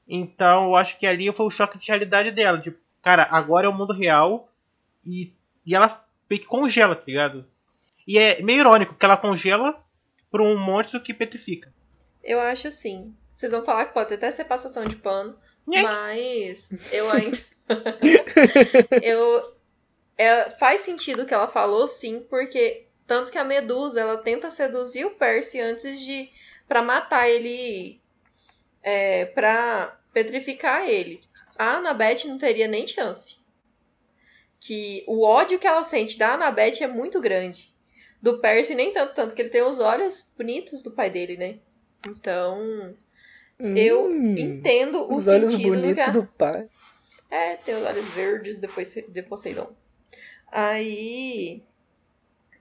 Então 0.08 0.68
eu 0.68 0.76
acho 0.76 0.98
que 0.98 1.06
ali 1.06 1.32
foi 1.36 1.46
o 1.46 1.52
choque 1.52 1.78
de 1.78 1.88
realidade 1.88 2.32
dela. 2.32 2.60
Tipo, 2.60 2.78
cara, 3.02 3.28
agora 3.30 3.68
é 3.68 3.70
o 3.70 3.74
mundo 3.74 3.94
real. 3.94 4.50
E, 5.06 5.34
e 5.66 5.76
ela 5.76 6.04
meio 6.30 6.42
que 6.42 6.48
congela, 6.48 6.96
tá 6.96 7.04
ligado? 7.06 7.46
E 8.08 8.18
é 8.18 8.42
meio 8.42 8.62
irônico, 8.62 8.94
porque 8.94 9.06
ela 9.06 9.18
congela 9.18 9.84
por 10.32 10.42
um 10.42 10.58
monstro 10.58 11.02
que 11.02 11.14
petrifica. 11.14 11.74
Eu 12.24 12.40
acho 12.40 12.70
assim. 12.70 13.14
Vocês 13.34 13.52
vão 13.52 13.64
falar 13.64 13.86
que 13.86 13.94
pode 13.94 14.14
até 14.14 14.32
ser 14.32 14.46
passação 14.46 14.84
de 14.84 14.96
pano, 14.96 15.38
Nhec. 15.68 15.84
mas 15.84 16.72
eu 16.92 17.12
ainda. 17.12 17.38
eu. 19.04 19.57
É, 20.18 20.50
faz 20.52 20.82
sentido 20.82 21.24
o 21.24 21.26
que 21.26 21.34
ela 21.34 21.48
falou, 21.48 21.88
sim, 21.88 22.20
porque 22.30 22.88
tanto 23.06 23.32
que 23.32 23.38
a 23.38 23.44
Medusa 23.44 24.02
ela 24.02 24.18
tenta 24.18 24.50
seduzir 24.50 25.06
o 25.06 25.12
Percy 25.12 25.60
antes 25.60 26.00
de. 26.02 26.30
pra 26.68 26.82
matar 26.82 27.30
ele. 27.30 28.02
É, 28.84 29.26
pra 29.26 30.00
petrificar 30.14 30.88
ele. 30.88 31.22
A 31.58 31.78
Annabeth 31.78 32.26
não 32.26 32.38
teria 32.38 32.68
nem 32.68 32.86
chance. 32.88 33.38
Que 34.60 35.04
o 35.08 35.24
ódio 35.24 35.60
que 35.60 35.68
ela 35.68 35.84
sente 35.84 36.18
da 36.18 36.34
Annabeth 36.34 36.82
é 36.82 36.88
muito 36.88 37.20
grande. 37.22 37.74
Do 38.22 38.40
Percy 38.40 38.74
nem 38.76 38.92
tanto, 38.92 39.14
tanto 39.14 39.36
que 39.36 39.42
ele 39.42 39.50
tem 39.50 39.62
os 39.62 39.80
olhos 39.80 40.34
bonitos 40.38 40.82
do 40.84 40.92
pai 40.92 41.10
dele, 41.10 41.38
né? 41.38 41.60
Então, 42.08 42.96
eu 43.76 44.08
Hum, 44.08 44.36
entendo 44.38 45.04
o 45.04 45.16
os 45.16 45.28
olhos 45.28 45.52
sentido 45.52 45.76
do 45.76 45.88
que 45.88 45.94
bonitos 45.94 46.08
a... 46.08 46.12
do 46.12 46.26
pai. 46.26 46.68
É, 47.30 47.56
tem 47.58 47.76
os 47.76 47.84
olhos 47.86 48.08
verdes 48.10 48.58
depois 48.60 48.94
de 48.94 49.22
Poseidon. 49.24 49.72
Aí 50.52 51.62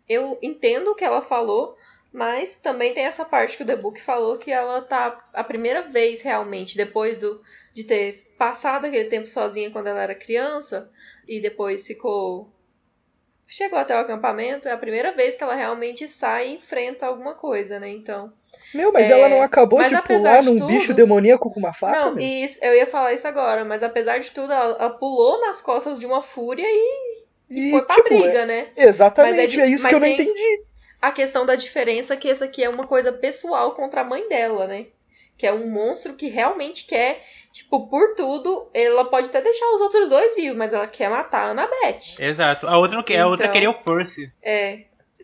eu 0.09 0.39
entendo 0.43 0.89
o 0.91 0.95
que 0.95 1.05
ela 1.05 1.21
falou, 1.21 1.77
mas 2.13 2.57
também 2.57 2.95
tem 2.95 3.05
essa 3.05 3.25
parte 3.25 3.57
que 3.57 3.63
o 3.63 3.67
The 3.67 3.77
Book 3.77 4.01
falou 4.01 4.39
que 4.39 4.51
ela 4.53 4.81
tá 4.83 5.25
a 5.33 5.45
primeira 5.45 5.83
vez 5.83 6.23
realmente, 6.23 6.77
depois 6.77 7.19
do, 7.19 7.41
de 7.75 7.85
ter 7.85 8.35
passado 8.39 8.87
aquele 8.87 9.09
tempo 9.09 9.27
sozinha 9.27 9.71
quando 9.71 9.89
ela 9.89 10.03
era 10.03 10.15
criança, 10.15 10.91
e 11.27 11.41
depois 11.41 11.87
ficou. 11.87 12.49
Chegou 13.49 13.79
até 13.79 13.95
o 13.95 14.01
acampamento, 14.01 14.67
é 14.67 14.73
a 14.73 14.79
primeira 14.79 15.13
vez 15.13 15.37
que 15.37 15.43
ela 15.43 15.55
realmente 15.55 16.09
sai 16.09 16.49
e 16.49 16.55
enfrenta 16.55 17.07
alguma 17.07 17.35
coisa, 17.35 17.79
né? 17.79 17.89
Então. 17.89 18.33
Meu, 18.75 18.93
mas 18.93 19.09
É, 19.09 19.13
ela 19.13 19.29
não 19.29 19.41
acabou 19.41 19.79
mas 19.79 19.93
de 19.93 20.03
pular 20.03 20.41
de 20.41 20.47
num 20.49 20.57
tudo- 20.57 20.67
bicho 20.67 20.93
demoníaco 20.93 21.49
com 21.51 21.61
uma 21.61 21.73
faca? 21.73 22.11
Não, 22.11 22.19
isso, 22.19 22.59
eu 22.63 22.75
ia 22.75 22.87
falar 22.87 23.13
isso 23.13 23.29
agora, 23.29 23.65
mas 23.65 23.85
apesar 23.85 24.19
de 24.19 24.33
tudo, 24.33 24.53
ela, 24.53 24.77
ela 24.81 24.91
pulou 24.91 25.41
nas 25.41 25.63
costas 25.63 25.97
de 25.99 26.07
uma 26.07 26.21
fúria 26.21 26.67
e 26.67 27.06
E, 27.51 27.71
foi 27.71 27.83
pra 27.83 27.95
tipo, 27.97 28.09
briga, 28.09 28.39
é- 28.41 28.47
né? 28.47 28.67
Exatamente, 28.77 29.37
Mas 29.37 29.55
é 29.55 29.61
é 29.61 29.67
isso 29.69 29.83
mas 29.85 29.91
que 29.91 29.95
eu 29.97 30.01
não 30.01 30.07
entendi. 30.07 30.63
A 31.01 31.13
questão 31.13 31.47
da 31.47 31.55
diferença 31.55 32.15
é 32.15 32.17
que 32.17 32.29
essa 32.29 32.47
aqui 32.47 32.65
é 32.65 32.69
uma 32.69 32.87
coisa 32.87 33.13
pessoal 33.13 33.73
contra 33.75 34.01
a 34.01 34.05
mãe 34.05 34.29
dela, 34.29 34.67
né? 34.67 34.87
Que 35.39 35.47
é 35.47 35.53
um 35.53 35.69
monstro 35.71 36.15
que 36.15 36.29
realmente 36.29 36.87
quer, 36.87 37.23
tipo, 37.53 37.87
por 37.89 38.15
tudo, 38.15 38.71
ela 38.73 39.05
pode 39.05 39.29
até 39.29 39.41
deixar 39.43 39.67
os 39.75 39.81
outros 39.83 40.09
dois 40.09 40.35
vivos, 40.35 40.57
mas 40.57 40.73
ela 40.73 40.87
quer 40.87 41.11
matar 41.11 41.43
a 41.43 41.51
Annabeth. 41.51 42.17
Exato. 42.19 42.67
A 42.67 42.79
outra 42.79 42.97
não 42.97 43.05
quer, 43.05 43.21
a 43.21 43.27
outra 43.29 43.45
Então- 43.45 43.53
queria 43.53 43.71
o 43.71 43.75
Percy. 43.75 44.33
É, 44.43 44.81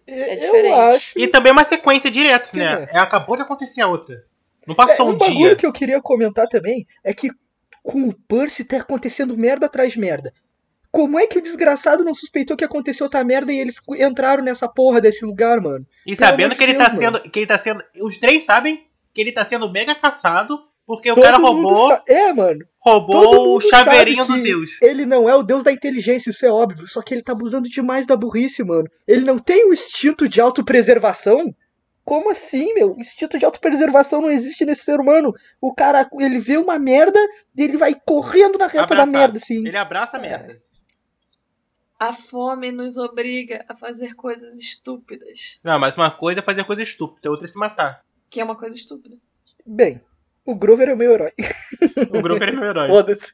É 0.06 0.34
eu 0.34 0.38
diferente. 0.38 0.72
acho. 0.74 1.18
E 1.18 1.26
também 1.26 1.50
é 1.50 1.52
uma 1.52 1.64
sequência 1.64 2.10
direto, 2.10 2.50
Que 2.50 2.58
né? 2.58 2.86
é? 2.92 2.96
É, 2.98 3.00
acabou 3.00 3.36
de 3.36 3.42
acontecer 3.42 3.80
a 3.80 3.86
outra. 3.88 4.22
Não 4.66 4.74
É, 4.74 4.76
passou 4.76 5.08
um 5.08 5.12
um 5.12 5.16
bagulho 5.16 5.46
dia. 5.48 5.56
que 5.56 5.66
eu 5.66 5.72
queria 5.72 6.00
comentar 6.00 6.46
também 6.46 6.86
é 7.02 7.12
que 7.14 7.30
com 7.82 8.08
o 8.08 8.14
Percy 8.14 8.64
tá 8.64 8.76
acontecendo 8.76 9.36
merda 9.36 9.66
atrás 9.66 9.92
de 9.92 9.98
merda. 9.98 10.32
Como 10.92 11.18
é 11.18 11.26
que 11.26 11.38
o 11.38 11.42
desgraçado 11.42 12.04
não 12.04 12.14
suspeitou 12.14 12.54
que 12.54 12.64
aconteceu 12.64 13.06
outra 13.06 13.24
merda 13.24 13.50
e 13.50 13.58
eles 13.58 13.76
entraram 13.98 14.44
nessa 14.44 14.68
porra 14.68 15.00
desse 15.00 15.24
lugar, 15.24 15.58
mano? 15.58 15.86
E 16.06 16.14
Pelo 16.14 16.18
sabendo 16.28 16.54
que 16.54 16.62
ele 16.62 16.74
tá 16.74 16.88
Deus, 16.88 16.98
sendo. 16.98 17.20
Que 17.22 17.40
ele 17.40 17.46
tá 17.46 17.58
sendo. 17.58 17.82
Os 18.02 18.18
três 18.18 18.44
sabem 18.44 18.86
que 19.14 19.20
ele 19.20 19.32
tá 19.32 19.42
sendo 19.42 19.72
mega 19.72 19.94
caçado 19.94 20.58
porque 20.86 21.10
o 21.10 21.14
Todo 21.14 21.24
cara 21.24 21.38
roubou, 21.38 21.98
É, 22.06 22.32
mano. 22.34 22.60
roubou 22.78 23.56
o 23.56 23.60
chaveirinho 23.60 24.26
dos 24.26 24.36
que 24.36 24.42
Zeus. 24.42 24.82
Ele 24.82 25.06
não 25.06 25.26
é 25.26 25.34
o 25.34 25.42
deus 25.42 25.62
da 25.62 25.72
inteligência, 25.72 26.28
isso 26.28 26.44
é 26.44 26.50
óbvio. 26.50 26.86
Só 26.86 27.00
que 27.00 27.14
ele 27.14 27.22
tá 27.22 27.32
abusando 27.32 27.68
demais 27.68 28.04
da 28.06 28.14
burrice, 28.14 28.62
mano. 28.62 28.88
Ele 29.08 29.24
não 29.24 29.38
tem 29.38 29.66
o 29.66 29.72
instinto 29.72 30.28
de 30.28 30.40
autopreservação? 30.40 31.54
Como 32.04 32.30
assim, 32.30 32.74
meu? 32.74 32.96
Instinto 32.98 33.38
de 33.38 33.44
autopreservação 33.44 34.20
não 34.20 34.30
existe 34.30 34.64
nesse 34.66 34.84
ser 34.84 34.98
humano. 34.98 35.32
O 35.60 35.72
cara, 35.72 36.06
ele 36.18 36.38
vê 36.38 36.58
uma 36.58 36.78
merda 36.78 37.18
e 37.56 37.62
ele 37.62 37.76
vai 37.76 37.94
correndo 37.94 38.58
na 38.58 38.66
reta 38.66 38.94
da 38.94 39.06
merda, 39.06 39.38
assim. 39.38 39.66
Ele 39.66 39.76
abraça 39.76 40.18
a 40.18 40.26
É. 40.26 40.56
A 42.02 42.12
fome 42.12 42.72
nos 42.72 42.98
obriga 42.98 43.64
a 43.68 43.76
fazer 43.76 44.14
coisas 44.14 44.58
estúpidas. 44.58 45.60
Não, 45.62 45.78
mas 45.78 45.96
uma 45.96 46.10
coisa 46.10 46.40
é 46.40 46.42
fazer 46.42 46.64
coisa 46.64 46.82
estúpida, 46.82 47.30
outra 47.30 47.46
é 47.46 47.48
se 47.48 47.56
matar. 47.56 48.04
Que 48.28 48.40
é 48.40 48.44
uma 48.44 48.56
coisa 48.56 48.74
estúpida. 48.74 49.16
Bem, 49.64 50.00
o 50.44 50.56
Grover 50.56 50.88
é 50.88 50.94
o 50.94 50.96
meu 50.96 51.12
herói. 51.12 51.32
O 52.10 52.20
grupo 52.20 52.42
é 52.42 52.50
meu 52.50 52.64
herói. 52.64 52.88
Foda-se. 52.90 53.32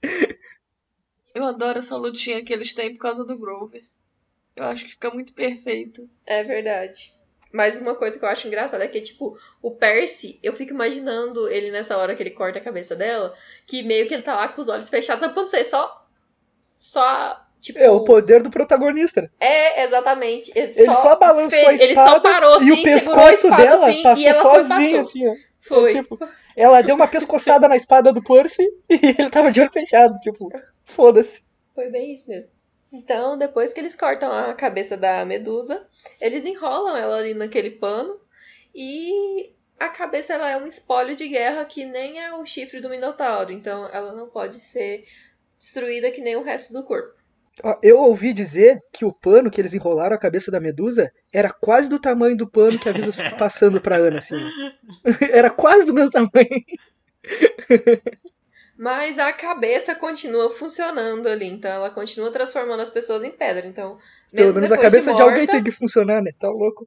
Eu 1.34 1.44
adoro 1.44 1.78
essa 1.78 1.96
lutinha 1.96 2.44
que 2.44 2.52
eles 2.52 2.74
têm 2.74 2.92
por 2.92 3.00
causa 3.00 3.24
do 3.24 3.38
Grover. 3.38 3.82
Eu 4.54 4.64
acho 4.64 4.84
que 4.84 4.90
fica 4.90 5.10
muito 5.12 5.32
perfeito. 5.32 6.06
É 6.26 6.44
verdade. 6.44 7.14
Mas 7.50 7.80
uma 7.80 7.94
coisa 7.94 8.18
que 8.18 8.24
eu 8.26 8.28
acho 8.28 8.48
engraçada 8.48 8.84
é 8.84 8.88
que, 8.88 9.00
tipo, 9.00 9.38
o 9.62 9.76
Percy, 9.76 10.38
eu 10.42 10.52
fico 10.52 10.74
imaginando 10.74 11.48
ele 11.48 11.70
nessa 11.70 11.96
hora 11.96 12.14
que 12.14 12.22
ele 12.22 12.32
corta 12.32 12.58
a 12.58 12.62
cabeça 12.62 12.94
dela, 12.94 13.34
que 13.66 13.82
meio 13.82 14.06
que 14.06 14.12
ele 14.12 14.22
tá 14.22 14.34
lá 14.34 14.48
com 14.48 14.60
os 14.60 14.68
olhos 14.68 14.90
fechados. 14.90 15.20
Sabe 15.20 15.32
quando 15.32 15.48
você 15.48 15.64
só. 15.64 16.06
Só. 16.78 17.47
Tipo, 17.60 17.78
É 17.78 17.90
o 17.90 18.04
poder 18.04 18.42
do 18.42 18.50
protagonista. 18.50 19.22
né? 19.22 19.30
É, 19.40 19.84
exatamente. 19.84 20.52
Ele, 20.54 20.72
Ele 20.76 20.94
só 20.94 21.16
balançou 21.16 21.58
esfe- 21.58 21.66
a 21.66 21.72
Ele 21.72 21.94
só 21.94 22.04
espada 22.04 22.20
parou 22.20 22.54
assim, 22.54 22.66
e 22.66 22.72
o 22.72 22.82
pescoço 22.82 23.46
espada, 23.46 23.62
dela 23.62 23.88
assim, 23.88 24.02
passou 24.02 24.54
sozinho, 24.54 25.00
assim, 25.00 25.28
ó. 25.28 25.34
Foi. 25.60 25.92
Tipo, 25.92 26.18
ela 26.56 26.80
deu 26.82 26.94
uma 26.94 27.08
pescoçada 27.08 27.68
na 27.68 27.76
espada 27.76 28.12
do 28.12 28.22
Percy 28.22 28.62
e 28.88 28.94
ele 29.18 29.28
tava 29.30 29.50
de 29.50 29.60
olho 29.60 29.72
fechado, 29.72 30.14
tipo, 30.20 30.48
foda-se. 30.84 31.42
Foi 31.74 31.88
bem 31.90 32.12
isso 32.12 32.28
mesmo. 32.28 32.52
Então, 32.92 33.36
depois 33.36 33.72
que 33.72 33.80
eles 33.80 33.94
cortam 33.94 34.32
a 34.32 34.54
cabeça 34.54 34.96
da 34.96 35.24
Medusa, 35.24 35.84
eles 36.20 36.44
enrolam 36.44 36.96
ela 36.96 37.18
ali 37.18 37.34
naquele 37.34 37.72
pano 37.72 38.18
e 38.74 39.52
a 39.78 39.88
cabeça 39.88 40.32
ela 40.34 40.48
é 40.48 40.56
um 40.56 40.66
espólio 40.66 41.14
de 41.14 41.28
guerra 41.28 41.64
que 41.64 41.84
nem 41.84 42.20
é 42.22 42.32
o 42.34 42.46
chifre 42.46 42.80
do 42.80 42.88
Minotauro, 42.88 43.52
então 43.52 43.86
ela 43.92 44.14
não 44.14 44.28
pode 44.28 44.60
ser 44.60 45.04
destruída 45.58 46.10
que 46.10 46.20
nem 46.20 46.36
o 46.36 46.42
resto 46.42 46.72
do 46.72 46.82
corpo. 46.82 47.17
Eu 47.82 47.98
ouvi 47.98 48.32
dizer 48.32 48.78
que 48.92 49.04
o 49.04 49.12
pano 49.12 49.50
que 49.50 49.60
eles 49.60 49.74
enrolaram 49.74 50.14
a 50.14 50.18
cabeça 50.18 50.50
da 50.50 50.60
Medusa 50.60 51.10
era 51.32 51.50
quase 51.50 51.88
do 51.88 51.98
tamanho 51.98 52.36
do 52.36 52.48
pano 52.48 52.78
que 52.78 52.88
a 52.88 52.92
Visa 52.92 53.10
passando 53.38 53.80
pra 53.80 53.96
Ana, 53.96 54.18
assim. 54.18 54.36
Era 55.32 55.50
quase 55.50 55.84
do 55.86 55.92
mesmo 55.94 56.10
tamanho. 56.10 56.30
Mas 58.78 59.18
a 59.18 59.32
cabeça 59.32 59.92
continua 59.96 60.50
funcionando 60.50 61.26
ali, 61.26 61.46
então 61.46 61.68
ela 61.68 61.90
continua 61.90 62.30
transformando 62.30 62.80
as 62.80 62.90
pessoas 62.90 63.24
em 63.24 63.30
pedra. 63.32 63.66
Então, 63.66 63.98
Pelo 64.30 64.46
mesmo 64.54 64.60
menos 64.60 64.70
a 64.72 64.78
cabeça 64.78 65.10
de, 65.10 65.16
de, 65.16 65.22
alguém 65.22 65.38
morta- 65.38 65.52
tem 65.52 65.64
que 65.64 65.72
funcionar, 65.72 66.22
né? 66.22 66.30
Tá 66.38 66.48
louco. 66.48 66.86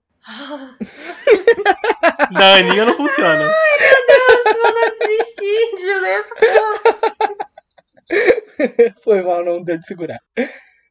Da 2.32 2.56
Aninha 2.56 2.86
não 2.86 2.96
funciona. 2.96 3.44
Eu 3.44 4.54
não 4.56 4.74
desisti 5.00 5.76
de 5.76 5.94
ler 6.00 6.20
essa 6.20 6.36
porra. 6.36 6.96
Foi 9.04 9.22
mal, 9.22 9.44
não 9.44 9.64
deu 9.64 9.78
de 9.78 9.86
segurar. 9.86 10.20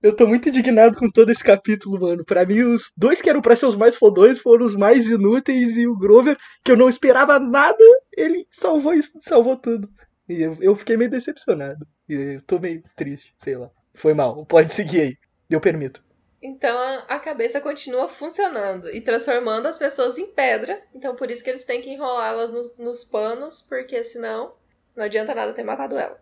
Eu 0.02 0.16
tô 0.16 0.26
muito 0.26 0.48
indignado 0.48 0.96
com 0.98 1.10
todo 1.10 1.30
esse 1.30 1.44
capítulo, 1.44 2.00
mano. 2.00 2.24
Pra 2.24 2.46
mim, 2.46 2.62
os 2.62 2.90
dois 2.96 3.20
que 3.20 3.28
eram 3.28 3.42
pra 3.42 3.54
ser 3.54 3.66
os 3.66 3.76
mais 3.76 3.96
fodões 3.96 4.40
foram 4.40 4.64
os 4.64 4.74
mais 4.74 5.06
inúteis 5.06 5.76
e 5.76 5.86
o 5.86 5.96
Grover, 5.96 6.36
que 6.64 6.72
eu 6.72 6.76
não 6.76 6.88
esperava 6.88 7.38
nada, 7.38 7.84
ele 8.16 8.46
salvou 8.50 8.94
isso, 8.94 9.12
salvou 9.20 9.56
tudo. 9.56 9.88
E 10.28 10.42
eu, 10.42 10.56
eu 10.60 10.74
fiquei 10.74 10.96
meio 10.96 11.10
decepcionado. 11.10 11.86
E 12.08 12.14
eu 12.14 12.42
tô 12.42 12.58
meio 12.58 12.82
triste, 12.96 13.34
sei 13.42 13.56
lá. 13.56 13.70
Foi 13.94 14.14
mal, 14.14 14.46
pode 14.46 14.72
seguir 14.72 15.00
aí. 15.00 15.16
Eu 15.50 15.60
permito. 15.60 16.02
Então 16.42 16.78
a- 16.78 17.04
a 17.16 17.18
cabeça 17.18 17.60
continua 17.60 18.08
funcionando 18.08 18.88
e 18.90 19.02
transformando 19.02 19.66
as 19.66 19.76
pessoas 19.76 20.16
em 20.16 20.26
pedra. 20.32 20.80
Então 20.94 21.14
por 21.14 21.30
isso 21.30 21.44
que 21.44 21.50
eles 21.50 21.66
têm 21.66 21.82
que 21.82 21.90
enrolá-las 21.90 22.50
nos, 22.50 22.74
nos 22.78 23.04
panos, 23.04 23.60
porque 23.60 24.02
senão 24.02 24.54
não 24.96 25.04
adianta 25.04 25.34
nada 25.34 25.52
ter 25.52 25.64
matado 25.64 25.98
ela. 25.98 26.18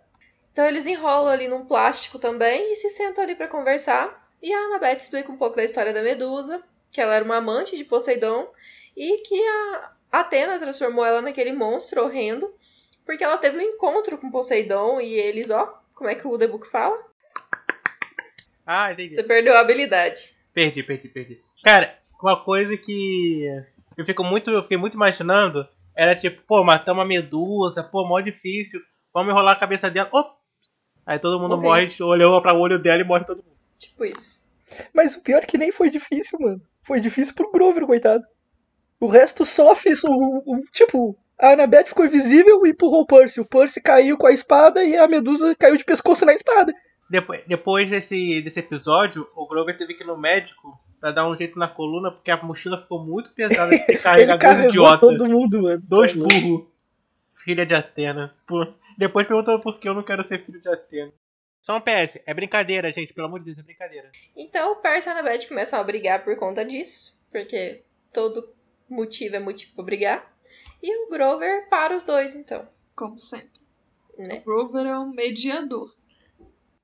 Então 0.58 0.66
eles 0.66 0.88
enrolam 0.88 1.32
ali 1.32 1.46
num 1.46 1.64
plástico 1.64 2.18
também 2.18 2.72
e 2.72 2.74
se 2.74 2.90
sentam 2.90 3.22
ali 3.22 3.36
pra 3.36 3.46
conversar. 3.46 4.28
E 4.42 4.52
a 4.52 4.58
Annabeth 4.58 4.96
explica 4.96 5.30
um 5.30 5.36
pouco 5.36 5.54
da 5.54 5.62
história 5.62 5.92
da 5.92 6.02
Medusa, 6.02 6.60
que 6.90 7.00
ela 7.00 7.14
era 7.14 7.24
uma 7.24 7.36
amante 7.36 7.76
de 7.76 7.84
Poseidon 7.84 8.50
e 8.96 9.18
que 9.18 9.40
a 9.40 9.92
Atena 10.10 10.58
transformou 10.58 11.06
ela 11.06 11.22
naquele 11.22 11.52
monstro 11.52 12.02
horrendo, 12.02 12.52
porque 13.06 13.22
ela 13.22 13.38
teve 13.38 13.56
um 13.56 13.60
encontro 13.60 14.18
com 14.18 14.32
Poseidon 14.32 15.00
e 15.00 15.14
eles, 15.14 15.48
ó, 15.48 15.80
como 15.94 16.10
é 16.10 16.16
que 16.16 16.26
o 16.26 16.36
The 16.36 16.48
Book 16.48 16.66
fala? 16.66 17.06
Ah, 18.66 18.90
entendi. 18.90 19.14
Você 19.14 19.22
perdeu 19.22 19.56
a 19.56 19.60
habilidade. 19.60 20.34
Perdi, 20.52 20.82
perdi, 20.82 21.08
perdi. 21.08 21.40
Cara, 21.62 21.96
uma 22.20 22.42
coisa 22.42 22.76
que 22.76 23.44
eu 23.96 24.04
fico 24.04 24.24
muito, 24.24 24.50
eu 24.50 24.62
fiquei 24.62 24.76
muito 24.76 24.94
imaginando 24.94 25.68
era 25.94 26.16
tipo, 26.16 26.42
pô, 26.42 26.64
matamos 26.64 27.00
uma 27.00 27.08
medusa, 27.08 27.84
pô, 27.84 28.04
mó 28.04 28.18
difícil, 28.18 28.80
vamos 29.14 29.32
enrolar 29.32 29.54
a 29.54 29.60
cabeça 29.60 29.88
dela. 29.88 30.10
Op! 30.12 30.37
Aí 31.08 31.18
todo 31.18 31.40
mundo 31.40 31.56
Morreu. 31.56 31.70
morre, 31.70 31.88
olhou 32.02 32.42
pra 32.42 32.52
olho 32.52 32.78
dela 32.78 33.00
e 33.00 33.04
morre 33.04 33.24
todo 33.24 33.38
mundo. 33.38 33.56
Tipo 33.78 34.04
isso. 34.04 34.42
Mas 34.92 35.14
o 35.16 35.22
pior 35.22 35.42
é 35.42 35.46
que 35.46 35.56
nem 35.56 35.72
foi 35.72 35.88
difícil, 35.88 36.38
mano. 36.38 36.60
Foi 36.82 37.00
difícil 37.00 37.34
pro 37.34 37.50
Grover, 37.50 37.86
coitado. 37.86 38.22
O 39.00 39.06
resto 39.06 39.44
sofre, 39.46 39.92
isso, 39.92 40.06
o, 40.06 40.42
o- 40.44 40.62
tipo, 40.70 41.16
a 41.40 41.52
Annabeth 41.52 41.86
ficou 41.86 42.04
invisível 42.04 42.66
e 42.66 42.70
empurrou 42.70 43.00
o 43.00 43.06
Percy. 43.06 43.40
O 43.40 43.44
Percy 43.46 43.80
caiu 43.80 44.18
com 44.18 44.26
a 44.26 44.32
espada 44.32 44.84
e 44.84 44.96
a 44.98 45.08
Medusa 45.08 45.54
caiu 45.58 45.76
de 45.78 45.84
pescoço 45.84 46.26
na 46.26 46.34
espada. 46.34 46.74
Depois, 47.08 47.42
depois 47.46 47.88
desse, 47.88 48.42
desse 48.42 48.60
episódio, 48.60 49.26
o 49.34 49.46
Grover 49.48 49.78
teve 49.78 49.94
que 49.94 50.04
ir 50.04 50.06
no 50.06 50.18
médico 50.18 50.78
pra 51.00 51.10
dar 51.10 51.26
um 51.26 51.34
jeito 51.34 51.58
na 51.58 51.68
coluna, 51.68 52.10
porque 52.10 52.30
a 52.30 52.36
mochila 52.42 52.78
ficou 52.78 53.02
muito 53.02 53.30
pesada 53.30 53.70
de 53.70 53.78
carregado 53.96 54.40
dois 54.56 54.64
idiotas. 54.66 55.00
todo 55.00 55.26
mundo, 55.26 55.62
mano. 55.62 55.82
Dois 55.88 56.12
Tá 56.12 56.18
burros. 56.18 56.66
Filha 57.36 57.64
de 57.64 57.74
Atena. 57.74 58.34
Pô. 58.46 58.66
Depois 58.98 59.26
perguntou 59.26 59.60
por 59.60 59.78
que 59.78 59.88
eu 59.88 59.94
não 59.94 60.02
quero 60.02 60.22
ser 60.24 60.44
filho 60.44 60.60
de 60.60 60.68
Atena. 60.68 61.12
Só 61.62 61.76
um 61.76 61.80
PS, 61.80 62.18
é 62.26 62.34
brincadeira, 62.34 62.92
gente, 62.92 63.14
pelo 63.14 63.28
amor 63.28 63.38
de 63.40 63.46
Deus, 63.46 63.58
é 63.58 63.62
brincadeira. 63.62 64.10
Então 64.36 64.72
o 64.72 64.76
Percy 64.76 65.08
e 65.08 65.10
a 65.10 65.12
Annabeth 65.12 65.46
começam 65.48 65.78
a 65.78 65.84
brigar 65.84 66.24
por 66.24 66.34
conta 66.36 66.64
disso, 66.64 67.20
porque 67.30 67.82
todo 68.12 68.48
motivo 68.88 69.36
é 69.36 69.38
motivo 69.38 69.74
pra 69.74 69.84
brigar. 69.84 70.32
E 70.82 71.04
o 71.04 71.10
Grover 71.10 71.68
para 71.68 71.94
os 71.94 72.02
dois, 72.02 72.34
então, 72.34 72.66
Como 72.96 73.16
sempre. 73.16 73.60
né? 74.18 74.38
O 74.40 74.44
Grover 74.44 74.86
é 74.86 74.98
um 74.98 75.10
mediador. 75.10 75.94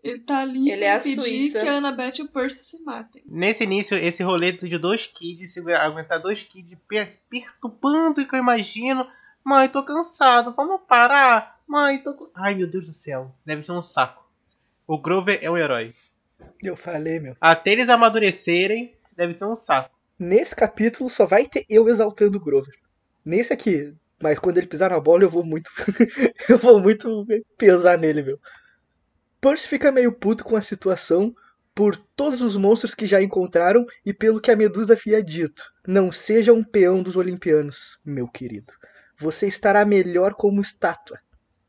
Ele 0.03 0.21
tá 0.21 0.43
ali 0.43 0.71
Ele 0.71 0.81
pra 0.81 0.87
é 0.87 0.91
a 0.93 0.97
impedir 0.99 1.53
que 1.53 1.67
a 1.67 1.73
Annabeth 1.79 2.19
e 2.19 2.23
o 2.23 2.29
Percy 2.29 2.71
se 2.77 2.83
matem. 2.85 3.23
Nesse 3.27 3.65
início, 3.65 3.97
esse 3.97 4.23
rolê 4.23 4.53
de 4.53 4.77
dois 4.77 5.07
kids, 5.07 5.57
aguentar 5.57 6.21
dois 6.21 6.43
kids 6.43 6.79
per- 6.87 7.19
perturbando 7.31 8.21
o 8.21 8.29
que 8.29 8.35
eu 8.35 8.39
imagino. 8.41 9.07
Mãe, 9.43 9.69
tô 9.69 9.83
cansado, 9.83 10.53
vamos 10.55 10.83
parar. 10.87 11.54
Mãe, 11.67 11.99
tô. 11.99 12.15
com-" 12.15 12.31
Ai 12.35 12.55
meu 12.55 12.67
Deus 12.67 12.87
do 12.87 12.93
céu, 12.93 13.35
deve 13.45 13.62
ser 13.62 13.73
um 13.73 13.83
saco. 13.83 14.25
O 14.87 14.99
Grover 14.99 15.39
é 15.43 15.51
um 15.51 15.57
herói. 15.57 15.95
Eu 16.62 16.77
falei, 16.77 17.19
meu. 17.19 17.37
Até 17.41 17.73
eles 17.73 17.89
amadurecerem, 17.89 18.95
deve 19.17 19.33
ser 19.33 19.47
um 19.47 19.57
saco. 19.57 19.91
Nesse 20.19 20.55
capítulo 20.55 21.09
só 21.09 21.25
vai 21.25 21.47
ter 21.47 21.65
eu 21.69 21.89
exaltando 21.89 22.39
o 22.39 22.41
Grover. 22.41 22.75
Nesse 23.25 23.53
aqui. 23.53 23.95
Mas 24.23 24.39
quando 24.39 24.59
ele 24.59 24.67
pisar 24.67 24.91
na 24.91 25.01
bola, 25.01 25.25
eu 25.25 25.31
vou 25.31 25.45
muito. 25.45 25.71
eu 26.49 26.59
vou 26.59 26.81
muito 26.81 27.27
pesar 27.59 27.99
nele, 27.99 28.23
meu. 28.23 28.41
Percy 29.41 29.69
fica 29.69 29.93
meio 29.93 30.12
puto 30.12 30.45
com 30.45 30.57
a 30.57 30.62
situação 30.62 31.35
por 31.75 31.97
todos 31.97 32.41
os 32.41 32.57
monstros 32.57 32.95
que 32.95 33.05
já 33.05 33.21
encontraram 33.21 33.85
e 34.07 34.15
pelo 34.15 34.41
que 34.41 34.51
a 34.51 34.57
Medusa 34.57 34.95
havia 34.95 35.23
dito. 35.23 35.65
Não 35.87 36.12
seja 36.12 36.53
um 36.53 36.62
peão 36.62 37.03
dos 37.03 37.17
Olimpianos, 37.17 37.99
meu 38.05 38.29
querido. 38.29 38.73
Você 39.19 39.47
estará 39.47 39.85
melhor 39.85 40.35
como 40.35 40.61
estátua. 40.61 41.19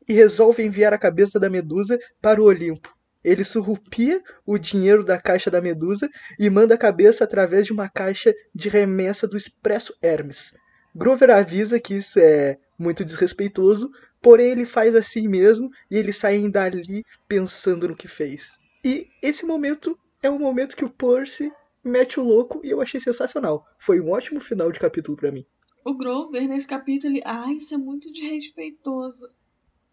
E 0.08 0.12
resolve 0.12 0.62
enviar 0.62 0.92
a 0.92 0.98
cabeça 0.98 1.38
da 1.38 1.50
Medusa 1.50 1.98
para 2.20 2.40
o 2.40 2.44
Olimpo. 2.44 2.94
Ele 3.24 3.42
surrupia 3.42 4.22
o 4.46 4.56
dinheiro 4.56 5.04
da 5.04 5.20
caixa 5.20 5.50
da 5.50 5.60
Medusa 5.60 6.08
e 6.38 6.48
manda 6.48 6.74
a 6.74 6.78
cabeça 6.78 7.24
através 7.24 7.66
de 7.66 7.72
uma 7.72 7.88
caixa 7.88 8.32
de 8.54 8.68
remessa 8.68 9.26
do 9.26 9.36
Expresso 9.36 9.92
Hermes. 10.00 10.52
Grover 10.94 11.30
avisa 11.30 11.80
que 11.80 11.94
isso 11.94 12.20
é 12.20 12.56
muito 12.78 13.04
desrespeitoso, 13.04 13.90
porém 14.22 14.52
ele 14.52 14.64
faz 14.64 14.94
assim 14.94 15.26
mesmo 15.26 15.68
e 15.90 15.96
eles 15.96 16.16
saem 16.16 16.50
dali 16.50 17.04
pensando 17.28 17.88
no 17.88 17.96
que 17.96 18.06
fez. 18.06 18.58
E 18.84 19.08
esse 19.20 19.44
momento 19.44 19.98
é 20.22 20.30
um 20.30 20.38
momento 20.38 20.76
que 20.76 20.84
o 20.84 20.90
Percy 20.90 21.50
mete 21.82 22.20
o 22.20 22.24
louco 22.24 22.60
e 22.64 22.70
eu 22.70 22.80
achei 22.80 23.00
sensacional. 23.00 23.64
Foi 23.78 24.00
um 24.00 24.10
ótimo 24.10 24.40
final 24.40 24.70
de 24.70 24.78
capítulo 24.78 25.16
pra 25.16 25.32
mim. 25.32 25.44
O 25.84 25.96
Grover, 25.96 26.48
nesse 26.48 26.66
capítulo, 26.66 27.12
ele. 27.12 27.22
Ah, 27.24 27.52
isso 27.52 27.74
é 27.74 27.78
muito 27.78 28.10
desrespeitoso. 28.12 29.28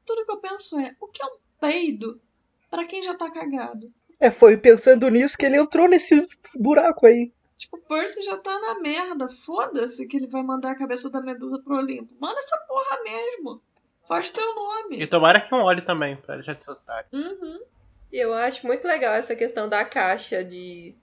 Tudo 0.05 0.25
que 0.25 0.31
eu 0.31 0.37
penso 0.41 0.79
é: 0.79 0.95
o 0.99 1.07
que 1.07 1.21
é 1.23 1.25
um 1.25 1.37
peido 1.59 2.19
pra 2.69 2.85
quem 2.85 3.01
já 3.03 3.13
tá 3.15 3.29
cagado? 3.31 3.91
É, 4.19 4.31
foi 4.31 4.57
pensando 4.57 5.09
nisso 5.09 5.37
que 5.37 5.45
ele 5.45 5.57
entrou 5.57 5.87
nesse 5.87 6.25
buraco 6.55 7.05
aí. 7.05 7.31
Tipo, 7.57 7.77
o 7.77 7.81
Percy 7.81 8.23
já 8.23 8.37
tá 8.37 8.57
na 8.59 8.79
merda. 8.79 9.27
Foda-se 9.29 10.07
que 10.07 10.17
ele 10.17 10.27
vai 10.27 10.43
mandar 10.43 10.71
a 10.71 10.75
cabeça 10.75 11.09
da 11.09 11.21
Medusa 11.21 11.61
pro 11.63 11.77
Olimpo. 11.77 12.13
Manda 12.19 12.39
essa 12.39 12.57
porra 12.67 13.01
mesmo. 13.03 13.61
Faz 14.07 14.29
teu 14.29 14.43
E 14.43 14.55
nome. 14.55 15.07
tomara 15.07 15.39
que 15.39 15.53
um 15.53 15.61
olhe 15.61 15.81
também, 15.81 16.17
pra 16.17 16.35
deixar 16.35 16.55
de 16.55 16.63
soltar. 16.65 17.05
Uhum. 17.13 17.59
E 18.11 18.17
eu 18.17 18.33
acho 18.33 18.65
muito 18.67 18.85
legal 18.87 19.13
essa 19.13 19.35
questão 19.35 19.67
da 19.69 19.85
caixa 19.85 20.43
de 20.43 20.95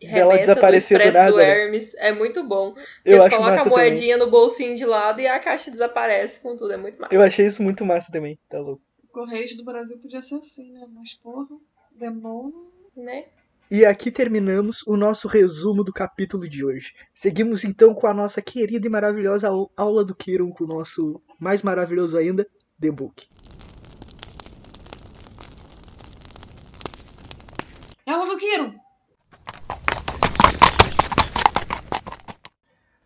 Dela 0.00 0.32
remessa 0.34 0.36
do 0.36 0.38
desaparecer 0.54 0.98
do 0.98 1.12
nada? 1.12 1.42
Hermes. 1.42 1.94
É 1.96 2.12
muito 2.12 2.44
bom. 2.44 2.74
Eu 3.04 3.14
Eles 3.16 3.24
colocam 3.28 3.44
a 3.44 3.50
massa 3.50 3.64
também. 3.70 3.78
moedinha 3.90 4.16
no 4.16 4.30
bolsinho 4.30 4.76
de 4.76 4.84
lado 4.84 5.20
e 5.20 5.26
a 5.26 5.38
caixa 5.40 5.70
desaparece 5.70 6.40
com 6.40 6.54
tudo. 6.56 6.72
É 6.72 6.76
muito 6.76 7.00
massa. 7.00 7.14
Eu 7.14 7.22
achei 7.22 7.46
isso 7.46 7.62
muito 7.62 7.84
massa 7.84 8.12
também, 8.12 8.38
tá 8.48 8.58
louco. 8.58 8.82
Correios 9.12 9.56
do 9.56 9.64
Brasil 9.64 9.98
podia 10.00 10.22
ser 10.22 10.36
assim, 10.36 10.72
né? 10.72 10.86
Mas 10.94 11.14
porra, 11.14 11.48
demora. 11.92 12.52
Né? 12.96 13.24
E 13.70 13.84
aqui 13.84 14.10
terminamos 14.10 14.82
o 14.86 14.96
nosso 14.96 15.26
resumo 15.28 15.82
do 15.84 15.92
capítulo 15.92 16.48
de 16.48 16.64
hoje. 16.64 16.94
Seguimos 17.12 17.64
então 17.64 17.92
com 17.94 18.06
a 18.06 18.14
nossa 18.14 18.40
querida 18.40 18.86
e 18.86 18.90
maravilhosa 18.90 19.48
au- 19.48 19.70
aula 19.76 20.04
do 20.04 20.14
Kiron, 20.14 20.50
com 20.50 20.64
o 20.64 20.66
nosso 20.68 21.20
mais 21.40 21.62
maravilhoso 21.62 22.16
ainda, 22.16 22.46
The 22.80 22.90
Book. 22.90 23.26
Ela 28.06 28.24
do 28.26 28.36
Kiron! 28.38 28.74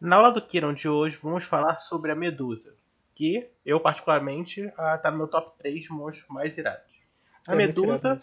Na 0.02 0.16
aula 0.16 0.32
do 0.32 0.42
Kiron 0.42 0.74
de 0.74 0.88
hoje 0.88 1.16
vamos 1.22 1.44
falar 1.44 1.76
sobre 1.76 2.10
a 2.10 2.16
Medusa, 2.16 2.74
que 3.14 3.48
eu 3.64 3.78
particularmente 3.78 4.62
está 4.62 5.12
no 5.12 5.16
meu 5.16 5.28
top 5.28 5.56
3 5.58 5.84
de 5.84 5.92
monstros 5.92 6.28
mais 6.28 6.58
irados. 6.58 6.90
A 7.46 7.52
É 7.52 7.54
Medusa 7.54 8.18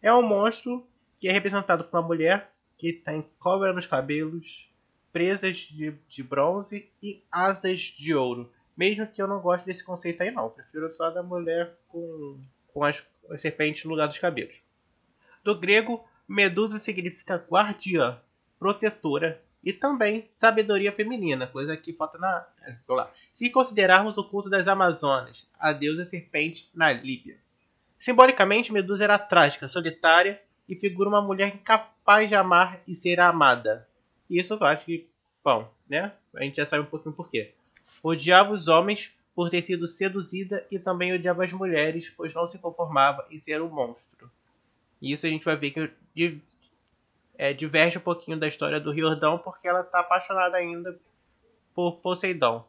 é 0.00 0.10
um 0.10 0.22
monstro 0.22 0.88
que 1.20 1.28
é 1.28 1.32
representado 1.32 1.84
por 1.84 1.98
uma 1.98 2.06
mulher 2.06 2.50
que 2.78 2.94
tem 2.94 3.28
cobra 3.38 3.74
nos 3.74 3.84
cabelos, 3.84 4.72
presas 5.12 5.58
de, 5.58 5.90
de 6.08 6.22
bronze 6.22 6.90
e 7.02 7.22
asas 7.30 7.78
de 7.78 8.14
ouro. 8.14 8.50
Mesmo 8.74 9.06
que 9.06 9.20
eu 9.20 9.28
não 9.28 9.42
goste 9.42 9.66
desse 9.66 9.84
conceito 9.84 10.22
aí 10.22 10.30
não, 10.30 10.44
eu 10.44 10.50
prefiro 10.50 10.90
só 10.90 11.10
da 11.10 11.22
mulher 11.22 11.76
com, 11.88 12.40
com 12.68 12.82
as, 12.82 13.04
as 13.28 13.42
serpentes 13.42 13.84
no 13.84 13.90
lugar 13.90 14.08
dos 14.08 14.18
cabelos. 14.18 14.54
Do 15.44 15.60
grego, 15.60 16.02
Medusa 16.26 16.78
significa 16.78 17.36
guardiã, 17.36 18.18
protetora 18.58 19.46
e 19.62 19.72
também 19.72 20.24
sabedoria 20.28 20.92
feminina, 20.92 21.46
coisa 21.46 21.76
que 21.76 21.92
falta 21.92 22.18
na. 22.18 22.46
Se 23.34 23.50
considerarmos 23.50 24.16
o 24.16 24.24
culto 24.24 24.48
das 24.48 24.68
Amazonas, 24.68 25.48
a 25.58 25.72
deusa 25.72 26.04
serpente 26.04 26.70
na 26.74 26.92
Líbia. 26.92 27.38
Simbolicamente, 27.98 28.72
Medusa 28.72 29.04
era 29.04 29.18
trágica, 29.18 29.68
solitária 29.68 30.40
e 30.68 30.76
figura 30.76 31.08
uma 31.08 31.20
mulher 31.20 31.54
incapaz 31.54 32.28
de 32.28 32.34
amar 32.34 32.80
e 32.86 32.94
ser 32.94 33.18
amada. 33.18 33.88
Isso 34.30 34.54
eu 34.54 34.64
acho 34.64 34.84
que, 34.84 35.08
bom, 35.42 35.72
né? 35.88 36.12
A 36.34 36.44
gente 36.44 36.56
já 36.56 36.66
sabe 36.66 36.82
um 36.82 36.90
pouquinho 36.90 37.14
por 37.14 37.30
quê. 37.30 37.54
Odiava 38.02 38.52
os 38.52 38.68
homens 38.68 39.12
por 39.34 39.50
ter 39.50 39.62
sido 39.62 39.88
seduzida 39.88 40.66
e 40.70 40.78
também 40.78 41.12
odiava 41.12 41.44
as 41.44 41.52
mulheres, 41.52 42.12
pois 42.16 42.32
não 42.34 42.46
se 42.46 42.58
conformava 42.58 43.26
em 43.30 43.40
ser 43.40 43.60
um 43.60 43.68
monstro. 43.68 44.30
E 45.00 45.12
isso 45.12 45.26
a 45.26 45.28
gente 45.28 45.44
vai 45.44 45.56
ver 45.56 45.70
que 45.70 46.40
é, 47.38 47.52
diverge 47.52 47.96
um 47.96 48.00
pouquinho 48.00 48.36
da 48.36 48.48
história 48.48 48.80
do 48.80 48.90
Riordão, 48.90 49.38
porque 49.38 49.68
ela 49.68 49.82
está 49.82 50.00
apaixonada 50.00 50.56
ainda 50.56 50.98
por 51.72 52.00
Poseidon. 52.00 52.68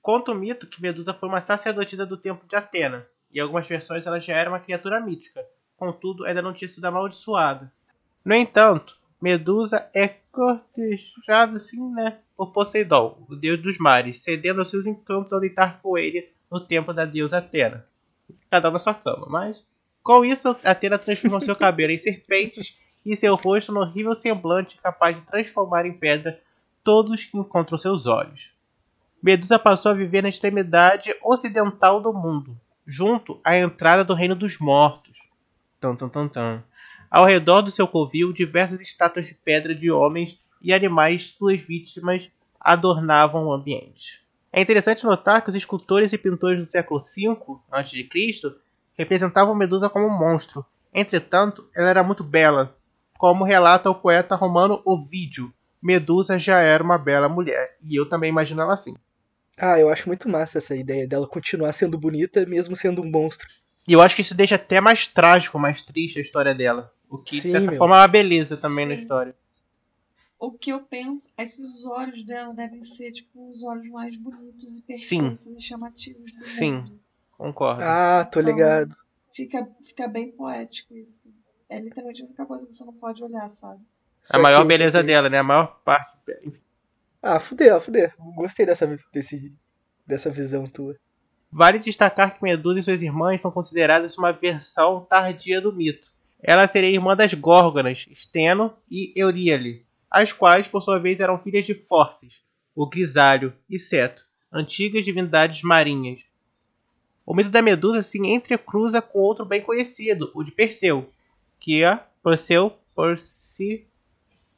Conta 0.00 0.30
o 0.30 0.34
mito 0.34 0.68
que 0.68 0.80
Medusa 0.80 1.12
foi 1.12 1.28
uma 1.28 1.40
sacerdotisa 1.40 2.06
do 2.06 2.16
templo 2.16 2.46
de 2.48 2.54
Atena, 2.54 3.04
e 3.32 3.38
em 3.38 3.42
algumas 3.42 3.66
versões 3.66 4.06
ela 4.06 4.20
já 4.20 4.34
era 4.34 4.48
uma 4.48 4.60
criatura 4.60 5.00
mítica, 5.00 5.44
contudo 5.76 6.24
ainda 6.24 6.40
não 6.40 6.52
tinha 6.52 6.68
sido 6.68 6.84
amaldiçoada. 6.84 7.72
No 8.24 8.34
entanto, 8.34 8.96
Medusa 9.20 9.90
é 9.92 10.06
cortejada 10.30 11.56
assim, 11.56 11.92
né, 11.92 12.20
por 12.36 12.52
Poseidon, 12.52 13.26
o 13.28 13.34
deus 13.34 13.60
dos 13.60 13.76
mares, 13.78 14.20
cedendo 14.20 14.60
aos 14.60 14.70
seus 14.70 14.86
encantos 14.86 15.32
ao 15.32 15.40
deitar 15.40 15.80
com 15.82 15.98
ele 15.98 16.30
no 16.48 16.60
templo 16.60 16.94
da 16.94 17.04
deusa 17.04 17.38
Atena. 17.38 17.84
Cada 18.48 18.68
um 18.68 18.72
na 18.72 18.78
sua 18.78 18.94
cama, 18.94 19.26
mas 19.28 19.66
com 20.00 20.24
isso 20.24 20.56
Atena 20.62 20.96
transformou 20.96 21.40
seu 21.40 21.56
cabelo 21.56 21.90
em 21.90 21.98
serpentes 21.98 22.78
e 23.06 23.16
seu 23.16 23.36
rosto 23.36 23.72
no 23.72 23.80
horrível 23.80 24.14
semblante 24.14 24.78
capaz 24.82 25.14
de 25.14 25.22
transformar 25.22 25.86
em 25.86 25.92
pedra 25.92 26.40
todos 26.82 27.24
que 27.24 27.38
encontram 27.38 27.78
seus 27.78 28.06
olhos. 28.06 28.50
Medusa 29.22 29.58
passou 29.58 29.92
a 29.92 29.94
viver 29.94 30.22
na 30.22 30.28
extremidade 30.28 31.14
ocidental 31.22 32.00
do 32.00 32.12
mundo, 32.12 32.56
junto 32.86 33.40
à 33.44 33.56
entrada 33.56 34.04
do 34.04 34.12
reino 34.12 34.34
dos 34.34 34.58
mortos. 34.58 35.18
Tum, 35.80 35.94
tum, 35.94 36.08
tum, 36.08 36.28
tum. 36.28 36.60
Ao 37.10 37.24
redor 37.24 37.62
do 37.62 37.70
seu 37.70 37.86
covil, 37.86 38.32
diversas 38.32 38.80
estátuas 38.80 39.26
de 39.26 39.34
pedra 39.34 39.74
de 39.74 39.90
homens 39.90 40.40
e 40.60 40.74
animais, 40.74 41.34
suas 41.38 41.60
vítimas, 41.60 42.30
adornavam 42.60 43.46
o 43.46 43.52
ambiente. 43.52 44.20
É 44.52 44.60
interessante 44.60 45.04
notar 45.04 45.42
que 45.42 45.50
os 45.50 45.54
escultores 45.54 46.12
e 46.12 46.18
pintores 46.18 46.58
do 46.58 46.66
século 46.66 46.98
V 46.98 47.60
a.C. 47.70 48.54
representavam 48.96 49.54
Medusa 49.54 49.88
como 49.88 50.06
um 50.06 50.18
monstro. 50.18 50.64
Entretanto, 50.92 51.68
ela 51.74 51.90
era 51.90 52.02
muito 52.02 52.24
bela. 52.24 52.76
Como 53.18 53.44
relata 53.44 53.90
o 53.90 53.94
poeta 53.94 54.34
romano 54.34 54.82
Ovídio, 54.84 55.52
Medusa 55.82 56.38
já 56.38 56.60
era 56.60 56.82
uma 56.82 56.98
bela 56.98 57.28
mulher, 57.28 57.76
e 57.82 57.94
eu 57.96 58.08
também 58.08 58.30
imagino 58.30 58.62
ela 58.62 58.74
assim. 58.74 58.94
Ah, 59.58 59.78
eu 59.78 59.88
acho 59.88 60.08
muito 60.08 60.28
massa 60.28 60.58
essa 60.58 60.76
ideia 60.76 61.06
dela 61.06 61.26
continuar 61.26 61.72
sendo 61.72 61.96
bonita, 61.98 62.44
mesmo 62.44 62.76
sendo 62.76 63.02
um 63.02 63.10
monstro. 63.10 63.46
E 63.88 63.92
eu 63.92 64.02
acho 64.02 64.16
que 64.16 64.20
isso 64.22 64.34
deixa 64.34 64.56
até 64.56 64.80
mais 64.80 65.06
trágico, 65.06 65.58
mais 65.58 65.82
triste 65.82 66.18
a 66.18 66.22
história 66.22 66.54
dela. 66.54 66.92
O 67.08 67.18
que, 67.18 67.36
de 67.36 67.42
Sim, 67.42 67.50
certa 67.52 67.70
meu. 67.70 67.78
forma, 67.78 67.96
é 67.96 68.00
uma 68.00 68.08
beleza 68.08 68.56
também 68.56 68.84
na 68.84 68.94
Sim. 68.94 69.00
história. 69.00 69.34
O 70.38 70.52
que 70.52 70.70
eu 70.70 70.80
penso 70.80 71.32
é 71.38 71.46
que 71.46 71.62
os 71.62 71.86
olhos 71.86 72.22
dela 72.24 72.52
devem 72.52 72.82
ser, 72.82 73.12
tipo, 73.12 73.48
os 73.48 73.62
olhos 73.62 73.88
mais 73.88 74.18
bonitos 74.18 74.80
e 74.80 74.84
perfeitos 74.84 75.46
e 75.46 75.60
chamativos 75.60 76.32
do 76.32 76.44
Sim. 76.44 76.74
mundo. 76.78 77.00
Concordo. 77.38 77.82
Ah, 77.82 78.28
tô 78.30 78.40
Então, 78.40 78.52
ligado. 78.52 78.96
Fica, 79.32 79.66
fica 79.82 80.08
bem 80.08 80.32
poético 80.32 80.94
isso. 80.94 81.32
É 81.68 81.80
literalmente 81.80 82.22
a 82.22 82.26
única 82.26 82.46
coisa 82.46 82.66
que 82.66 82.74
você 82.74 82.84
não 82.84 82.92
pode 82.92 83.22
olhar, 83.22 83.48
sabe? 83.48 83.80
a 84.30 84.38
maior 84.38 84.64
beleza 84.64 85.02
dela, 85.02 85.28
né? 85.28 85.38
A 85.38 85.42
maior 85.42 85.80
parte. 85.84 86.16
Ah, 87.22 87.38
fudeu, 87.38 87.80
fudeu. 87.80 88.10
Gostei 88.34 88.66
dessa, 88.66 88.86
desse, 89.12 89.52
dessa 90.06 90.30
visão 90.30 90.66
tua. 90.66 90.96
Vale 91.50 91.78
destacar 91.78 92.36
que 92.36 92.42
Medusa 92.42 92.80
e 92.80 92.82
suas 92.82 93.02
irmãs 93.02 93.40
são 93.40 93.50
consideradas 93.50 94.18
uma 94.18 94.32
versão 94.32 95.04
tardia 95.08 95.60
do 95.60 95.72
mito. 95.72 96.12
Ela 96.42 96.68
seria 96.68 96.90
irmã 96.90 97.16
das 97.16 97.32
Górgonas, 97.34 98.06
Steno 98.14 98.76
e 98.90 99.12
Euríale, 99.16 99.86
as 100.10 100.32
quais, 100.32 100.68
por 100.68 100.82
sua 100.82 100.98
vez, 100.98 101.20
eram 101.20 101.38
filhas 101.38 101.64
de 101.64 101.74
Forces, 101.74 102.44
o 102.74 102.86
Grisalho 102.86 103.54
e 103.70 103.78
Seto, 103.78 104.26
antigas 104.52 105.04
divindades 105.04 105.62
marinhas. 105.62 106.24
O 107.24 107.34
mito 107.34 107.50
da 107.50 107.62
Medusa 107.62 108.02
se 108.02 108.18
entrecruza 108.18 109.00
com 109.00 109.18
outro 109.18 109.44
bem 109.44 109.60
conhecido, 109.60 110.30
o 110.34 110.44
de 110.44 110.52
Perseu, 110.52 111.10
que 111.58 111.82
é 111.82 112.00
Perseu, 112.22 112.72
Percy, 112.94 113.86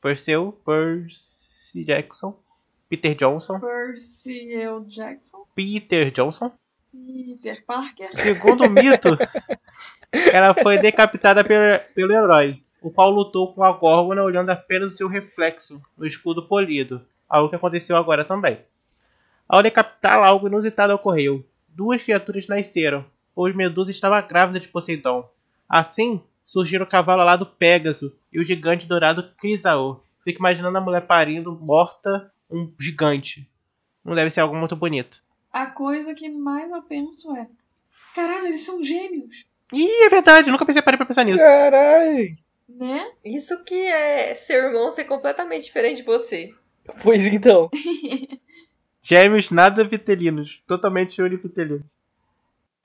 Perseu, 0.01 0.53
Percy 0.65 1.85
Jackson, 1.85 2.39
Peter 2.89 3.15
Johnson, 3.15 3.59
Percy 3.59 4.55
L. 4.55 4.85
Jackson, 4.87 5.45
Peter 5.55 6.11
Johnson, 6.11 6.53
Peter 6.91 7.65
Parker, 7.67 8.11
Segundo 8.15 8.65
o 8.65 8.71
mito, 8.71 9.11
ela 10.33 10.55
foi 10.55 10.79
decapitada 10.79 11.45
pelo, 11.45 11.79
pelo 11.95 12.13
herói, 12.13 12.63
o 12.81 12.91
qual 12.91 13.11
lutou 13.11 13.53
com 13.53 13.63
a 13.63 13.73
Górgona 13.73 14.23
olhando 14.23 14.51
apenas 14.51 14.93
o 14.93 14.97
seu 14.97 15.09
reflexo 15.09 15.83
no 15.97 16.07
escudo 16.07 16.47
polido, 16.47 17.05
algo 17.29 17.51
que 17.51 17.57
aconteceu 17.57 17.97
agora 17.97 18.25
também. 18.25 18.59
Ao 19.49 19.63
decapitá-la, 19.63 20.27
algo 20.27 20.47
inusitado 20.47 20.93
ocorreu. 20.95 21.45
Duas 21.69 22.03
criaturas 22.03 22.47
nasceram, 22.47 23.05
pois 23.35 23.55
Medusa 23.55 23.91
estava 23.91 24.21
grávida 24.21 24.61
de 24.61 24.69
Poseidon. 24.69 25.29
Assim, 25.69 26.23
surgiram 26.49 26.87
o 26.87 26.89
cavalo 26.89 27.21
alado 27.21 27.45
Pégaso 27.45 28.17
e 28.33 28.41
o 28.41 28.45
gigante 28.45 28.87
dourado 28.87 29.31
Crisaor. 29.39 30.01
Fico 30.25 30.39
imaginando 30.39 30.79
a 30.79 30.81
mulher 30.81 31.07
parindo, 31.07 31.53
morta, 31.53 32.33
um 32.51 32.73
gigante. 32.81 33.47
Não 34.03 34.15
deve 34.15 34.31
ser 34.31 34.41
algo 34.41 34.57
muito 34.57 34.75
bonito. 34.75 35.23
a 35.53 35.67
coisa 35.67 36.15
que 36.15 36.31
mais 36.31 36.71
eu 36.73 36.83
penso 36.83 37.37
é: 37.37 37.47
caralho, 38.15 38.47
eles 38.47 38.65
são 38.65 38.83
gêmeos, 38.83 39.47
Ih, 39.71 40.07
é 40.07 40.09
verdade, 40.09 40.51
nunca 40.51 40.65
pensei 40.65 40.81
parei 40.81 40.97
pra 40.97 41.05
pensar 41.05 41.25
nisso. 41.25 41.43
Caralho! 41.43 42.39
né? 42.67 43.11
Isso 43.25 43.65
que 43.65 43.75
é 43.75 44.35
seu 44.35 44.65
irmão 44.65 44.91
ser 44.91 45.05
completamente 45.05 45.65
diferente 45.65 45.99
de 45.99 46.03
você. 46.05 46.55
Pois 47.03 47.27
então. 47.27 47.69
Gêmeos 49.03 49.51
nada 49.51 49.85
vitelinos, 49.85 50.63
totalmente 50.67 51.21
univitelinos. 51.21 51.85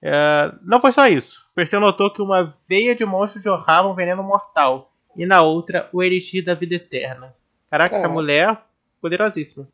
É, 0.05 0.53
não 0.61 0.81
foi 0.81 0.91
só 0.91 1.07
isso. 1.07 1.47
Perseu 1.55 1.79
notou 1.79 2.11
que 2.11 2.21
uma 2.21 2.53
veia 2.67 2.93
de 2.93 3.05
monstro 3.05 3.41
jorrava 3.41 3.87
um 3.87 3.95
veneno 3.95 4.21
mortal, 4.21 4.91
e 5.15 5.25
na 5.25 5.41
outra 5.41 5.87
o 5.93 6.03
elixir 6.03 6.43
da 6.43 6.53
vida 6.53 6.75
eterna. 6.75 7.33
Caraca, 7.71 7.95
essa 7.95 8.01
Caraca. 8.01 8.13
mulher 8.13 8.61
poderosíssima. 9.01 9.65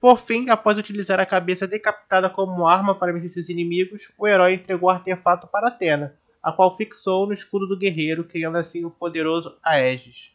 Por 0.00 0.18
fim, 0.18 0.48
após 0.48 0.78
utilizar 0.78 1.20
a 1.20 1.26
cabeça 1.26 1.66
decapitada 1.66 2.30
como 2.30 2.66
arma 2.66 2.94
para 2.94 3.12
vencer 3.12 3.30
seus 3.30 3.48
inimigos, 3.50 4.10
o 4.16 4.26
herói 4.26 4.54
entregou 4.54 4.88
o 4.88 4.92
artefato 4.92 5.46
para 5.46 5.68
Atena, 5.68 6.14
a 6.42 6.52
qual 6.52 6.76
fixou 6.76 7.26
no 7.26 7.32
escudo 7.34 7.66
do 7.66 7.76
guerreiro, 7.76 8.24
criando 8.24 8.56
assim 8.56 8.84
o 8.84 8.90
poderoso 8.90 9.58
Aegis. 9.62 10.32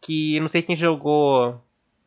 Que 0.00 0.38
não 0.40 0.48
sei 0.48 0.62
quem 0.62 0.76
jogou 0.76 1.62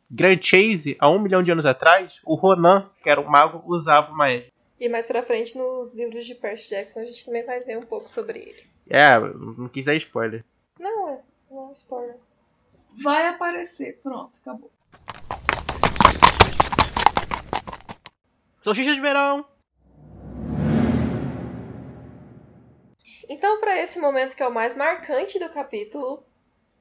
Grand 0.09 0.39
Chase 0.41 0.95
há 0.99 1.09
um 1.09 1.19
milhão 1.19 1.41
de 1.41 1.51
anos 1.51 1.65
atrás, 1.65 2.19
o 2.23 2.35
Ronan, 2.35 2.89
que 3.01 3.09
era 3.09 3.21
um 3.21 3.29
mago, 3.29 3.63
usava 3.65 4.11
uma 4.11 4.25
Aegis. 4.25 4.56
E 4.79 4.87
mais 4.87 5.07
pra 5.07 5.23
frente, 5.23 5.57
nos 5.57 5.91
livros 5.95 6.23
de 6.23 6.35
Percy 6.35 6.69
Jackson, 6.69 6.99
a 6.99 7.05
gente 7.05 7.25
também 7.25 7.43
vai 7.43 7.59
ver 7.61 7.79
um 7.79 7.85
pouco 7.85 8.07
sobre 8.07 8.37
ele. 8.37 8.63
É, 8.87 9.19
não 9.19 9.67
quis 9.67 9.85
dar 9.85 9.95
spoiler. 9.95 10.45
Não 10.79 11.09
é, 11.09 11.21
não 11.49 11.57
é 11.57 11.65
um 11.65 11.71
spoiler. 11.71 12.15
Vai 13.01 13.27
aparecer, 13.27 13.99
pronto, 14.03 14.39
acabou. 14.39 14.71
Solstício 18.61 18.93
de 18.93 19.01
verão! 19.01 19.47
Então, 23.27 23.59
pra 23.59 23.81
esse 23.81 23.99
momento 23.99 24.35
que 24.35 24.43
é 24.43 24.47
o 24.47 24.53
mais 24.53 24.75
marcante 24.75 25.39
do 25.39 25.49
capítulo, 25.49 26.23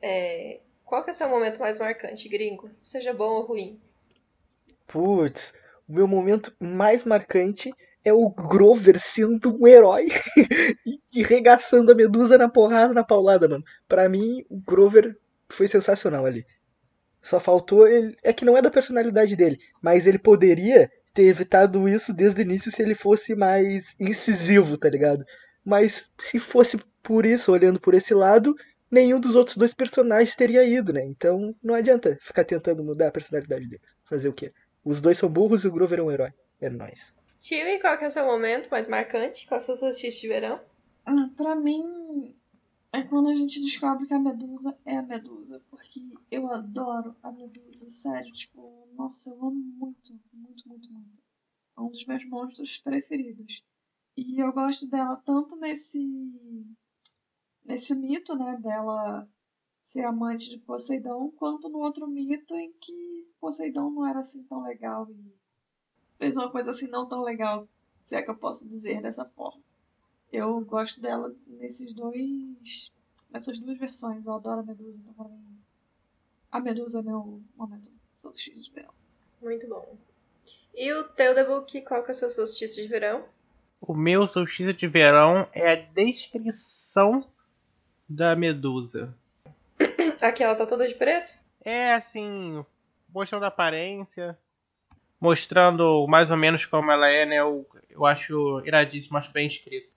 é... 0.03 0.61
qual 0.85 1.03
que 1.03 1.11
é 1.11 1.13
o 1.13 1.17
seu 1.17 1.31
momento 1.31 1.59
mais 1.59 1.79
marcante, 1.79 2.29
gringo? 2.29 2.71
Seja 2.83 3.15
bom 3.15 3.37
ou 3.37 3.43
ruim. 3.43 3.81
Putz, 4.87 5.55
o 5.89 5.93
meu 5.95 6.07
momento 6.07 6.55
mais 6.61 7.03
marcante 7.05 7.75
é 8.07 8.13
o 8.13 8.31
Grover 8.31 9.01
sendo 9.01 9.61
um 9.61 9.67
herói 9.67 10.07
e- 11.13 11.25
regaçando 11.25 11.91
a 11.91 11.95
Medusa 11.95 12.39
na 12.39 12.49
porrada, 12.49 12.95
na 12.95 13.03
paulada, 13.03 13.49
mano. 13.49 13.65
Pra 13.89 14.09
mim, 14.09 14.45
o 14.49 14.61
Grover 14.61 15.19
foi 15.49 15.67
sensacional 15.67 16.25
ali. 16.25 16.47
Só 17.21 17.41
faltou 17.41 17.89
ele. 17.89 18.17
É 18.23 18.33
que 18.33 18.45
não 18.45 18.57
é 18.57 18.63
da 18.63 18.71
personalidade 18.71 19.35
dele, 19.35 19.59
mas 19.83 20.07
ele 20.07 20.21
poderia 20.21 20.89
ter 21.13 21.25
evitado 21.25 21.89
isso 21.89 22.15
desde 22.15 22.41
o 22.41 22.45
início 22.45 22.71
se 22.71 22.81
ele 22.81 22.95
fosse 22.95 23.35
mais 23.35 23.97
incisivo, 23.99 24.79
tá 24.79 24.89
ligado? 24.89 25.25
Mas 25.65 26.09
se 26.21 26.39
fosse 26.39 26.79
por 27.03 27.27
isso, 27.27 27.51
olhando 27.51 27.81
por 27.81 27.93
esse 27.93 28.15
lado, 28.15 28.55
nenhum 28.89 29.19
dos 29.19 29.35
outros 29.35 29.57
dois 29.57 29.75
personagens 29.75 30.37
teria 30.37 30.63
ido, 30.63 30.93
né? 30.93 31.05
Então 31.05 31.57
não 31.61 31.75
adianta 31.75 32.17
ficar 32.21 32.45
tentando 32.45 32.85
mudar 32.85 33.09
a 33.09 33.13
personalidade 33.13 33.69
deles. 33.69 33.85
Fazer 34.09 34.29
o 34.29 34.33
quê? 34.33 34.53
Os 34.85 35.01
dois 35.01 35.19
são 35.19 35.29
burros 35.29 35.65
e 35.65 35.67
o 35.67 35.73
Grover 35.73 35.99
é 35.99 36.03
um 36.05 36.13
herói. 36.13 36.31
É 36.61 36.71
nóis. 36.71 37.13
Tio, 37.47 37.81
qual 37.81 37.97
que 37.97 38.05
é 38.05 38.09
o 38.09 38.11
seu 38.11 38.27
momento 38.27 38.69
mais 38.69 38.89
marcante? 38.89 39.47
Qual 39.47 39.61
é 39.61 39.63
o 39.63 39.65
seu 39.65 39.77
solstício 39.77 40.23
de 40.23 40.27
verão? 40.27 40.61
Ah, 41.05 41.31
pra 41.37 41.55
mim, 41.55 42.35
é 42.93 43.05
quando 43.05 43.29
a 43.29 43.37
gente 43.37 43.63
descobre 43.63 44.05
que 44.05 44.15
a 44.15 44.19
Medusa 44.19 44.77
é 44.85 44.97
a 44.97 45.03
Medusa. 45.03 45.63
Porque 45.71 46.01
eu 46.29 46.51
adoro 46.51 47.15
a 47.23 47.31
Medusa, 47.31 47.89
sério. 47.89 48.33
Tipo, 48.33 48.89
nossa, 48.95 49.31
eu 49.31 49.37
amo 49.37 49.53
muito, 49.53 50.13
muito, 50.33 50.69
muito, 50.69 50.93
muito. 50.93 51.21
É 51.79 51.81
um 51.81 51.89
dos 51.89 52.05
meus 52.05 52.25
monstros 52.25 52.79
preferidos. 52.79 53.65
E 54.17 54.43
eu 54.43 54.53
gosto 54.53 54.89
dela 54.89 55.15
tanto 55.25 55.55
nesse. 55.61 56.05
nesse 57.65 57.95
mito, 57.95 58.37
né? 58.37 58.59
Dela 58.61 59.31
ser 59.85 60.05
amante 60.05 60.51
de 60.51 60.59
Poseidon, 60.59 61.31
quanto 61.37 61.69
no 61.69 61.79
outro 61.79 62.09
mito 62.09 62.57
em 62.57 62.73
que 62.81 63.31
Poseidon 63.39 63.91
não 63.91 64.05
era 64.05 64.19
assim 64.19 64.43
tão 64.43 64.65
legal 64.65 65.09
e 65.09 65.46
fez 66.19 66.37
uma 66.37 66.51
coisa 66.51 66.71
assim 66.71 66.89
não 66.89 67.09
tão 67.09 67.23
legal, 67.23 67.69
se 68.05 68.17
é 68.17 68.23
que 68.23 68.31
eu 68.31 68.37
posso 68.37 68.69
dizer 68.69 69.03
dessa 69.03 69.25
forma. 69.25 69.61
Eu 70.33 70.61
gosto 70.61 71.01
dela 71.01 71.35
nesses 71.47 71.93
dois. 71.93 72.93
nessas 73.31 73.59
duas 73.59 73.79
versões. 73.79 74.27
Eu 74.27 74.35
adoro 74.35 74.61
a 74.61 74.63
Medusa, 74.63 75.01
então 75.01 75.15
pra 75.15 75.29
mim. 75.29 75.59
A 76.51 76.61
Medusa 76.61 77.01
é 77.01 77.03
meu 77.03 77.41
momento 77.57 77.91
solstício 78.09 78.65
de 78.65 78.71
verão. 78.73 78.95
Muito 79.43 79.69
bom. 79.69 79.97
E 80.75 80.93
o 80.93 81.05
teu 81.05 81.35
qual 81.87 82.03
que 82.03 82.11
é 82.11 82.13
o 82.13 82.15
seu 82.15 82.31
solstício 82.31 82.83
de 82.83 82.89
verão? 82.89 83.25
O 83.81 83.95
meu 83.95 84.27
solstício 84.27 84.75
de 84.75 84.87
verão 84.87 85.49
é 85.53 85.73
a 85.73 85.77
descrição 85.77 87.27
da 88.09 88.35
Medusa. 88.35 89.15
Aqui 90.21 90.43
ela 90.43 90.55
tá 90.55 90.67
toda 90.67 90.87
de 90.87 90.95
preto? 90.95 91.35
É 91.61 91.95
assim, 91.95 92.65
mostrando 93.13 93.45
a 93.45 93.49
aparência, 93.49 94.39
mostrando 95.21 96.07
mais 96.09 96.31
ou 96.31 96.37
menos 96.37 96.65
como 96.67 96.91
ela 96.91 97.09
é, 97.09 97.27
né? 97.27 97.41
Eu, 97.41 97.67
eu 97.91 98.05
acho 98.05 98.63
iradíssimo, 98.65 99.17
acho 99.17 99.33
bem 99.33 99.47
escrito. 99.47 99.95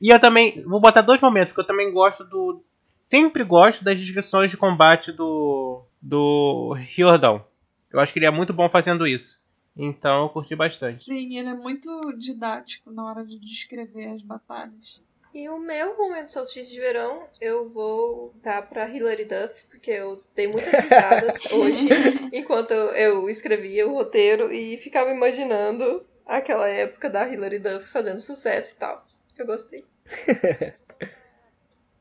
E 0.00 0.12
eu 0.12 0.20
também 0.20 0.62
vou 0.62 0.80
botar 0.80 1.00
dois 1.00 1.20
momentos 1.20 1.52
que 1.52 1.60
eu 1.60 1.66
também 1.66 1.92
gosto 1.92 2.24
do 2.24 2.62
sempre 3.06 3.42
gosto 3.42 3.82
das 3.82 3.98
descrições 3.98 4.50
de 4.50 4.56
combate 4.56 5.12
do 5.12 5.84
do 6.00 6.74
Riordão. 6.74 7.44
Eu 7.90 7.98
acho 8.00 8.12
que 8.12 8.18
ele 8.18 8.26
é 8.26 8.30
muito 8.30 8.52
bom 8.52 8.68
fazendo 8.68 9.06
isso. 9.06 9.38
Então 9.76 10.22
eu 10.22 10.28
curti 10.28 10.54
bastante. 10.56 10.94
Sim, 10.94 11.36
ele 11.36 11.48
é 11.48 11.54
muito 11.54 11.88
didático 12.18 12.90
na 12.90 13.04
hora 13.04 13.24
de 13.24 13.38
descrever 13.38 14.08
as 14.08 14.22
batalhas. 14.22 15.02
E 15.34 15.46
o 15.48 15.58
meu 15.58 15.96
momento 15.96 16.32
solstício 16.32 16.72
de 16.72 16.80
verão, 16.80 17.28
eu 17.38 17.68
vou 17.68 18.32
dar 18.42 18.62
pra 18.66 18.88
Hilary 18.88 19.26
Duff, 19.26 19.66
porque 19.68 19.90
eu 19.90 20.22
dei 20.34 20.48
muitas 20.48 20.72
risadas 20.80 21.52
hoje, 21.52 21.86
enquanto 22.32 22.72
eu 22.72 23.28
escrevia 23.28 23.86
o 23.86 23.92
roteiro 23.92 24.50
e 24.50 24.78
ficava 24.78 25.10
imaginando 25.10 26.06
aquela 26.24 26.66
época 26.66 27.10
da 27.10 27.28
Hilary 27.28 27.58
Duff 27.58 27.88
fazendo 27.90 28.18
sucesso 28.20 28.74
e 28.74 28.78
tal. 28.78 29.02
Eu 29.36 29.44
gostei. 29.46 29.84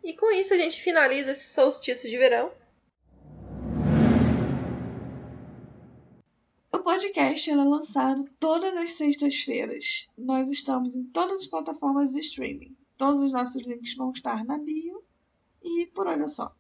e 0.02 0.14
com 0.16 0.32
isso 0.32 0.54
a 0.54 0.58
gente 0.58 0.82
finaliza 0.82 1.32
esse 1.32 1.48
solstício 1.48 2.10
de 2.10 2.18
verão. 2.18 2.50
O 6.74 6.80
podcast 6.80 7.52
é 7.52 7.56
lançado 7.56 8.24
todas 8.40 8.74
as 8.78 8.94
sextas-feiras. 8.94 10.08
Nós 10.18 10.50
estamos 10.50 10.96
em 10.96 11.04
todas 11.04 11.42
as 11.42 11.48
plataformas 11.48 12.14
de 12.14 12.22
streaming. 12.22 12.74
Todos 12.98 13.22
os 13.22 13.32
nossos 13.32 13.66
links 13.66 13.96
vão 13.96 14.12
estar 14.12 14.44
na 14.44 14.58
bio. 14.58 15.04
E 15.64 15.88
por 15.88 16.08
hoje 16.08 16.24
é 16.24 16.28
só. 16.28 16.56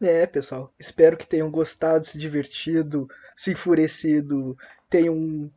É, 0.00 0.26
pessoal. 0.26 0.72
Espero 0.78 1.16
que 1.16 1.26
tenham 1.26 1.50
gostado, 1.50 2.04
se 2.04 2.18
divertido, 2.18 3.08
se 3.36 3.52
enfurecido, 3.52 4.56
tenham 4.88 5.50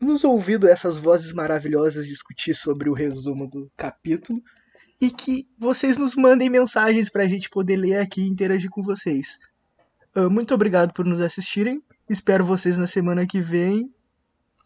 nos 0.00 0.24
ouvido 0.24 0.68
essas 0.68 0.98
vozes 0.98 1.32
maravilhosas 1.32 2.06
discutir 2.06 2.54
sobre 2.54 2.90
o 2.90 2.92
resumo 2.92 3.48
do 3.48 3.70
capítulo 3.76 4.42
e 5.00 5.10
que 5.10 5.48
vocês 5.58 5.96
nos 5.96 6.14
mandem 6.16 6.50
mensagens 6.50 7.08
para 7.08 7.22
a 7.22 7.28
gente 7.28 7.48
poder 7.48 7.76
ler 7.76 8.00
aqui 8.00 8.22
e 8.22 8.28
interagir 8.28 8.70
com 8.70 8.82
vocês. 8.82 9.38
Uh, 10.14 10.30
muito 10.30 10.54
obrigado 10.54 10.92
por 10.92 11.04
nos 11.04 11.20
assistirem. 11.20 11.82
Espero 12.08 12.44
vocês 12.44 12.76
na 12.76 12.86
semana 12.86 13.26
que 13.26 13.40
vem. 13.40 13.92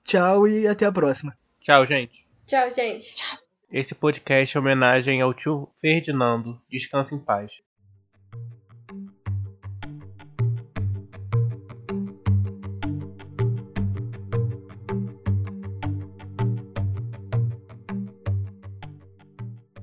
Tchau 0.05 0.49
e 0.49 0.66
até 0.66 0.86
a 0.86 0.93
próxima. 0.93 1.36
Tchau, 1.61 1.86
gente. 1.86 2.26
Tchau, 2.47 2.70
gente. 2.70 3.28
Esse 3.71 3.95
podcast 3.95 4.57
é 4.57 4.61
homenagem 4.61 5.21
ao 5.21 5.35
tio 5.35 5.69
Ferdinando. 5.79 6.59
Descanse 6.71 7.14
em 7.14 7.19
paz. 7.19 7.61